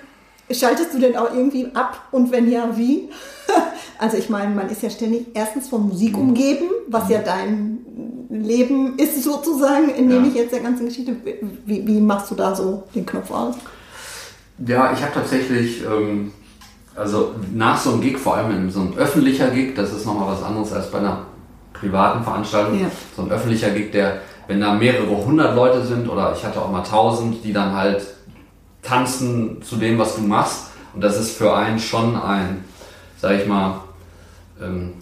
schaltest 0.50 0.94
du 0.94 0.98
denn 0.98 1.16
auch 1.16 1.32
irgendwie 1.34 1.68
ab 1.74 2.00
und 2.12 2.30
wenn 2.32 2.50
ja, 2.50 2.70
wie? 2.76 3.08
Also 3.98 4.18
ich 4.18 4.28
meine, 4.28 4.54
man 4.54 4.68
ist 4.68 4.82
ja 4.82 4.90
ständig 4.90 5.28
erstens 5.32 5.68
von 5.70 5.88
Musik 5.88 6.12
Mhm. 6.16 6.28
umgeben, 6.28 6.66
was 6.86 7.08
ja 7.08 7.20
dein 7.22 7.78
Leben 8.28 8.98
ist 8.98 9.24
sozusagen, 9.24 9.88
in 9.88 10.10
dem 10.10 10.22
Ja. 10.24 10.28
ich 10.28 10.34
jetzt 10.34 10.52
der 10.52 10.60
ganzen 10.60 10.84
Geschichte, 10.84 11.16
wie, 11.64 11.86
wie 11.86 12.00
machst 12.00 12.30
du 12.30 12.34
da 12.34 12.54
so 12.54 12.82
den 12.94 13.06
Knopf 13.06 13.30
aus? 13.30 13.54
Ja, 14.66 14.92
ich 14.92 15.00
habe 15.00 15.14
tatsächlich, 15.14 15.82
ähm, 15.82 16.30
also 16.96 17.34
nach 17.52 17.78
so 17.78 17.92
einem 17.92 18.00
Gig, 18.00 18.18
vor 18.18 18.36
allem 18.36 18.50
in 18.52 18.70
so 18.70 18.80
einem 18.80 18.96
öffentlicher 18.96 19.48
Gig, 19.50 19.74
das 19.74 19.92
ist 19.92 20.06
nochmal 20.06 20.32
was 20.32 20.42
anderes 20.42 20.72
als 20.72 20.90
bei 20.90 20.98
einer 20.98 21.26
privaten 21.72 22.24
Veranstaltung. 22.24 22.80
Ja. 22.80 22.86
So 23.14 23.22
ein 23.22 23.30
öffentlicher 23.30 23.70
Gig, 23.70 23.92
der, 23.92 24.20
wenn 24.48 24.60
da 24.60 24.74
mehrere 24.74 25.08
hundert 25.24 25.54
Leute 25.54 25.82
sind 25.82 26.08
oder 26.08 26.32
ich 26.36 26.44
hatte 26.44 26.60
auch 26.60 26.70
mal 26.70 26.82
tausend, 26.82 27.44
die 27.44 27.52
dann 27.52 27.74
halt 27.74 28.02
tanzen 28.82 29.60
zu 29.62 29.76
dem, 29.76 29.98
was 29.98 30.16
du 30.16 30.22
machst. 30.22 30.70
Und 30.94 31.04
das 31.04 31.18
ist 31.18 31.36
für 31.36 31.54
einen 31.54 31.78
schon 31.78 32.16
ein, 32.16 32.64
sag 33.18 33.32
ich 33.32 33.46
mal, 33.46 33.80
ähm, 34.62 34.94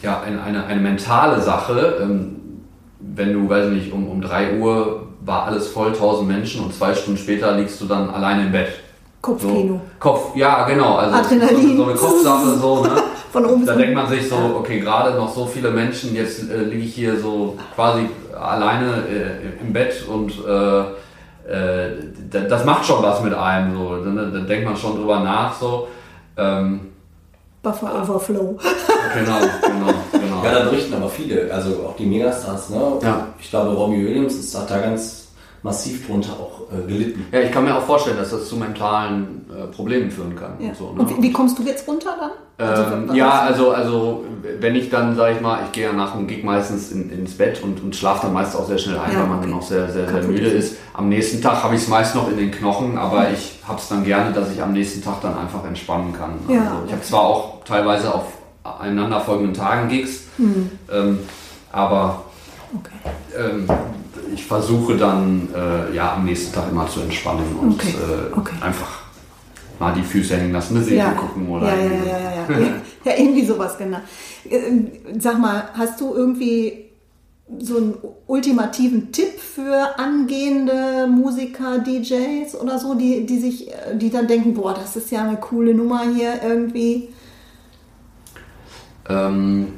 ja, 0.00 0.20
eine, 0.20 0.42
eine, 0.42 0.64
eine 0.66 0.80
mentale 0.80 1.40
Sache. 1.40 1.98
Ähm, 2.00 2.36
wenn 3.00 3.32
du, 3.32 3.48
weiß 3.48 3.66
ich 3.66 3.72
nicht, 3.72 3.92
um, 3.92 4.08
um 4.08 4.20
3 4.20 4.58
Uhr 4.58 5.08
war 5.24 5.44
alles 5.44 5.66
voll, 5.68 5.88
1000 5.88 6.28
Menschen 6.28 6.64
und 6.64 6.74
zwei 6.74 6.94
Stunden 6.94 7.18
später 7.18 7.56
liegst 7.56 7.80
du 7.80 7.86
dann 7.86 8.10
alleine 8.10 8.46
im 8.46 8.52
Bett. 8.52 8.68
Kopfkino. 9.24 9.74
So, 9.74 9.80
Kopf, 9.98 10.36
ja, 10.36 10.64
genau. 10.66 10.96
Also 10.96 11.16
Adrenalin. 11.16 11.76
So, 11.76 11.76
so 11.76 11.84
eine 11.84 11.94
Kopfsache, 11.94 12.58
so, 12.58 12.82
ne? 12.82 12.90
Von 13.32 13.46
oben 13.46 13.60
bis 13.60 13.66
Da 13.66 13.74
denkt 13.74 13.94
man 13.94 14.08
sich 14.08 14.28
so, 14.28 14.36
okay, 14.58 14.78
gerade 14.78 15.16
noch 15.16 15.34
so 15.34 15.46
viele 15.46 15.70
Menschen, 15.70 16.14
jetzt 16.14 16.48
äh, 16.50 16.58
liege 16.58 16.84
ich 16.84 16.94
hier 16.94 17.18
so 17.18 17.56
quasi 17.74 18.08
alleine 18.38 19.02
äh, 19.08 19.64
im 19.64 19.72
Bett 19.72 20.06
und 20.06 20.30
äh, 20.46 20.80
äh, 21.50 21.96
das 22.48 22.64
macht 22.64 22.84
schon 22.84 23.02
was 23.02 23.22
mit 23.22 23.34
einem, 23.34 23.76
so. 23.76 23.96
Da, 24.04 24.24
da 24.24 24.40
denkt 24.40 24.66
man 24.66 24.76
schon 24.76 24.96
drüber 24.96 25.20
nach, 25.20 25.58
so. 25.58 25.88
Ähm, 26.36 26.92
Buffer 27.62 28.02
Overflow. 28.02 28.58
genau, 29.14 29.38
genau, 29.62 29.94
genau. 30.12 30.44
Ja, 30.44 30.52
da 30.52 30.64
berichten 30.68 30.94
aber 30.94 31.08
viele, 31.08 31.50
also 31.50 31.70
auch 31.88 31.96
die 31.96 32.04
Megastars, 32.06 32.68
ne? 32.70 32.80
Ja. 33.02 33.28
Ich 33.40 33.48
glaube, 33.48 33.74
Robbie 33.74 34.04
Williams 34.04 34.34
ist, 34.34 34.56
hat 34.56 34.70
da 34.70 34.78
ganz, 34.78 35.23
massiv 35.64 36.06
drunter 36.06 36.34
auch 36.34 36.60
äh, 36.72 36.86
gelitten. 36.86 37.26
Ja, 37.32 37.40
ich 37.40 37.50
kann 37.50 37.64
mir 37.64 37.74
auch 37.74 37.82
vorstellen, 37.82 38.18
dass 38.18 38.30
das 38.30 38.46
zu 38.48 38.56
mentalen 38.56 39.46
äh, 39.50 39.66
Problemen 39.74 40.10
führen 40.10 40.36
kann. 40.36 40.52
Ja. 40.60 40.68
Und 40.68 40.76
so, 40.76 40.92
ne? 40.92 41.00
Und 41.00 41.10
wie, 41.18 41.22
wie 41.22 41.32
kommst 41.32 41.58
du 41.58 41.62
jetzt 41.62 41.88
runter 41.88 42.10
dann? 42.20 42.30
Ähm, 42.58 43.08
was- 43.08 43.16
ja, 43.16 43.40
also, 43.40 43.70
also 43.72 44.24
wenn 44.60 44.76
ich 44.76 44.90
dann, 44.90 45.16
sage 45.16 45.36
ich 45.36 45.40
mal, 45.40 45.60
ich 45.64 45.72
gehe 45.72 45.84
ja 45.86 45.92
nach 45.94 46.12
dem 46.14 46.26
Gig 46.26 46.44
meistens 46.44 46.92
in, 46.92 47.08
ins 47.10 47.36
Bett 47.36 47.62
und, 47.62 47.82
und 47.82 47.96
schlafe 47.96 48.26
dann 48.26 48.34
meist 48.34 48.54
auch 48.54 48.66
sehr 48.66 48.76
schnell 48.76 48.98
ein, 48.98 49.10
Ja, 49.12 49.20
weil 49.20 49.26
man 49.26 49.38
okay. 49.38 49.46
dann 49.46 49.56
noch 49.56 49.62
sehr, 49.62 49.90
sehr, 49.90 50.06
sehr 50.06 50.22
müde 50.22 50.46
ist. 50.48 50.72
ist. 50.72 50.78
Am 50.92 51.08
nächsten 51.08 51.40
Tag 51.40 51.64
habe 51.64 51.74
ich 51.74 51.80
es 51.80 51.88
meist 51.88 52.14
noch 52.14 52.30
in 52.30 52.36
den 52.36 52.50
Knochen, 52.50 52.98
aber 52.98 53.30
ich 53.30 53.58
habe 53.66 53.78
es 53.80 53.88
dann 53.88 54.04
gerne, 54.04 54.32
dass 54.34 54.52
ich 54.52 54.62
am 54.62 54.72
nächsten 54.74 55.02
Tag 55.02 55.22
dann 55.22 55.36
einfach 55.36 55.64
entspannen 55.64 56.12
kann. 56.12 56.34
Ja, 56.48 56.60
also 56.60 56.82
ich 56.86 56.92
habe 56.92 57.02
zwar 57.02 57.20
auch 57.22 57.64
teilweise 57.64 58.14
auf 58.14 58.26
eineinanderfolgenden 58.80 59.54
Tagen 59.54 59.88
Gigs, 59.88 60.24
Hm. 60.36 60.70
ähm, 60.92 61.18
aber 61.72 62.24
Okay. 62.74 62.90
ähm, 63.38 63.66
ich 64.34 64.44
versuche 64.44 64.96
dann 64.96 65.48
äh, 65.54 65.94
ja 65.94 66.14
am 66.14 66.24
nächsten 66.24 66.52
Tag 66.54 66.70
immer 66.70 66.88
zu 66.88 67.00
entspannen 67.00 67.56
und 67.60 67.74
Okay, 67.74 67.94
äh, 67.94 68.38
okay. 68.38 68.54
einfach 68.60 69.00
mal 69.78 69.92
die 69.94 70.02
Füße 70.02 70.36
hängen 70.36 70.52
lassen, 70.52 70.76
eine 70.76 70.84
Serie 70.84 71.14
gucken 71.14 71.48
oder 71.48 71.66
ja, 71.68 71.76
ja, 71.76 71.82
irgendwie- 71.82 72.08
ja, 72.08 72.18
ja, 72.18 72.30
ja, 72.30 72.58
ja. 72.66 72.72
ja, 73.04 73.12
irgendwie 73.18 73.44
sowas, 73.46 73.76
genau. 73.78 73.98
Ähm, 74.50 74.90
Sag 75.18 75.38
mal, 75.38 75.68
hast 75.74 76.00
du 76.00 76.14
irgendwie 76.14 76.84
so 77.58 77.76
einen 77.76 77.94
ultimativen 78.26 79.12
Tipp 79.12 79.38
für 79.38 79.98
angehende 79.98 81.06
Musiker, 81.06 81.78
DJs 81.78 82.54
oder 82.60 82.78
so, 82.78 82.94
die, 82.94 83.26
die 83.26 83.38
sich, 83.38 83.68
äh, 83.70 83.96
die 83.96 84.10
dann 84.10 84.26
denken, 84.26 84.54
boah, 84.54 84.74
das 84.74 84.96
ist 84.96 85.10
ja 85.10 85.22
eine 85.22 85.36
coole 85.36 85.74
Nummer 85.74 86.02
hier 86.14 86.40
irgendwie. 86.42 87.08
Ähm, 89.08 89.68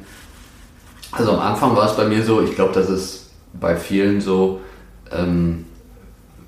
also 1.12 1.32
am 1.32 1.40
Anfang 1.40 1.74
war 1.74 1.90
es 1.90 1.96
bei 1.96 2.06
mir 2.06 2.22
so, 2.22 2.42
ich 2.42 2.54
glaube, 2.54 2.72
das 2.74 2.88
ist 2.88 3.25
bei 3.60 3.76
vielen 3.76 4.20
so, 4.20 4.60
ähm, 5.12 5.64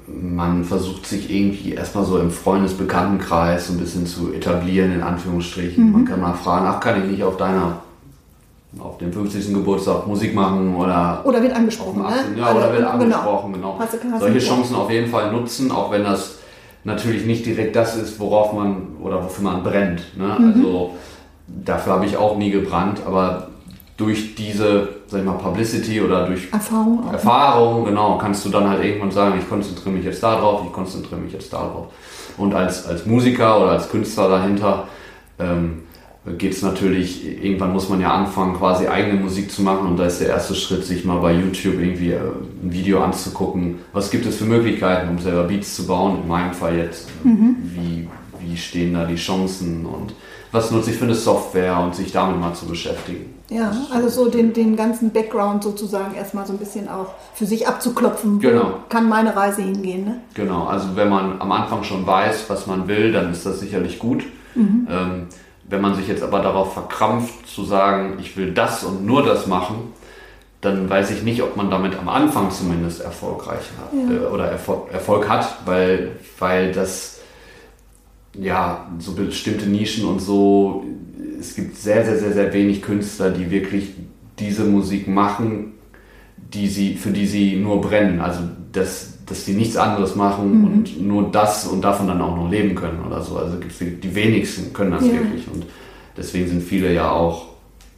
man 0.07 0.65
versucht 0.65 1.07
sich 1.07 1.31
irgendwie 1.31 1.73
erstmal 1.75 2.05
so 2.05 2.19
im 2.19 2.31
Freundesbekanntenkreis 2.31 3.67
so 3.69 3.75
ein 3.75 3.79
bisschen 3.79 4.07
zu 4.07 4.33
etablieren, 4.33 4.93
in 4.93 5.03
Anführungsstrichen. 5.03 5.93
Man 5.93 6.05
kann 6.07 6.21
mal 6.21 6.33
fragen, 6.35 6.67
ach, 6.67 6.81
kann 6.81 7.03
ich 7.05 7.11
nicht 7.11 7.23
auf 7.23 7.37
deiner, 7.37 7.81
auf 8.79 8.97
dem 8.99 9.13
50. 9.13 9.53
Geburtstag 9.53 10.07
Musik 10.07 10.35
machen 10.35 10.75
oder 10.77 11.21
Oder 11.25 11.43
wird 11.43 11.55
angesprochen, 11.55 11.97
dem 11.99 12.07
18. 12.07 12.33
ne? 12.35 12.39
Ja, 12.41 12.53
oder 12.55 12.73
wird 12.73 12.79
Genau. 12.79 12.91
angesprochen, 12.91 13.53
genau. 13.53 13.77
Hast 13.79 13.95
du- 13.95 13.99
hast 13.99 14.23
du 14.23 14.27
Solche 14.27 14.39
Chancen 14.39 14.77
auf 14.77 14.91
jeden 14.91 15.11
Fall 15.11 15.31
nutzen, 15.33 15.71
auch 15.71 15.91
wenn 15.91 16.05
das 16.05 16.39
natürlich 16.85 17.27
nicht 17.27 17.45
direkt 17.45 17.77
das 17.77 17.97
ist, 17.97 18.19
worauf 18.19 18.55
man 18.55 18.77
oder 19.03 19.23
wofür 19.23 19.45
man 19.45 19.63
brennt. 19.63 20.17
Ne? 20.17 20.37
Mhm. 20.39 20.55
Also 20.55 20.91
dafür 21.47 21.95
habe 21.95 22.07
ich 22.07 22.17
auch 22.17 22.39
nie 22.39 22.51
gebrannt, 22.51 23.01
aber 23.07 23.49
durch 23.99 24.37
diese, 24.37 24.89
sag 25.09 25.21
ich 25.21 25.27
mal, 25.27 25.33
Publicity 25.33 26.01
oder 26.01 26.25
durch 26.27 26.51
Erfahrung 26.53 27.07
auch. 27.07 27.13
Erfahrung, 27.13 27.85
genau, 27.85 28.17
kannst 28.17 28.45
du 28.45 28.49
dann 28.49 28.71
halt 28.71 28.83
irgendwann 28.83 29.11
sagen, 29.11 29.39
ich 29.39 29.49
konzentriere 29.49 29.91
mich 29.91 30.05
jetzt 30.05 30.23
darauf, 30.23 30.65
ich 30.65 30.73
konzentriere 30.73 31.21
mich 31.21 31.33
jetzt 31.33 31.53
darauf. 31.53 31.89
Und 32.39 32.55
als, 32.55 32.87
als 32.87 33.05
Musiker 33.07 33.61
oder 33.61 33.73
als 33.73 33.91
Künstler 33.91 34.29
dahinter 34.29 34.87
ähm, 35.41 35.83
geht 36.37 36.53
es 36.53 36.63
natürlich, 36.63 37.43
irgendwann 37.43 37.73
muss 37.73 37.89
man 37.89 38.01
ja 38.01 38.13
anfangen, 38.13 38.57
quasi 38.57 38.87
eigene 38.87 39.21
Musik 39.21 39.51
zu 39.51 39.63
machen 39.63 39.89
und 39.89 39.97
da 39.97 40.07
ist 40.07 40.21
der 40.21 40.29
erste 40.29 40.55
Schritt, 40.55 40.85
sich 40.85 41.05
mal 41.05 41.19
bei 41.19 41.33
YouTube 41.33 41.75
irgendwie 41.75 42.13
äh, 42.13 42.21
ein 42.63 42.73
Video 42.73 43.03
anzugucken, 43.03 43.79
was 43.93 44.13
gibt 44.13 44.27
es 44.27 44.37
für 44.37 44.45
Möglichkeiten, 44.45 45.09
um 45.09 45.19
selber 45.19 45.43
Beats 45.45 45.75
zu 45.75 45.89
bauen, 45.89 46.23
in 46.23 46.29
meinem 46.29 46.53
Fall 46.53 46.77
jetzt, 46.77 47.09
äh, 47.25 47.29
wie, 47.29 48.09
wie 48.39 48.57
stehen 48.57 48.95
da 48.95 49.07
die 49.07 49.17
Chancen 49.17 49.87
und 49.87 50.15
was 50.53 50.71
nutze 50.71 50.93
ich 50.93 50.97
für 50.97 51.05
eine 51.05 51.17
Software 51.17 51.81
und 51.81 51.97
sich 51.97 52.13
damit 52.13 52.39
mal 52.41 52.55
zu 52.55 52.67
beschäftigen. 52.67 53.38
Ja, 53.51 53.73
also 53.93 54.09
so 54.09 54.29
den, 54.29 54.53
den 54.53 54.77
ganzen 54.77 55.11
Background 55.11 55.63
sozusagen 55.63 56.15
erstmal 56.15 56.47
so 56.47 56.53
ein 56.53 56.59
bisschen 56.59 56.89
auch 56.89 57.15
für 57.35 57.47
sich 57.47 57.67
abzuklopfen. 57.67 58.37
Wo 58.37 58.41
Genau. 58.41 58.75
Kann 58.89 59.09
meine 59.09 59.35
Reise 59.35 59.63
hingehen, 59.63 60.05
ne? 60.05 60.21
Genau, 60.35 60.67
also 60.67 60.89
wenn 60.97 61.09
man 61.09 61.41
am 61.41 61.51
Anfang 61.53 61.83
schon 61.83 62.07
weiß, 62.07 62.45
was 62.49 62.67
man 62.67 62.89
will, 62.89 63.13
dann 63.13 63.33
ist 63.33 63.47
das 63.47 63.61
sicherlich 63.61 63.99
gut. 63.99 64.25
Ähm, 64.55 65.29
wenn 65.69 65.81
man 65.81 65.95
sich 65.95 66.09
jetzt 66.09 66.23
aber 66.23 66.41
darauf 66.41 66.73
verkrampft 66.75 67.47
zu 67.47 67.65
sagen, 67.65 68.19
ich 68.21 68.37
will 68.37 68.53
das 68.53 68.85
und 68.85 69.07
nur 69.07 69.23
das 69.23 69.47
machen, 69.47 69.93
dann 70.61 70.91
weiß 70.91 71.11
ich 71.13 71.23
nicht, 71.23 71.43
ob 71.43 71.57
man 71.57 71.71
damit 71.71 71.97
am 71.99 72.09
Anfang 72.09 72.51
zumindest 72.51 73.01
erfolgreich 73.01 73.65
hat, 73.81 73.93
äh, 73.93 74.27
oder 74.27 74.47
Erfolg, 74.47 74.93
Erfolg 74.93 75.29
hat, 75.29 75.59
weil, 75.65 76.17
weil 76.39 76.73
das 76.73 77.18
ja 78.35 78.89
so 78.99 79.13
bestimmte 79.13 79.67
Nischen 79.67 80.05
und 80.07 80.21
so, 80.21 80.85
es 81.39 81.55
gibt 81.55 81.77
sehr, 81.77 82.05
sehr, 82.05 82.19
sehr, 82.19 82.33
sehr 82.33 82.53
wenig 82.53 82.83
Künstler, 82.83 83.31
die 83.31 83.51
wirklich 83.51 83.91
diese 84.39 84.65
Musik 84.65 85.09
machen, 85.09 85.75
die 86.53 86.69
sie, 86.69 86.95
für 86.95 87.11
die 87.11 87.27
sie 87.27 87.57
nur 87.57 87.81
brennen. 87.81 88.21
Also 88.21 88.41
dass, 88.73 89.15
dass 89.27 89.45
sie 89.45 89.55
nichts 89.55 89.77
anderes 89.77 90.15
machen 90.15 90.65
und 90.65 91.01
nur 91.01 91.31
das 91.31 91.67
und 91.67 91.83
davon 91.83 92.07
dann 92.07 92.21
auch 92.21 92.37
noch 92.37 92.51
leben 92.51 92.75
können 92.75 93.05
oder 93.07 93.23
so. 93.23 93.37
Also 93.37 93.57
die, 93.57 93.97
die 93.97 94.15
wenigsten 94.15 94.73
können 94.73 94.93
das 94.93 95.07
Ja. 95.07 95.15
wirklich. 95.15 95.47
Und 95.53 95.67
deswegen 96.17 96.49
sind 96.49 96.63
viele 96.63 96.93
ja 96.93 97.11
auch 97.11 97.47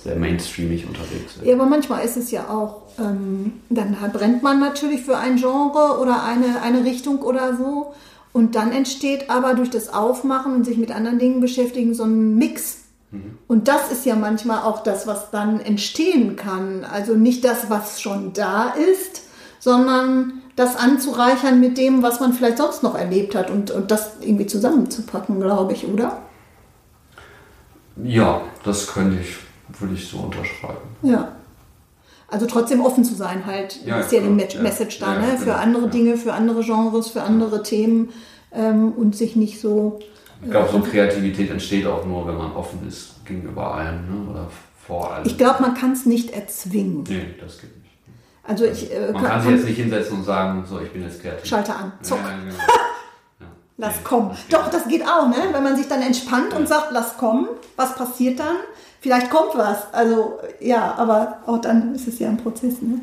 sehr 0.03 0.17
mainstreamig 0.17 0.87
unterwegs. 0.87 1.39
Ja, 1.45 1.55
aber 1.55 1.67
manchmal 1.67 2.05
ist 2.05 2.17
es 2.17 2.31
ja 2.31 2.49
auch, 2.49 2.83
ähm, 2.99 3.53
dann 3.69 3.97
brennt 4.13 4.43
man 4.43 4.61
natürlich 4.61 5.03
für 5.03 5.19
ein 5.19 5.37
Genre 5.37 5.99
oder 6.01 6.25
eine, 6.25 6.63
eine 6.63 6.85
Richtung 6.85 7.19
oder 7.19 7.57
so. 7.57 7.93
Und 8.33 8.55
dann 8.55 8.73
entsteht 8.73 9.29
aber 9.29 9.55
durch 9.55 9.71
das 9.71 9.93
Aufmachen 9.93 10.55
und 10.55 10.65
sich 10.65 10.77
mit 10.77 10.95
anderen 10.95 11.19
Dingen 11.19 11.41
beschäftigen 11.41 11.95
so 11.95 12.05
ein 12.05 12.37
Mix. 12.37 12.79
Und 13.49 13.67
das 13.67 13.91
ist 13.91 14.07
ja 14.07 14.15
manchmal 14.15 14.63
auch 14.63 14.85
das, 14.85 15.09
was 15.09 15.31
dann 15.33 15.59
entstehen 15.59 16.37
kann. 16.37 16.85
Also 16.85 17.15
nicht 17.15 17.45
das, 17.45 17.69
was 17.69 18.01
schon 18.01 18.33
da 18.33 18.71
ist, 18.71 19.23
sondern 19.59 20.43
das 20.55 20.77
anzureichern 20.77 21.59
mit 21.59 21.77
dem, 21.77 22.03
was 22.03 22.21
man 22.21 22.33
vielleicht 22.33 22.59
sonst 22.59 22.85
noch 22.85 22.95
erlebt 22.95 23.35
hat 23.35 23.51
und, 23.51 23.73
und 23.73 23.91
das 23.91 24.13
irgendwie 24.21 24.47
zusammenzupacken, 24.47 25.41
glaube 25.41 25.73
ich, 25.73 25.89
oder? 25.89 26.23
Ja, 27.97 28.43
das 28.65 28.87
könnte 28.87 29.19
ich, 29.21 29.37
würde 29.81 29.95
ich 29.95 30.09
so 30.09 30.19
unterschreiben. 30.19 30.79
Ja. 31.03 31.33
Also 32.31 32.47
trotzdem 32.47 32.81
offen 32.85 33.05
zu 33.05 33.15
sein 33.15 33.45
halt. 33.47 33.85
Ja, 33.85 34.01
ist 34.01 34.13
ja 34.13 34.21
die. 34.21 34.29
Message 34.29 34.99
da, 35.01 35.15
ne? 35.15 35.27
genau. 35.27 35.39
Für 35.39 35.55
andere 35.57 35.85
Ja. 35.85 35.89
Dinge, 35.91 36.17
für 36.17 36.33
andere 36.33 36.63
Genres, 36.63 37.09
für 37.09 37.23
andere 37.23 37.63
Themen 37.63 38.11
ähm, 38.53 38.93
und 38.93 39.17
sich 39.17 39.37
nicht 39.37 39.61
so. 39.61 39.99
Ich 40.43 40.51
glaube, 40.51 40.69
so 40.73 40.81
Kreativität 40.81 41.51
entsteht 41.51 41.87
auch 41.87 42.05
nur, 42.07 42.27
wenn 42.27 42.37
man 42.37 42.53
offen 42.53 42.87
ist 42.89 43.25
gegenüber 43.27 43.75
allem 43.75 44.25
ne? 44.25 44.31
oder 44.31 44.49
vor 44.87 45.13
allem. 45.13 45.27
Ich 45.27 45.37
glaube, 45.37 45.61
man 45.63 45.75
kann 45.75 45.93
es 45.93 46.07
nicht 46.07 46.31
erzwingen. 46.31 47.05
Nee, 47.09 47.35
das 47.41 47.61
geht 47.61 47.77
nicht. 47.77 47.91
Also 48.43 48.65
ich 48.65 48.93
äh, 48.93 49.13
Man 49.13 49.23
kann 49.25 49.43
sich 49.43 49.51
jetzt 49.51 49.65
nicht 49.67 49.77
hinsetzen 49.77 50.19
und 50.19 50.25
sagen, 50.25 50.65
so, 50.69 50.81
ich 50.81 50.91
bin 50.91 51.03
jetzt 51.03 51.21
kreativ. 51.21 51.45
Schalter 51.45 51.77
an, 51.77 51.93
zock, 52.03 52.19
ja, 52.19 52.31
genau. 52.39 52.55
Lass 53.81 54.05
kommen. 54.05 54.31
Doch, 54.51 54.69
das 54.69 54.87
geht 54.89 55.03
auch, 55.09 55.27
ne? 55.29 55.37
Wenn 55.53 55.63
man 55.63 55.75
sich 55.75 55.89
dann 55.89 56.03
entspannt 56.03 56.53
und 56.55 56.69
sagt, 56.69 56.89
lass 56.91 57.17
kommen, 57.17 57.49
was 57.77 57.95
passiert 57.95 58.39
dann? 58.39 58.57
Vielleicht 59.01 59.31
kommt 59.31 59.53
was. 59.55 59.93
Also 59.93 60.39
ja, 60.61 60.95
aber 60.99 61.39
auch 61.47 61.59
dann 61.59 61.95
ist 61.95 62.07
es 62.07 62.19
ja 62.19 62.29
ein 62.29 62.37
Prozess, 62.37 62.83
ne? 62.83 63.01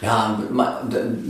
Ja, 0.00 0.38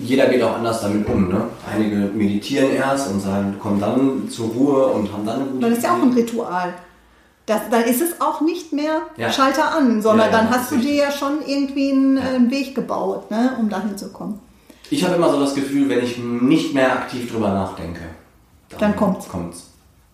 jeder 0.03 0.27
geht 0.27 0.43
auch 0.43 0.55
anders 0.57 0.81
damit 0.81 1.09
um. 1.09 1.29
Ne? 1.29 1.43
Einige 1.73 1.97
meditieren 1.97 2.71
erst 2.73 3.11
und 3.11 3.21
sagen, 3.21 3.57
kommen 3.61 3.81
dann 3.81 4.29
zur 4.29 4.49
Ruhe 4.49 4.87
und 4.87 5.13
haben 5.13 5.27
dann 5.27 5.41
eine 5.41 5.51
gute 5.51 5.69
Das 5.71 5.79
ist 5.79 5.85
ja 5.85 5.91
auch 5.95 6.03
ein. 6.03 6.13
Ritual. 6.13 6.75
Das, 7.47 7.61
dann 7.71 7.83
ist 7.85 8.01
es 8.01 8.21
auch 8.21 8.41
nicht 8.41 8.73
mehr 8.73 9.03
Ja. 9.17 9.31
Schalter 9.31 9.75
an, 9.77 10.01
sondern 10.03 10.31
Ja, 10.31 10.33
ja, 10.33 10.39
dann 10.43 10.51
hast 10.51 10.71
du 10.71 10.77
dir 10.77 10.95
ja 10.95 11.11
schon 11.11 11.43
irgendwie 11.47 11.91
einen, 11.93 12.17
äh, 12.17 12.21
einen 12.21 12.51
Weg 12.51 12.75
gebaut, 12.75 13.31
ne, 13.31 13.57
um 13.61 13.69
dahin 13.69 13.99
zu 13.99 14.09
kommen. 14.11 14.41
Ich 14.91 15.05
habe 15.05 15.17
immer 15.17 15.31
so 15.31 15.41
das 15.41 15.55
Gefühl, 15.55 15.89
wenn 15.89 16.03
ich 16.03 16.17
nicht 16.19 16.75
mehr 16.75 16.93
aktiv 16.93 17.31
drüber 17.31 17.49
nachdenke, 17.51 18.01
Dann 18.79 18.97
kommt's. 18.97 19.29
kommt's. 19.29 19.65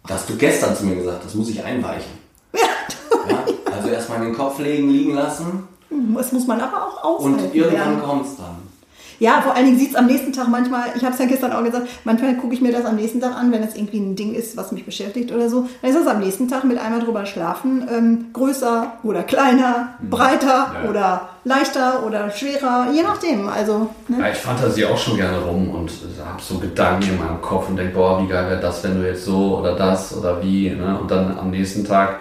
Da 0.07 0.15
hast 0.15 0.29
du 0.29 0.37
gestern 0.37 0.75
zu 0.77 0.85
mir 0.85 0.97
gesagt, 0.97 1.25
das 1.25 1.35
muss 1.35 1.49
ich 1.49 1.63
einweichen. 1.63 2.13
Ja, 2.55 2.65
Ja? 3.29 3.45
Also 3.73 3.89
erstmal 3.89 4.19
in 4.19 4.25
den 4.27 4.35
Kopf 4.35 4.59
legen, 4.59 4.91
liegen 4.91 5.15
lassen 5.15 5.69
das 6.15 6.33
muss 6.33 6.47
man 6.47 6.61
aber 6.61 6.87
auch 6.87 7.05
aushalten. 7.05 7.45
und 7.47 7.55
irgendwann 7.55 7.93
lernen. 7.93 8.03
kommt's 8.03 8.37
dann. 8.37 8.57
Ja, 9.21 9.41
vor 9.43 9.55
allen 9.55 9.67
Dingen 9.67 9.79
sieht 9.79 9.91
es 9.91 9.97
am 9.97 10.07
nächsten 10.07 10.33
Tag 10.33 10.49
manchmal, 10.49 10.85
ich 10.97 11.05
habe 11.05 11.13
es 11.13 11.21
ja 11.21 11.27
gestern 11.27 11.53
auch 11.53 11.63
gesagt, 11.63 11.87
manchmal 12.05 12.35
gucke 12.37 12.55
ich 12.55 12.61
mir 12.63 12.73
das 12.73 12.85
am 12.87 12.97
nächsten 12.97 13.21
Tag 13.21 13.37
an, 13.37 13.53
wenn 13.53 13.63
es 13.63 13.77
irgendwie 13.77 13.99
ein 14.01 14.17
Ding 14.17 14.35
ist, 14.35 14.57
was 14.57 14.73
mich 14.73 14.85
beschäftigt 14.87 15.31
oder 15.31 15.49
so. 15.49 15.69
Dann 15.83 15.91
ist 15.91 15.97
es 15.99 16.07
am 16.07 16.21
nächsten 16.21 16.49
Tag 16.49 16.65
mit 16.65 16.79
einmal 16.79 17.01
drüber 17.01 17.25
schlafen 17.27 17.87
ähm, 17.95 18.27
größer 18.33 18.95
oder 19.05 19.23
kleiner, 19.23 19.91
breiter 20.09 20.69
Mhm. 20.71 20.85
Ja. 20.85 20.91
oder 20.91 21.29
leichter 21.45 22.05
oder 22.07 22.31
schwerer, 22.31 22.89
je 22.95 23.03
nachdem. 23.03 23.49
Also, 23.49 23.91
ne? 24.09 24.17
Ja, 24.21 24.31
ich 24.31 24.39
fantasiere 24.39 24.91
auch 24.91 24.99
schon 24.99 25.17
gerne 25.17 25.39
rum 25.39 25.71
und 25.71 25.91
habe 26.27 26.41
so 26.43 26.59
Gedanken 26.59 27.11
in 27.11 27.19
meinem 27.19 27.41
Kopf 27.41 27.69
und 27.69 27.77
denke, 27.77 27.95
boah, 27.95 28.23
wie 28.23 28.27
geil 28.29 28.49
wäre 28.49 28.61
das, 28.61 28.83
wenn 28.85 29.01
du 29.01 29.07
jetzt 29.07 29.25
so 29.25 29.59
oder 29.59 29.75
das 29.77 30.17
oder 30.17 30.43
wie. 30.43 30.71
Ne? 30.71 30.99
Und 31.01 31.11
dann 31.11 31.39
am 31.39 31.51
nächsten 31.51 31.85
Tag 31.85 32.17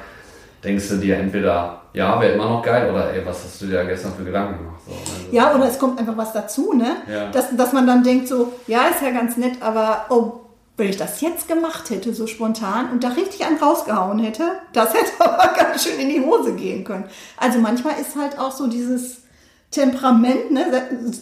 denkst 0.64 0.90
du 0.90 0.98
dir 0.98 1.18
entweder, 1.18 1.82
ja, 1.94 2.20
wäre 2.20 2.34
immer 2.34 2.50
noch 2.50 2.64
geil 2.64 2.90
oder 2.92 3.14
ey, 3.14 3.26
was 3.26 3.44
hast 3.44 3.62
du 3.62 3.68
dir 3.68 3.84
gestern 3.86 4.14
für 4.14 4.24
Gedanken 4.24 4.58
gemacht? 4.58 4.82
So, 4.86 4.92
also, 4.92 5.32
Ja, 5.32 5.56
oder 5.56 5.68
es 5.68 5.80
kommt 5.80 6.00
einfach 6.00 6.18
was 6.18 6.34
dazu, 6.34 6.74
ne? 6.74 6.98
Ja. 7.12 7.30
Dass, 7.32 7.56
dass 7.56 7.74
man 7.74 7.88
dann 7.88 8.04
denkt 8.04 8.28
so, 8.28 8.54
ja, 8.68 8.88
ist 8.88 9.02
ja 9.02 9.12
ganz 9.12 9.38
nett, 9.38 9.62
aber 9.62 10.06
oh, 10.10 10.42
wenn 10.78 10.90
ich 10.90 10.98
das 10.98 11.20
jetzt 11.22 11.48
gemacht 11.48 11.90
hätte, 11.90 12.14
so 12.14 12.26
spontan 12.26 12.90
und 12.92 13.04
da 13.04 13.10
richtig 13.10 13.46
einen 13.46 13.58
rausgehauen 13.58 14.20
hätte, 14.20 14.44
das 14.74 14.94
hätte 14.94 15.12
aber 15.20 15.54
ganz 15.54 15.84
schön 15.84 16.00
in 16.00 16.10
die 16.10 16.22
Hose 16.22 16.54
gehen 16.54 16.84
können. 16.84 17.06
Also 17.38 17.60
manchmal 17.60 18.00
ist 18.00 18.16
halt 18.16 18.40
auch 18.40 18.52
so 18.52 18.68
dieses 18.68 19.24
Temperament, 19.72 20.52
ne? 20.52 20.66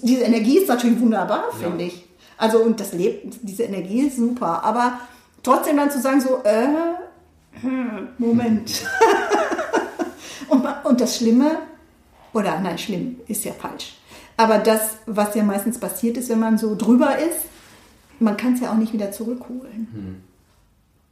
Diese 0.03 0.23
Energie 0.23 0.59
ist 0.59 0.69
natürlich 0.69 0.99
wunderbar, 1.01 1.45
finde 1.59 1.85
ich. 1.85 2.07
Also 2.37 2.59
und 2.59 2.79
das 2.79 2.93
lebt, 2.93 3.35
diese 3.41 3.63
Energie 3.63 4.07
ist 4.07 4.17
super. 4.17 4.63
Aber 4.63 4.99
trotzdem 5.43 5.75
dann 5.75 5.91
zu 5.91 5.99
sagen 5.99 6.21
so, 6.21 6.41
äh, 6.43 6.67
Moment. 8.17 8.85
und, 10.49 10.65
und 10.83 11.01
das 11.01 11.17
Schlimme, 11.17 11.59
oder 12.33 12.59
nein, 12.59 12.77
schlimm 12.77 13.19
ist 13.27 13.45
ja 13.45 13.53
falsch. 13.53 13.95
Aber 14.37 14.59
das, 14.59 14.97
was 15.05 15.33
ja 15.35 15.43
meistens 15.43 15.79
passiert 15.79 16.17
ist, 16.17 16.29
wenn 16.29 16.39
man 16.39 16.57
so 16.57 16.75
drüber 16.75 17.17
ist, 17.17 17.39
man 18.19 18.37
kann 18.37 18.53
es 18.53 18.61
ja 18.61 18.71
auch 18.71 18.77
nicht 18.77 18.93
wieder 18.93 19.11
zurückholen. 19.11 19.87
Hm. 19.91 20.21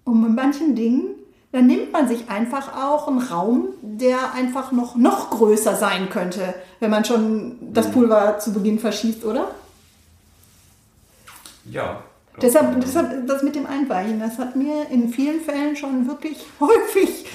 Und 0.05 0.21
mit 0.21 0.35
manchen 0.35 0.75
Dingen, 0.75 1.15
dann 1.51 1.67
nimmt 1.67 1.91
man 1.91 2.07
sich 2.07 2.29
einfach 2.29 2.75
auch 2.75 3.07
einen 3.07 3.19
Raum, 3.19 3.69
der 3.81 4.33
einfach 4.33 4.71
noch, 4.71 4.95
noch 4.95 5.31
größer 5.31 5.75
sein 5.75 6.09
könnte, 6.09 6.53
wenn 6.79 6.91
man 6.91 7.05
schon 7.05 7.57
das 7.73 7.91
Pulver 7.91 8.39
zu 8.39 8.53
Beginn 8.53 8.77
verschießt, 8.77 9.23
oder? 9.23 9.47
Ja. 11.69 12.03
Deshalb, 12.41 12.81
deshalb 12.81 13.27
das 13.27 13.43
mit 13.43 13.55
dem 13.55 13.65
Einweichen, 13.65 14.19
das 14.19 14.37
hat 14.37 14.55
mir 14.55 14.89
in 14.89 15.09
vielen 15.09 15.41
Fällen 15.41 15.75
schon 15.75 16.07
wirklich 16.07 16.45
häufig 16.59 17.25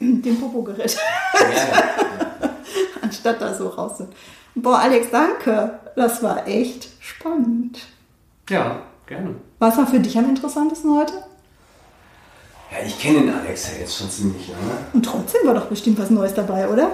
den 0.00 0.40
Popo 0.40 0.62
gerettet. 0.62 0.98
Ja. 1.34 2.50
Anstatt 3.02 3.40
da 3.40 3.54
so 3.54 3.68
raus 3.68 3.98
sind. 3.98 4.12
Boah, 4.54 4.78
Alex, 4.78 5.08
danke. 5.10 5.78
Das 5.96 6.22
war 6.22 6.46
echt 6.46 6.88
spannend. 7.00 7.78
Ja, 8.48 8.82
gerne. 9.06 9.36
Was 9.58 9.76
war 9.76 9.86
für 9.86 10.00
dich 10.00 10.16
am 10.18 10.28
interessantesten 10.28 10.96
heute? 10.96 11.12
Ja, 12.70 12.78
ich 12.84 12.98
kenne 13.00 13.20
den 13.20 13.34
Alex 13.34 13.72
ja 13.72 13.80
jetzt 13.80 13.96
schon 13.96 14.10
ziemlich 14.10 14.48
lange. 14.48 14.78
Und 14.92 15.04
trotzdem 15.04 15.46
war 15.46 15.54
doch 15.54 15.66
bestimmt 15.66 15.98
was 15.98 16.10
Neues 16.10 16.34
dabei, 16.34 16.68
oder? 16.68 16.90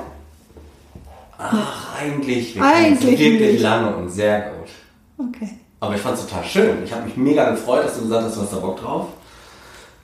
Ach, 1.38 1.98
eigentlich. 1.98 2.54
Wir 2.54 2.62
eigentlich 2.62 3.18
wirklich 3.18 3.52
nicht. 3.52 3.62
lange 3.62 3.96
und 3.96 4.08
sehr 4.10 4.52
gut. 4.52 4.68
Okay. 5.28 5.58
Aber 5.82 5.96
ich 5.96 6.00
fand 6.00 6.16
es 6.16 6.26
total 6.26 6.44
schön. 6.44 6.84
Ich 6.84 6.92
habe 6.92 7.06
mich 7.06 7.16
mega 7.16 7.50
gefreut, 7.50 7.84
dass 7.84 7.96
du 7.96 8.02
gesagt 8.02 8.26
hast, 8.26 8.36
du 8.36 8.42
hast 8.42 8.52
da 8.52 8.58
Bock 8.58 8.80
drauf, 8.80 9.08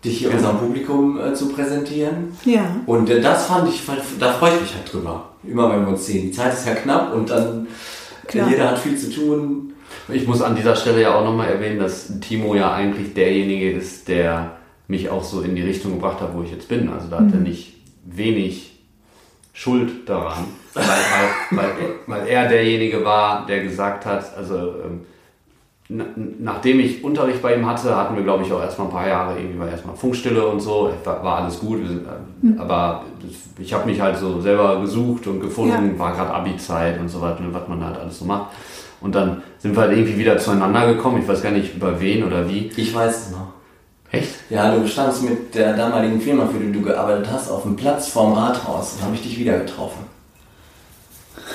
dich 0.05 0.19
hier 0.19 0.31
ja. 0.31 0.35
unserem 0.35 0.59
Publikum 0.59 1.21
äh, 1.21 1.33
zu 1.35 1.51
präsentieren. 1.51 2.37
Ja. 2.45 2.81
Und 2.85 3.09
äh, 3.09 3.21
das 3.21 3.47
fand 3.47 3.69
ich, 3.69 3.83
da 4.19 4.33
freue 4.33 4.57
ich 4.57 4.61
mich 4.63 4.75
halt 4.75 4.93
drüber. 4.93 5.29
Immer 5.45 5.71
wenn 5.71 5.83
wir 5.83 5.93
uns 5.93 6.05
sehen. 6.05 6.23
Die 6.23 6.33
Zeit 6.33 6.53
ist 6.53 6.67
ja 6.67 6.75
knapp 6.75 7.15
und 7.15 7.31
dann 7.31 7.69
Klar. 8.27 8.49
jeder 8.51 8.73
hat 8.73 8.79
viel 8.81 8.99
zu 8.99 9.09
tun. 9.09 9.75
Ich 10.09 10.27
muss 10.27 10.43
an 10.43 10.57
dieser 10.57 10.75
Stelle 10.75 11.01
ja 11.01 11.15
auch 11.15 11.23
nochmal 11.23 11.49
erwähnen, 11.49 11.79
dass 11.79 12.11
Timo 12.19 12.57
ja 12.57 12.73
eigentlich 12.73 13.15
derjenige 13.15 13.71
ist, 13.71 14.09
der 14.09 14.57
mich 14.89 15.11
auch 15.11 15.23
so 15.23 15.43
in 15.43 15.55
die 15.55 15.63
Richtung 15.63 15.93
gebracht 15.93 16.21
hat, 16.21 16.35
wo 16.35 16.43
ich 16.43 16.51
jetzt 16.51 16.67
bin. 16.67 16.89
Also 16.89 17.07
da 17.07 17.21
mhm. 17.21 17.27
hat 17.27 17.35
er 17.35 17.39
mhm. 17.39 17.47
nicht 17.47 17.77
wenig 18.05 18.81
Schuld 19.53 20.09
daran, 20.09 20.45
weil, 20.75 20.85
weil, 20.85 21.57
weil, 21.57 21.71
weil, 22.09 22.27
er 22.27 22.49
derjenige 22.49 23.05
war, 23.05 23.47
der 23.47 23.63
gesagt 23.63 24.07
hat, 24.07 24.37
also 24.37 24.57
ähm, 24.85 25.03
nachdem 25.89 26.81
ich 26.81 27.03
Unterricht 27.03 27.41
bei 27.41 27.55
ihm 27.55 27.67
hatte, 27.67 27.97
hatten 27.97 28.15
wir, 28.15 28.23
glaube 28.23 28.45
ich, 28.45 28.53
auch 28.53 28.61
erstmal 28.61 28.89
ein 28.89 28.93
paar 28.93 29.09
Jahre 29.09 29.39
irgendwie 29.39 29.59
war 29.59 29.71
erstmal 29.71 29.97
Funkstille 29.97 30.47
und 30.47 30.61
so, 30.61 30.93
war, 31.03 31.25
war 31.25 31.39
alles 31.39 31.59
gut, 31.61 31.79
sind, 31.87 32.03
mhm. 32.43 32.61
aber 32.61 33.05
ich 33.59 33.73
habe 33.73 33.87
mich 33.87 33.99
halt 33.99 34.19
so 34.19 34.41
selber 34.41 34.81
gesucht 34.81 35.27
und 35.27 35.41
gefunden, 35.41 35.93
ja. 35.95 35.99
war 35.99 36.13
gerade 36.13 36.31
Abi-Zeit 36.35 37.01
und 37.01 37.09
so 37.09 37.23
weiter, 37.23 37.41
was 37.53 37.69
man 37.69 37.83
halt 37.83 37.99
alles 37.99 38.19
so 38.19 38.27
macht. 38.27 38.53
Und 39.01 39.15
dann 39.15 39.43
sind 39.59 39.75
wir 39.75 39.83
halt 39.83 39.93
irgendwie 39.93 40.19
wieder 40.19 40.37
zueinander 40.37 40.93
gekommen, 40.93 41.23
ich 41.23 41.29
weiß 41.29 41.43
gar 41.43 41.53
nicht 41.53 41.75
über 41.75 41.99
wen 42.01 42.25
oder 42.25 42.49
wie. 42.49 42.71
Ich 42.77 42.95
weiß 42.95 43.27
es 43.27 43.31
noch. 43.31 43.49
Echt? 44.11 44.35
Ja, 44.51 44.75
du 44.75 44.87
standst 44.87 45.23
mit 45.23 45.55
der 45.55 45.75
damaligen 45.75 46.21
Firma, 46.21 46.47
für 46.47 46.59
die 46.59 46.73
du 46.73 46.83
gearbeitet 46.83 47.29
hast, 47.31 47.51
auf 47.51 47.63
dem 47.63 47.77
Platz 47.77 48.09
vorm 48.09 48.33
Rathaus 48.33 48.95
und 48.95 49.05
habe 49.05 49.15
ich 49.15 49.23
dich 49.23 49.39
wieder 49.39 49.59
getroffen. 49.59 50.05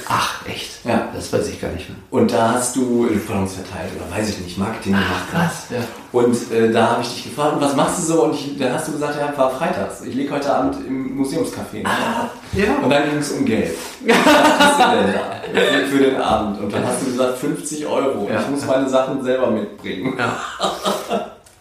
Ach, 0.08 0.46
echt? 0.48 0.86
Ja. 0.86 1.08
Das 1.14 1.32
weiß 1.32 1.48
ich 1.50 1.62
gar 1.62 1.72
nicht 1.72 1.90
mehr. 1.90 1.98
Und 2.10 2.32
da 2.32 2.54
hast 2.54 2.76
du 2.76 3.08
Influence 3.08 3.56
verteilt 3.56 3.92
oder 3.96 4.16
weiß 4.16 4.30
ich 4.30 4.40
nicht, 4.40 4.58
Marketing 4.58 4.94
gemacht. 4.94 5.30
Krass, 5.32 5.66
ja. 5.70 5.80
Und 6.12 6.52
äh, 6.52 6.72
da 6.72 6.92
habe 6.92 7.02
ich 7.02 7.14
dich 7.14 7.24
gefragt, 7.26 7.58
was 7.60 7.76
machst 7.76 8.00
du 8.00 8.04
so? 8.04 8.24
Und 8.26 8.36
ich, 8.36 8.58
dann 8.58 8.74
hast 8.74 8.88
du 8.88 8.94
gesagt, 8.94 9.16
ja, 9.20 9.38
war 9.38 9.50
freitags. 9.52 10.02
Ich 10.02 10.14
lege 10.14 10.34
heute 10.34 10.54
Abend 10.54 10.78
im 10.86 11.18
Museumscafé. 11.18 11.86
Ah, 11.86 12.30
ja. 12.54 12.76
Und 12.84 12.90
dann 12.90 13.10
ging 13.10 13.20
es 13.20 13.32
um 13.32 13.46
Geld. 13.46 13.76
was 14.06 14.16
hast 14.60 14.80
du 14.80 14.98
denn 14.98 15.14
da 15.14 15.88
für 15.88 16.04
den 16.04 16.22
Abend? 16.22 16.60
Und 16.60 16.74
dann 16.74 16.86
hast 16.86 17.02
du 17.02 17.06
gesagt, 17.06 17.38
50 17.38 17.86
Euro. 17.86 18.30
Ja. 18.30 18.42
Ich 18.42 18.50
muss 18.50 18.66
meine 18.66 18.90
Sachen 18.90 19.24
selber 19.24 19.50
mitbringen. 19.52 20.16
Ja. 20.18 20.38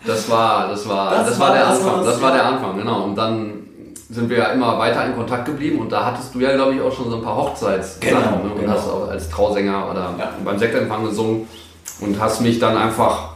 Das 0.05 0.29
war, 0.29 0.69
das 0.69 0.89
war, 0.89 1.11
das, 1.11 1.29
das 1.29 1.39
war, 1.39 1.49
war 1.49 1.55
der 1.55 1.67
Anfang. 1.69 2.05
Das 2.05 2.21
war 2.21 2.33
der 2.33 2.45
Anfang, 2.45 2.77
genau. 2.77 3.05
Und 3.05 3.15
dann 3.15 3.62
sind 4.13 4.29
wir 4.29 4.39
ja 4.39 4.47
immer 4.47 4.79
weiter 4.79 5.07
in 5.07 5.15
Kontakt 5.15 5.47
geblieben 5.47 5.79
und 5.79 5.91
da 5.91 6.05
hattest 6.05 6.35
du 6.35 6.41
ja, 6.41 6.55
glaube 6.55 6.75
ich, 6.75 6.81
auch 6.81 6.93
schon 6.93 7.11
so 7.11 7.17
ein 7.17 7.23
paar 7.23 7.37
Hochzeitssachen 7.37 8.09
genau, 8.09 8.45
ne? 8.45 8.53
und 8.53 8.61
genau. 8.61 8.73
hast 8.73 8.89
auch 8.89 9.09
als 9.09 9.29
Trausänger 9.31 9.91
oder 9.91 10.15
ja. 10.19 10.33
beim 10.45 10.59
Sektempfang 10.59 11.05
gesungen 11.05 11.49
und 12.01 12.21
hast 12.21 12.41
mich 12.43 12.59
dann 12.59 12.77
einfach 12.77 13.33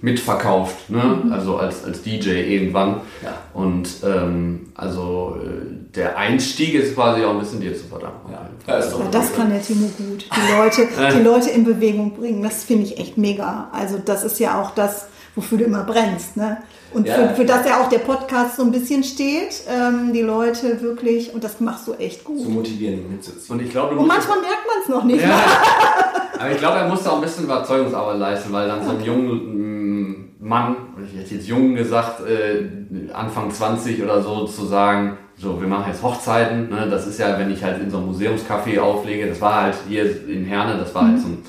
mitverkauft, 0.00 0.90
ne? 0.90 1.20
Mhm. 1.24 1.32
also 1.32 1.56
als, 1.56 1.84
als 1.84 2.02
DJ 2.02 2.30
irgendwann. 2.30 3.00
Ja. 3.22 3.34
Und 3.54 3.88
ähm, 4.04 4.72
also 4.74 5.36
äh, 5.40 5.94
der 5.94 6.18
Einstieg 6.18 6.74
ist 6.74 6.94
quasi 6.94 7.24
auch 7.24 7.30
ein 7.30 7.38
bisschen 7.38 7.60
dir 7.60 7.76
zu 7.76 7.84
verdanken. 7.84 8.32
Ja. 8.32 8.48
Ja, 8.66 8.80
das 9.10 9.34
kann 9.34 9.50
der 9.50 9.62
Timo 9.62 9.90
gut. 9.98 10.26
Die 10.28 10.52
Leute, 10.56 10.88
die 11.16 11.22
Leute 11.22 11.50
in 11.50 11.64
Bewegung 11.64 12.14
bringen, 12.14 12.42
das 12.42 12.64
finde 12.64 12.84
ich 12.84 12.98
echt 12.98 13.16
mega. 13.16 13.68
Also 13.72 13.98
das 14.04 14.24
ist 14.24 14.38
ja 14.38 14.60
auch 14.60 14.72
das, 14.72 15.06
wofür 15.34 15.58
du 15.58 15.64
immer 15.64 15.84
brennst. 15.84 16.36
Ne? 16.36 16.58
Und 16.94 17.06
ja. 17.06 17.14
für, 17.14 17.34
für, 17.36 17.44
das 17.44 17.66
ja 17.66 17.80
auch 17.80 17.88
der 17.88 17.98
Podcast 17.98 18.56
so 18.56 18.62
ein 18.62 18.70
bisschen 18.70 19.02
steht, 19.02 19.62
ähm, 19.68 20.12
die 20.12 20.20
Leute 20.20 20.80
wirklich, 20.82 21.32
und 21.34 21.42
das 21.42 21.60
machst 21.60 21.86
du 21.86 21.94
echt 21.94 22.24
gut. 22.24 22.40
Zu 22.40 22.50
motivieren 22.50 23.00
und 23.00 23.12
mitzuziehen. 23.12 23.58
Und, 23.58 23.64
ich 23.64 23.70
glaub, 23.70 23.90
und 23.92 24.06
manchmal 24.06 24.40
merkt 24.40 24.66
man 24.66 24.82
es 24.82 24.88
noch 24.88 25.04
nicht. 25.04 25.22
Ja. 25.22 25.40
Aber 26.38 26.50
ich 26.50 26.58
glaube, 26.58 26.78
er 26.78 26.88
musste 26.88 27.10
auch 27.10 27.16
ein 27.16 27.22
bisschen 27.22 27.44
Überzeugungsarbeit 27.44 28.18
leisten, 28.18 28.52
weil 28.52 28.68
dann 28.68 28.84
so 28.84 28.90
ein 28.90 29.04
junger 29.04 29.34
mm, 29.34 30.34
Mann, 30.40 30.76
ich 31.06 31.20
hätte 31.20 31.36
jetzt 31.36 31.46
jung 31.46 31.74
gesagt, 31.76 32.20
äh, 32.26 33.12
Anfang 33.12 33.50
20 33.50 34.02
oder 34.02 34.20
so, 34.22 34.44
zu 34.46 34.66
sagen, 34.66 35.18
so, 35.36 35.60
wir 35.60 35.68
machen 35.68 35.84
jetzt 35.88 36.02
Hochzeiten. 36.02 36.68
Ne? 36.68 36.88
Das 36.90 37.06
ist 37.06 37.18
ja, 37.18 37.38
wenn 37.38 37.50
ich 37.52 37.62
halt 37.62 37.80
in 37.80 37.90
so 37.90 37.98
einem 37.98 38.08
Museumscafé 38.08 38.80
auflege, 38.80 39.28
das 39.28 39.40
war 39.40 39.62
halt 39.62 39.74
hier 39.88 40.04
in 40.28 40.44
Herne, 40.44 40.78
das 40.78 40.94
war 40.94 41.02
halt 41.02 41.12
mhm. 41.12 41.16
halt 41.16 41.22
so 41.22 41.28
ein 41.28 41.44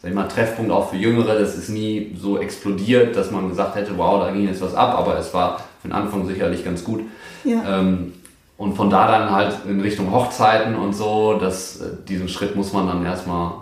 sag 0.00 0.10
ich 0.10 0.14
mal, 0.14 0.28
Treffpunkt 0.28 0.70
auch 0.70 0.90
für 0.90 0.96
Jüngere. 0.96 1.38
Das 1.38 1.56
ist 1.56 1.68
nie 1.68 2.16
so 2.18 2.38
explodiert, 2.38 3.16
dass 3.16 3.30
man 3.30 3.48
gesagt 3.48 3.74
hätte, 3.74 3.96
wow, 3.96 4.20
da 4.24 4.30
ging 4.30 4.46
jetzt 4.46 4.62
was 4.62 4.74
ab, 4.74 4.96
aber 4.96 5.18
es 5.18 5.32
war 5.34 5.58
für 5.82 5.88
den 5.88 5.92
Anfang 5.92 6.26
sicherlich 6.26 6.64
ganz 6.64 6.84
gut. 6.84 7.02
Ja. 7.44 7.80
Ähm, 7.80 8.12
und 8.56 8.74
von 8.74 8.90
da 8.90 9.06
dann 9.06 9.30
halt 9.30 9.54
in 9.68 9.80
Richtung 9.80 10.12
Hochzeiten 10.12 10.74
und 10.74 10.92
so, 10.92 11.34
dass, 11.34 11.80
äh, 11.80 11.90
diesen 12.08 12.28
Schritt 12.28 12.56
muss 12.56 12.72
man 12.72 12.88
dann 12.88 13.04
erstmal 13.04 13.52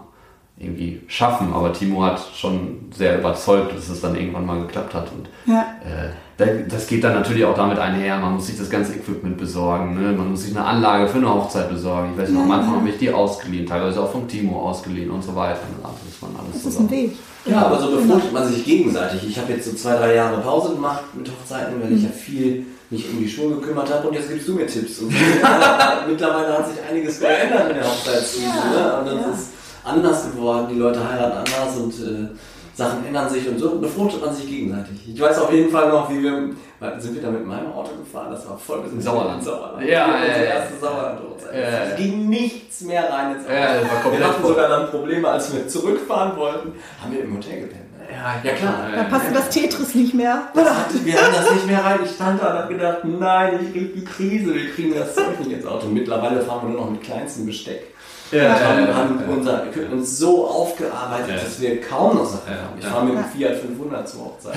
irgendwie 0.58 1.02
schaffen. 1.06 1.52
Aber 1.52 1.72
Timo 1.72 2.02
hat 2.02 2.20
schon 2.34 2.90
sehr 2.94 3.18
überzeugt, 3.18 3.76
dass 3.76 3.88
es 3.88 4.00
dann 4.00 4.16
irgendwann 4.16 4.46
mal 4.46 4.60
geklappt 4.60 4.94
hat. 4.94 5.10
Und 5.12 5.28
ja. 5.44 5.66
äh, 5.84 6.10
das 6.38 6.86
geht 6.86 7.02
dann 7.02 7.14
natürlich 7.14 7.46
auch 7.46 7.54
damit 7.54 7.78
einher, 7.78 8.18
man 8.18 8.34
muss 8.34 8.48
sich 8.48 8.58
das 8.58 8.68
ganze 8.68 8.92
Equipment 8.92 9.38
besorgen, 9.38 9.94
ne? 9.94 10.12
man 10.12 10.30
muss 10.30 10.42
sich 10.42 10.54
eine 10.54 10.66
Anlage 10.66 11.08
für 11.08 11.16
eine 11.16 11.32
Hochzeit 11.32 11.70
besorgen. 11.70 12.10
Ich 12.12 12.20
weiß 12.20 12.28
noch, 12.28 12.42
am 12.42 12.50
Anfang 12.50 12.76
habe 12.76 12.88
ich 12.90 12.98
die 12.98 13.10
ausgeliehen, 13.10 13.66
teilweise 13.66 14.02
auch 14.02 14.12
vom 14.12 14.28
Timo 14.28 14.60
ausgeliehen 14.68 15.10
und 15.10 15.22
so 15.22 15.34
weiter. 15.34 15.60
Also 15.82 15.96
das, 16.04 16.22
waren 16.22 16.36
alles 16.36 16.62
das 16.62 16.74
ist 16.74 16.80
ein 16.80 16.90
Weg. 16.90 17.16
Ja, 17.46 17.66
aber 17.66 17.78
so 17.80 17.90
befruchtet 17.90 18.32
man 18.34 18.46
sich 18.52 18.64
gegenseitig. 18.66 19.26
Ich 19.26 19.38
habe 19.38 19.52
jetzt 19.52 19.64
so 19.64 19.74
zwei, 19.76 19.96
drei 19.96 20.14
Jahre 20.14 20.42
Pause 20.42 20.74
gemacht 20.74 21.04
mit 21.14 21.26
Hochzeiten, 21.26 21.80
weil 21.82 21.92
ich 21.92 22.02
ja 22.02 22.10
viel 22.10 22.66
mich 22.90 23.08
um 23.10 23.18
die 23.18 23.28
Schuhe 23.28 23.54
gekümmert 23.54 23.92
habe 23.92 24.08
und 24.08 24.14
jetzt 24.14 24.28
gibst 24.28 24.46
du 24.46 24.54
mir 24.54 24.66
Tipps. 24.66 24.98
Und 24.98 25.08
mittlerweile 26.08 26.58
hat 26.58 26.68
sich 26.68 26.76
einiges 26.88 27.18
geändert 27.18 27.70
in 27.70 27.76
der 27.76 27.84
Hochzeitszeit. 27.84 28.42
Ja, 28.74 29.02
ne? 29.02 29.10
Und 29.10 29.20
das 29.20 29.26
ja. 29.26 29.32
ist 29.32 29.48
anders 29.84 30.30
geworden. 30.30 30.66
Die 30.70 30.78
Leute 30.78 31.08
heiraten 31.08 31.38
anders 31.38 31.76
und 31.76 31.94
äh, 31.94 32.28
Sachen 32.76 33.06
ändern 33.06 33.28
sich 33.30 33.48
und 33.48 33.58
so 33.58 33.78
befruchtet 33.78 34.22
man 34.22 34.34
sich 34.34 34.46
gegenseitig. 34.46 35.08
Ich 35.14 35.18
weiß 35.18 35.38
auf 35.38 35.50
jeden 35.50 35.70
Fall 35.70 35.88
noch, 35.88 36.10
wie 36.10 36.22
wir, 36.22 36.50
sind 36.98 37.14
wir 37.14 37.22
da 37.22 37.30
mit 37.30 37.46
meinem 37.46 37.72
Auto 37.72 37.92
gefahren, 37.96 38.30
das 38.30 38.46
war 38.46 38.58
voll 38.58 38.82
bis 38.82 39.02
Sauerland. 39.02 39.42
Sauerland. 39.42 39.82
Ja, 39.82 40.08
ja, 40.08 40.26
ja. 40.26 40.42
erste 40.42 40.78
Sauerland 40.78 41.20
-Hochzeit. 41.20 41.54
ja, 41.54 41.84
Es 41.84 41.96
ging 41.96 42.28
nichts 42.28 42.82
mehr 42.82 43.10
rein 43.10 43.36
ins 43.36 43.46
Auto. 43.46 43.54
Ja, 43.54 44.18
wir 44.18 44.28
hatten 44.28 44.46
sogar 44.46 44.68
dann 44.68 44.90
Probleme, 44.90 45.26
als 45.26 45.54
wir 45.54 45.66
zurückfahren 45.66 46.36
wollten, 46.36 46.74
haben 47.02 47.12
wir 47.12 47.24
im 47.24 47.34
Hotel 47.34 47.60
gepennt. 47.60 47.98
Ne? 47.98 48.04
Ja, 48.12 48.50
ja 48.50 48.56
klar. 48.56 48.74
Da 48.94 49.04
passte 49.04 49.32
das 49.32 49.48
Tetris 49.48 49.94
nicht 49.94 50.12
mehr. 50.12 50.34
Hatte, 50.54 51.02
wir 51.02 51.16
haben 51.16 51.32
das 51.34 51.50
nicht 51.54 51.66
mehr 51.66 51.82
rein. 51.82 52.00
Ich 52.04 52.10
stand 52.10 52.42
da 52.42 52.50
und 52.50 52.58
habe 52.58 52.74
gedacht, 52.74 52.98
nein, 53.04 53.58
ich 53.62 53.72
krieg 53.72 53.94
die 53.94 54.04
Krise, 54.04 54.54
wir 54.54 54.70
kriegen 54.70 54.94
das 54.94 55.14
Zeug 55.14 55.38
nicht 55.40 55.50
ins 55.50 55.66
Auto. 55.66 55.86
Mittlerweile 55.86 56.42
fahren 56.42 56.68
wir 56.68 56.74
nur 56.74 56.82
noch 56.82 56.90
mit 56.90 57.02
kleinstem 57.02 57.46
Besteck. 57.46 57.95
Ja, 58.32 58.40
wir 58.40 58.96
haben 58.96 59.20
ja, 59.20 59.34
unser 59.34 59.66
Equipment 59.66 60.06
so 60.06 60.48
aufgearbeitet, 60.48 61.36
dass 61.44 61.60
wir 61.60 61.80
kaum 61.80 62.16
noch 62.16 62.24
Sachen 62.24 62.50
haben. 62.50 62.78
Ich 62.78 62.84
fahre 62.84 63.04
mit 63.04 63.14
dem 63.14 63.24
Fiat 63.24 63.56
500 63.56 64.08
zur 64.08 64.24
Hochzeit. 64.24 64.54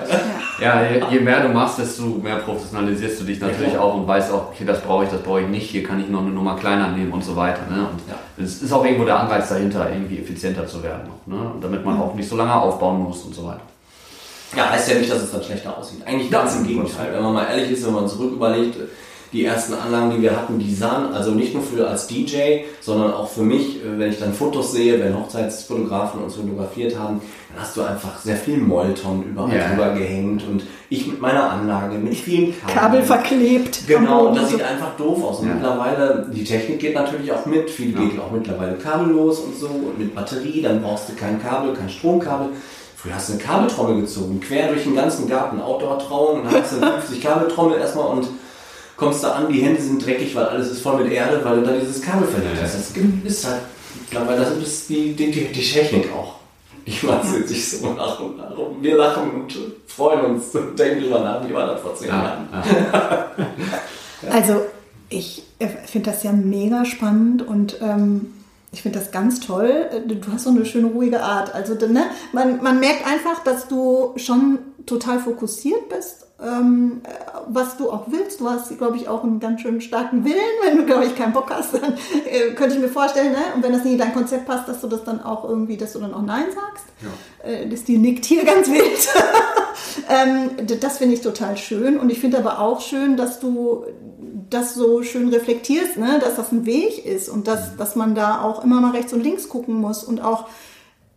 ja, 0.60 0.82
je, 0.82 1.02
je, 1.10 1.20
mehr 1.20 1.42
du 1.42 1.48
machst, 1.48 1.78
desto 1.78 2.04
mehr 2.04 2.36
professionalisierst 2.36 3.20
du 3.20 3.24
dich 3.24 3.38
natürlich 3.40 3.76
auch 3.76 3.94
und 3.94 4.06
weißt 4.06 4.32
auch, 4.32 4.48
okay, 4.48 4.64
das 4.64 4.80
brauche 4.80 5.04
ich, 5.04 5.10
das 5.10 5.20
brauche 5.20 5.42
ich 5.42 5.48
nicht, 5.48 5.70
hier 5.70 5.82
kann 5.82 6.00
ich 6.00 6.08
noch 6.08 6.20
eine 6.22 6.30
Nummer 6.30 6.56
kleiner 6.56 6.88
nehmen 6.88 7.12
und 7.12 7.22
so 7.22 7.36
weiter. 7.36 7.60
Ne? 7.70 7.88
Und 8.38 8.44
es 8.44 8.62
ist 8.62 8.72
auch 8.72 8.84
irgendwo 8.84 9.04
der 9.04 9.20
Anreiz 9.20 9.50
dahinter, 9.50 9.90
irgendwie 9.92 10.18
effizienter 10.18 10.66
zu 10.66 10.82
werden, 10.82 11.10
noch, 11.26 11.38
ne? 11.38 11.52
damit 11.60 11.84
man 11.84 12.00
auch 12.00 12.14
nicht 12.14 12.28
so 12.28 12.36
lange 12.36 12.54
aufbauen 12.54 13.02
muss 13.02 13.22
und 13.24 13.34
so 13.34 13.44
weiter. 13.44 13.60
Ja, 14.56 14.70
heißt 14.70 14.90
ja 14.90 14.98
nicht, 14.98 15.10
dass 15.10 15.22
es 15.22 15.30
dann 15.30 15.42
schlechter 15.42 15.76
aussieht. 15.76 16.00
Eigentlich 16.06 16.30
ganz 16.30 16.56
im 16.56 16.66
Gegenteil. 16.66 17.12
Wenn 17.12 17.22
man 17.22 17.34
mal 17.34 17.44
ehrlich 17.44 17.70
ist, 17.70 17.86
wenn 17.86 17.94
man 17.94 18.08
zurück 18.08 18.32
überlegt, 18.32 18.76
die 19.32 19.44
ersten 19.44 19.74
Anlagen, 19.74 20.10
die 20.16 20.22
wir 20.22 20.36
hatten, 20.36 20.58
die 20.58 20.74
sahen, 20.74 21.12
also 21.14 21.30
nicht 21.30 21.54
nur 21.54 21.62
für 21.62 21.86
als 21.88 22.06
DJ, 22.08 22.62
sondern 22.80 23.12
auch 23.14 23.28
für 23.28 23.42
mich, 23.42 23.76
äh, 23.76 23.98
wenn 23.98 24.10
ich 24.10 24.18
dann 24.18 24.32
Fotos 24.34 24.72
sehe, 24.72 24.98
wenn 24.98 25.16
Hochzeitsfotografen 25.16 26.22
uns 26.22 26.34
fotografiert 26.34 26.98
haben, 26.98 27.20
dann 27.52 27.62
hast 27.62 27.76
du 27.76 27.82
einfach 27.82 28.18
sehr 28.20 28.36
viel 28.36 28.56
Molton 28.58 29.24
überall 29.30 29.54
Ja. 29.56 29.68
drüber 29.68 29.90
gehängt 29.94 30.42
und 30.50 30.64
ich 30.88 31.06
mit 31.06 31.20
meiner 31.20 31.48
Anlage, 31.50 31.96
mit 31.98 32.14
vielen 32.16 32.54
Kabeln. 32.60 32.76
Kabel 32.78 33.02
verklebt. 33.02 33.80
Genau, 33.86 34.24
Boden. 34.24 34.34
das 34.36 34.50
sieht 34.50 34.62
einfach 34.62 34.96
doof 34.96 35.22
aus. 35.24 35.40
Und 35.40 35.48
Ja. 35.48 35.54
mittlerweile, 35.54 36.26
die 36.34 36.42
Technik 36.44 36.80
geht 36.80 36.94
natürlich 36.94 37.30
auch 37.32 37.46
mit. 37.46 37.70
Viel 37.70 37.92
geht 37.92 38.18
auch 38.20 38.32
mittlerweile 38.32 38.74
kabellos 38.74 39.38
und 39.40 39.56
so. 39.56 39.66
Und 39.66 39.98
mit 39.98 40.14
Batterie, 40.14 40.60
dann 40.62 40.82
brauchst 40.82 41.08
du 41.08 41.14
kein 41.14 41.40
Kabel, 41.40 41.72
kein 41.74 41.88
Stromkabel. 41.88 42.48
Früher 42.96 43.14
hast 43.14 43.28
du 43.28 43.34
eine 43.34 43.42
Kabeltrommel 43.42 44.00
gezogen, 44.02 44.40
quer 44.40 44.68
durch 44.68 44.82
den 44.82 44.94
ganzen 44.96 45.28
Garten, 45.28 45.60
Outdoor-Trauung. 45.60 46.40
Und 46.40 46.46
dann 46.52 46.62
hast 46.62 46.72
du 46.72 46.76
eine 46.82 46.90
50 47.00 47.20
Kabeltrommel 47.22 47.78
erstmal 47.78 48.06
und 48.08 48.26
kommst 49.00 49.24
da 49.24 49.32
an, 49.32 49.50
die 49.52 49.62
Hände 49.62 49.80
sind 49.80 50.04
dreckig, 50.04 50.34
weil 50.36 50.44
alles 50.44 50.70
ist 50.70 50.82
voll 50.82 51.02
mit 51.02 51.10
Erde, 51.12 51.40
weil 51.42 51.56
du 51.60 51.66
da 51.66 51.72
dieses 51.72 52.00
Kabel 52.02 52.28
verlegt 52.28 52.56
Ja. 52.56 52.62
hast. 52.62 52.74
Das 52.74 52.90
ist 53.32 53.46
halt, 53.46 53.62
mittlerweile, 53.98 54.40
das 54.44 54.56
ist 54.58 54.88
die, 54.90 55.14
die, 55.14 55.30
die, 55.30 55.46
die 55.46 55.62
Technik 55.62 56.12
auch. 56.12 56.34
Ich 56.84 57.02
mache 57.02 57.26
es 57.26 57.34
jetzt 57.38 57.50
nicht 57.50 57.70
so 57.70 57.92
nach 57.94 58.20
und 58.20 58.36
nach. 58.38 58.52
Wir 58.80 58.96
lachen 58.96 59.30
und 59.30 59.56
freuen 59.86 60.24
uns 60.26 60.54
und 60.54 60.78
denken 60.78 61.02
drüber 61.04 61.20
nach, 61.20 61.48
wie 61.48 61.52
war 61.54 61.66
das 61.66 61.80
vor 61.80 61.94
zehn 61.96 62.08
Jahren. 62.08 62.48
Ja, 62.52 62.64
ja. 62.66 63.30
Also 64.30 64.60
ich 65.08 65.42
äh, 65.58 65.66
finde 65.86 66.10
das 66.10 66.22
ja 66.22 66.32
mega 66.32 66.84
spannend 66.84 67.46
und 67.46 67.78
ähm, 67.80 68.34
ich 68.70 68.82
finde 68.82 68.98
das 68.98 69.10
ganz 69.12 69.40
toll. 69.40 69.70
Äh, 69.90 70.00
Du 70.14 70.30
hast 70.32 70.44
so 70.44 70.50
eine 70.50 70.66
schöne 70.66 70.88
ruhige 70.88 71.22
Art. 71.22 71.54
Also 71.54 71.74
ne, 71.86 72.04
man, 72.32 72.62
man 72.62 72.80
merkt 72.80 73.06
einfach, 73.06 73.42
dass 73.44 73.66
du 73.66 74.12
schon 74.16 74.58
total 74.84 75.18
fokussiert 75.20 75.88
bist, 75.88 76.26
ähm, 76.42 77.00
äh, 77.04 77.29
was 77.48 77.76
du 77.76 77.90
auch 77.90 78.06
willst. 78.08 78.40
Du 78.40 78.48
hast, 78.48 78.76
glaube 78.78 78.96
ich, 78.96 79.08
auch 79.08 79.24
einen 79.24 79.40
ganz 79.40 79.60
schön 79.60 79.80
starken 79.80 80.24
Willen. 80.24 80.36
Wenn 80.64 80.76
du, 80.76 80.86
glaube 80.86 81.04
ich, 81.04 81.16
keinen 81.16 81.32
Bock 81.32 81.50
hast, 81.50 81.74
dann 81.74 81.94
äh, 82.26 82.52
könnte 82.54 82.76
ich 82.76 82.80
mir 82.80 82.88
vorstellen, 82.88 83.32
ne? 83.32 83.38
und 83.54 83.62
wenn 83.62 83.72
das 83.72 83.84
nicht 83.84 83.94
in 83.94 83.98
dein 83.98 84.14
Konzept 84.14 84.46
passt, 84.46 84.68
dass 84.68 84.80
du 84.80 84.86
das 84.86 85.04
dann 85.04 85.22
auch 85.22 85.48
irgendwie, 85.48 85.76
dass 85.76 85.92
du 85.92 85.98
dann 85.98 86.14
auch 86.14 86.22
Nein 86.22 86.46
sagst. 86.54 86.84
Äh, 87.42 87.68
das 87.68 87.84
die 87.84 87.98
nickt 87.98 88.24
hier 88.24 88.44
ganz 88.44 88.68
wild. 88.68 89.08
ähm, 90.08 90.50
das 90.80 90.98
finde 90.98 91.14
ich 91.14 91.20
total 91.20 91.56
schön. 91.56 91.98
Und 91.98 92.10
ich 92.10 92.20
finde 92.20 92.38
aber 92.38 92.60
auch 92.60 92.80
schön, 92.80 93.16
dass 93.16 93.40
du 93.40 93.84
das 94.48 94.74
so 94.74 95.02
schön 95.02 95.28
reflektierst, 95.28 95.96
ne? 95.96 96.18
dass 96.20 96.36
das 96.36 96.52
ein 96.52 96.66
Weg 96.66 97.04
ist 97.04 97.28
und 97.28 97.46
dass, 97.46 97.76
dass 97.76 97.96
man 97.96 98.14
da 98.14 98.42
auch 98.42 98.64
immer 98.64 98.80
mal 98.80 98.92
rechts 98.92 99.12
und 99.12 99.22
links 99.22 99.48
gucken 99.48 99.74
muss 99.74 100.04
und 100.04 100.20
auch 100.22 100.46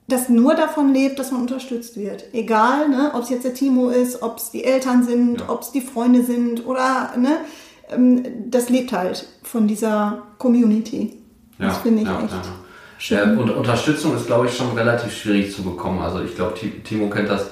das 0.08 0.28
nur 0.30 0.54
davon 0.56 0.94
lebt, 0.94 1.18
dass 1.20 1.32
man 1.32 1.42
unterstützt 1.42 1.98
wird. 1.98 2.26
Egal, 2.34 2.90
ne? 2.90 3.12
ob 3.14 3.24
es 3.24 3.30
jetzt 3.30 3.46
der 3.46 3.54
Timo 3.54 3.90
ist, 3.90 4.22
ob 4.22 4.38
es 4.38 4.52
die 4.52 4.64
Eltern 4.64 5.04
sind, 5.04 5.42
Ja. 5.42 5.50
ob 5.50 5.62
es 5.62 5.72
die 5.72 5.82
Freunde 5.82 6.24
sind 6.24 6.66
oder 6.66 7.12
ne? 7.18 7.38
ähm, 7.90 8.24
das 8.50 8.70
lebt 8.70 8.92
halt 8.92 9.26
von 9.44 9.68
dieser 9.68 10.24
Community. 10.38 11.18
Das 11.60 11.78
finde 11.78 12.02
ich 12.04 12.08
echt 12.10 12.18
schön. 13.00 13.18
Ja, 13.18 13.24
und 13.24 13.50
Unterstützung 13.50 14.16
ist, 14.16 14.26
glaube 14.28 14.48
ich, 14.48 14.56
schon 14.58 14.72
relativ 14.78 15.14
schwierig 15.16 15.54
zu 15.56 15.64
bekommen. 15.64 16.00
Also 16.02 16.22
ich 16.22 16.36
glaube, 16.36 16.54
Ti- 16.56 16.82
Timo 16.84 17.10
kennt 17.10 17.30
das 17.30 17.48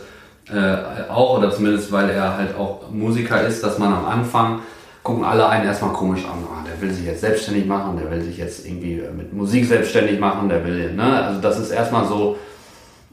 äh, 0.50 1.10
auch, 1.10 1.38
oder 1.38 1.52
zumindest, 1.52 1.92
weil 1.92 2.10
er 2.10 2.38
halt 2.38 2.56
auch 2.58 2.90
Musiker 2.92 3.46
ist, 3.46 3.64
dass 3.64 3.78
man 3.78 3.94
am 3.94 4.06
Anfang 4.06 4.60
gucken 5.04 5.24
alle 5.24 5.48
einen 5.50 5.66
erstmal 5.66 5.94
komisch 5.94 6.24
an. 6.26 6.44
Ah, 6.52 6.64
der 6.66 6.80
will 6.82 6.94
sich 6.94 7.06
jetzt 7.06 7.22
selbstständig 7.22 7.66
machen, 7.66 7.98
der 7.98 8.12
will 8.12 8.22
sich 8.22 8.38
jetzt 8.38 8.66
irgendwie 8.66 9.02
mit 9.18 9.34
Musik 9.34 9.66
selbstständig 9.66 10.20
machen, 10.20 10.48
der 10.50 10.66
will, 10.66 10.94
ne? 10.94 11.24
Also 11.24 11.42
das 11.42 11.60
ist 11.60 11.72
erstmal 11.72 12.06
so, 12.08 12.38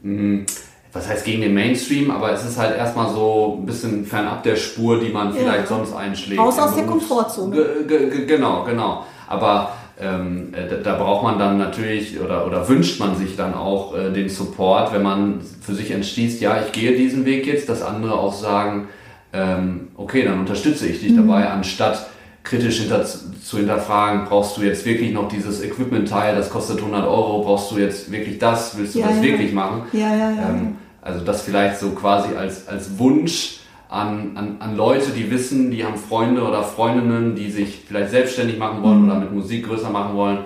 mh, 0.03 0.45
was 0.93 1.07
heißt 1.07 1.25
gegen 1.25 1.41
den 1.41 1.53
Mainstream, 1.53 2.09
aber 2.11 2.31
es 2.31 2.43
ist 2.45 2.57
halt 2.57 2.75
erstmal 2.77 3.09
so 3.13 3.59
ein 3.61 3.65
bisschen 3.65 4.05
fernab 4.05 4.43
der 4.43 4.55
Spur, 4.55 4.99
die 4.99 5.09
man 5.09 5.33
vielleicht 5.33 5.67
sonst 5.67 5.93
einschlägt. 5.95 6.39
Raus 6.41 6.57
aus 6.59 6.75
der 6.75 6.85
Komfortzone. 6.85 7.55
Ge- 7.55 7.83
ge- 7.87 8.09
ge- 8.09 8.25
Genau, 8.25 8.63
genau. 8.63 9.05
Aber 9.27 9.71
ähm, 10.01 10.53
äh, 10.53 10.67
da, 10.67 10.77
da 10.77 10.95
braucht 10.97 11.23
man 11.23 11.37
dann 11.37 11.57
natürlich 11.59 12.19
oder, 12.19 12.47
oder 12.47 12.67
wünscht 12.69 12.99
man 12.99 13.15
sich 13.17 13.35
dann 13.35 13.53
auch 13.53 13.95
äh, 13.95 14.11
den 14.11 14.29
Support, 14.29 14.93
wenn 14.93 15.03
man 15.03 15.41
für 15.61 15.75
sich 15.75 15.91
entschließt, 15.91 16.41
ja, 16.41 16.59
ich 16.65 16.71
gehe 16.71 16.95
diesen 16.95 17.25
Weg 17.25 17.45
jetzt, 17.45 17.67
dass 17.69 17.83
andere 17.83 18.13
auch 18.13 18.33
sagen, 18.33 18.87
ähm, 19.33 19.89
okay, 19.97 20.23
dann 20.23 20.39
unterstütze 20.39 20.87
ich 20.87 20.99
dich 21.01 21.15
dabei, 21.15 21.49
anstatt 21.49 22.07
kritisch 22.43 22.79
hinter, 22.79 23.05
zu 23.05 23.57
hinterfragen, 23.57 24.25
brauchst 24.25 24.57
du 24.57 24.61
jetzt 24.61 24.85
wirklich 24.85 25.11
noch 25.11 25.27
dieses 25.27 25.63
Equipment-Teil, 25.63 26.35
das 26.35 26.49
kostet 26.49 26.79
100 26.79 27.05
Euro, 27.05 27.43
brauchst 27.43 27.69
du 27.71 27.77
jetzt 27.77 28.11
wirklich 28.11 28.39
das, 28.39 28.77
willst 28.77 28.95
du 28.95 28.99
Ja, 28.99 29.07
das 29.07 29.17
ja. 29.17 29.23
wirklich 29.23 29.53
machen? 29.53 29.83
Ja, 29.91 30.15
ja, 30.15 30.31
ja. 30.31 30.49
Ähm, 30.49 30.75
also 31.01 31.23
das 31.23 31.41
vielleicht 31.43 31.79
so 31.79 31.91
quasi 31.91 32.35
als, 32.35 32.67
als 32.67 32.97
Wunsch 32.97 33.57
an, 33.89 34.31
an, 34.35 34.55
an 34.59 34.75
Leute, 34.75 35.11
die 35.11 35.29
wissen, 35.31 35.71
die 35.71 35.83
haben 35.85 35.95
Freunde 35.97 36.43
oder 36.43 36.63
Freundinnen, 36.63 37.35
die 37.35 37.51
sich 37.51 37.81
vielleicht 37.87 38.11
selbstständig 38.11 38.57
machen 38.57 38.83
wollen 38.83 39.03
Mhm. 39.03 39.09
oder 39.11 39.19
mit 39.19 39.33
Musik 39.33 39.67
größer 39.67 39.89
machen 39.89 40.15
wollen, 40.15 40.39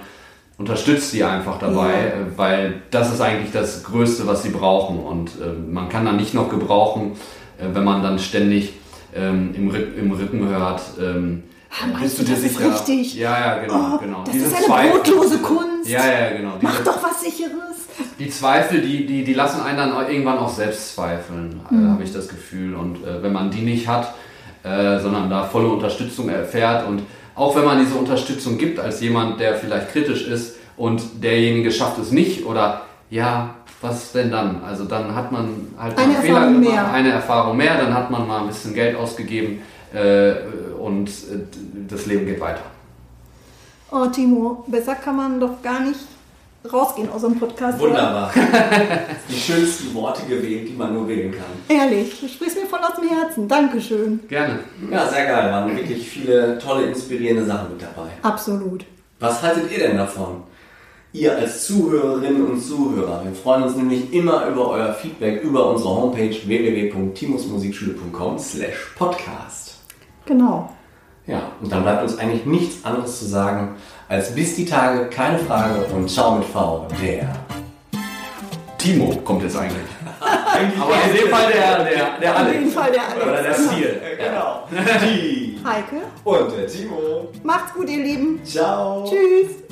unterstützt 0.58 1.14
die 1.14 1.24
einfach 1.24 1.58
dabei, 1.60 1.92
äh, 1.94 2.38
weil 2.38 2.82
das 2.92 3.14
ist 3.14 3.22
eigentlich 3.22 3.52
das 3.52 3.84
Größte, 3.84 4.28
was 4.28 4.44
sie 4.44 4.50
brauchen. 4.50 5.00
Und 5.00 5.30
äh, 5.42 5.72
man 5.72 5.90
kann 5.90 6.06
dann 6.06 6.18
nicht 6.18 6.34
noch 6.34 6.50
gebrauchen, 6.50 7.14
wenn 7.60 7.84
man 7.84 8.02
dann 8.04 8.20
ständig 8.20 8.74
ähm, 9.16 9.54
im, 9.56 9.70
im 9.98 10.12
Rücken 10.12 10.48
hört. 10.48 10.82
Ähm, 11.00 11.44
Ah, 11.76 11.88
meinst 11.92 12.20
du, 12.20 12.24
das 12.24 12.42
ist 12.44 12.60
richtig? 12.60 13.16
Ja, 13.16 13.40
ja, 13.56 13.58
genau, 13.64 13.96
Oh, 13.96 13.98
genau. 13.98 14.22
das 14.24 14.32
Diese 14.34 14.46
ist 14.46 14.56
eine 14.58 14.66
Zweifel- 14.68 14.92
brotlose 14.92 15.38
Kunst. 15.40 15.90
Ja, 15.90 16.06
ja, 16.06 16.38
genau. 16.38 16.52
Mach 16.62 16.72
Diese- 16.72 16.84
doch 16.84 17.02
was 17.02 17.20
Sicheres. 17.24 17.88
die 18.20 18.30
Zweifel, 18.30 18.80
die, 18.82 19.08
die, 19.08 19.24
die 19.24 19.34
lassen 19.34 19.60
einen 19.60 19.78
dann 19.78 20.08
irgendwann 20.08 20.38
auch 20.38 20.54
selbst 20.54 20.94
zweifeln, 20.94 21.62
äh, 21.72 21.90
habe 21.90 22.04
ich 22.04 22.14
das 22.14 22.28
Gefühl. 22.28 22.76
Und 22.76 22.98
äh, 23.04 23.24
wenn 23.24 23.34
man 23.34 23.50
die 23.50 23.62
nicht 23.62 23.88
hat, 23.88 24.14
äh, 24.62 25.00
sondern 25.00 25.32
da 25.32 25.46
volle 25.46 25.68
Unterstützung 25.68 26.30
erfährt 26.30 26.88
und 26.88 27.02
auch 27.34 27.56
wenn 27.56 27.66
man 27.66 27.80
diese 27.80 27.96
Unterstützung 27.96 28.60
gibt 28.60 28.80
als 28.80 29.02
jemand, 29.02 29.40
der 29.40 29.56
vielleicht 29.56 29.90
kritisch 29.94 30.28
ist 30.28 30.58
und 30.78 31.02
derjenige 31.24 31.72
schafft 31.72 31.98
es 31.98 32.12
nicht 32.12 32.46
oder 32.46 32.84
ja, 33.10 33.56
was 33.84 34.12
denn 34.14 34.32
dann? 34.32 34.64
Also 34.64 34.86
dann 34.86 35.14
hat 35.14 35.32
man 35.32 35.68
halt 35.78 35.98
Eine 35.98 36.14
Fehler 36.16 36.38
Erfahrung 36.40 36.62
gemacht, 36.62 36.74
mehr. 36.74 36.92
eine 36.94 37.12
Erfahrung 37.12 37.58
mehr, 37.58 37.78
dann 37.78 37.94
hat 37.94 38.10
man 38.10 38.28
mal 38.28 38.42
ein 38.42 38.48
bisschen 38.48 38.74
Geld 38.74 38.96
ausgegeben 38.96 39.62
äh, 39.94 40.34
und 40.80 41.10
äh, 41.10 41.40
das 41.90 42.06
Leben 42.06 42.26
geht 42.26 42.40
weiter. 42.40 42.62
Oh, 43.92 44.06
Timo, 44.08 44.64
besser 44.68 44.96
kann 44.96 45.16
man 45.18 45.40
doch 45.40 45.62
gar 45.62 45.82
nicht 45.82 46.00
rausgehen 46.72 47.12
aus 47.12 47.24
einem 47.26 47.38
Podcast. 47.38 47.80
oder? 47.80 47.90
Wunderbar. 47.92 48.32
die 49.30 49.36
schönsten 49.36 49.94
Worte 49.94 50.24
gewählt, 50.26 50.70
die 50.70 50.74
man 50.74 50.94
nur 50.94 51.08
wählen 51.08 51.32
kann. 51.32 51.44
Ehrlich, 51.78 52.20
du 52.20 52.28
sprichst 52.28 52.58
mir 52.58 52.66
voll 52.68 52.80
aus 52.80 52.96
dem 52.96 53.10
Herzen. 53.10 53.48
Dankeschön. 53.48 54.22
Gerne. 54.30 54.60
Ja, 54.90 55.08
sehr 55.08 55.26
geil. 55.26 55.52
Waren 55.52 55.76
wirklich 55.76 56.08
viele 56.10 56.58
tolle, 56.58 56.86
inspirierende 56.86 57.46
Sachen 57.46 57.72
mit 57.74 57.82
dabei. 57.82 58.10
Absolut. 58.22 58.86
Was 59.20 59.42
haltet 59.42 59.72
ihr 59.72 59.80
denn 59.88 59.98
davon? 59.98 60.44
Ihr 61.16 61.38
als 61.38 61.68
Zuhörerinnen 61.68 62.44
und 62.44 62.60
Zuhörer. 62.60 63.22
Wir 63.24 63.34
freuen 63.36 63.64
uns 63.64 63.76
nämlich 63.76 64.12
immer 64.12 64.48
über 64.48 64.70
euer 64.70 64.94
Feedback 64.96 65.44
über 65.44 65.70
unsere 65.70 65.90
Homepage 65.96 66.36
www.timusmusikschule.com 66.46 68.40
slash 68.40 68.94
podcast. 68.98 69.76
Genau. 70.26 70.72
Ja, 71.28 71.52
und 71.62 71.72
dann 71.72 71.84
bleibt 71.84 72.02
uns 72.02 72.18
eigentlich 72.18 72.46
nichts 72.46 72.84
anderes 72.84 73.20
zu 73.20 73.26
sagen, 73.26 73.76
als 74.10 74.34
bis 74.34 74.56
die 74.56 74.66
Tage, 74.66 75.06
keine 75.10 75.38
Frage 75.40 75.86
und 75.94 76.10
ciao 76.10 76.36
mit 76.36 76.46
V, 76.48 76.88
der. 77.02 77.30
Timo 78.80 79.16
kommt 79.24 79.44
jetzt 79.44 79.56
eigentlich. 79.56 79.78
Aber 80.20 80.94
in 81.10 81.16
dem 81.16 81.30
Fall 81.30 81.52
der, 81.52 81.84
der, 81.84 82.20
der 82.20 82.32
Auf 82.34 82.40
Alex. 82.40 82.56
jeden 82.60 82.72
Fall 82.72 82.92
der 82.92 83.08
Alex. 83.08 83.24
Oder 83.24 83.44
der 83.44 83.54
Ziel. 83.56 84.02
Genau. 84.18 84.64
Die. 85.06 85.60
Heike, 85.64 86.02
Und 86.24 86.52
der 86.58 86.68
Timo. 86.68 87.28
macht's 87.44 87.74
gut, 87.74 87.88
ihr 87.90 88.04
Lieben. 88.04 88.42
Ciao. 88.44 89.06
Tschüss. 89.06 89.64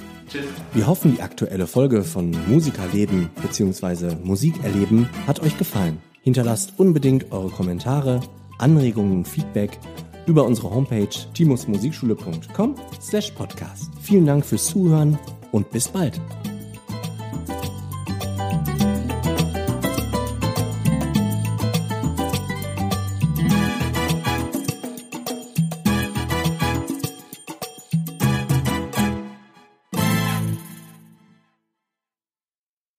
Wir 0.73 0.88
hoffen, 0.88 1.15
die 1.15 1.21
aktuelle 1.21 1.67
Folge 1.67 2.03
von 2.03 2.36
Musikerleben 2.47 3.29
bzw. 3.41 4.15
Musikerleben 4.23 5.09
hat 5.27 5.41
euch 5.41 5.57
gefallen. 5.57 5.99
Hinterlasst 6.21 6.73
unbedingt 6.77 7.32
eure 7.32 7.49
Kommentare, 7.49 8.21
Anregungen 8.57 9.17
und 9.17 9.27
Feedback 9.27 9.79
über 10.27 10.45
unsere 10.45 10.69
Homepage 10.69 11.09
timusmusikschule.com 11.34 12.75
slash 13.01 13.32
podcast. 13.32 13.89
Vielen 14.01 14.25
Dank 14.25 14.45
fürs 14.45 14.67
Zuhören 14.67 15.17
und 15.51 15.69
bis 15.71 15.88
bald. 15.88 16.19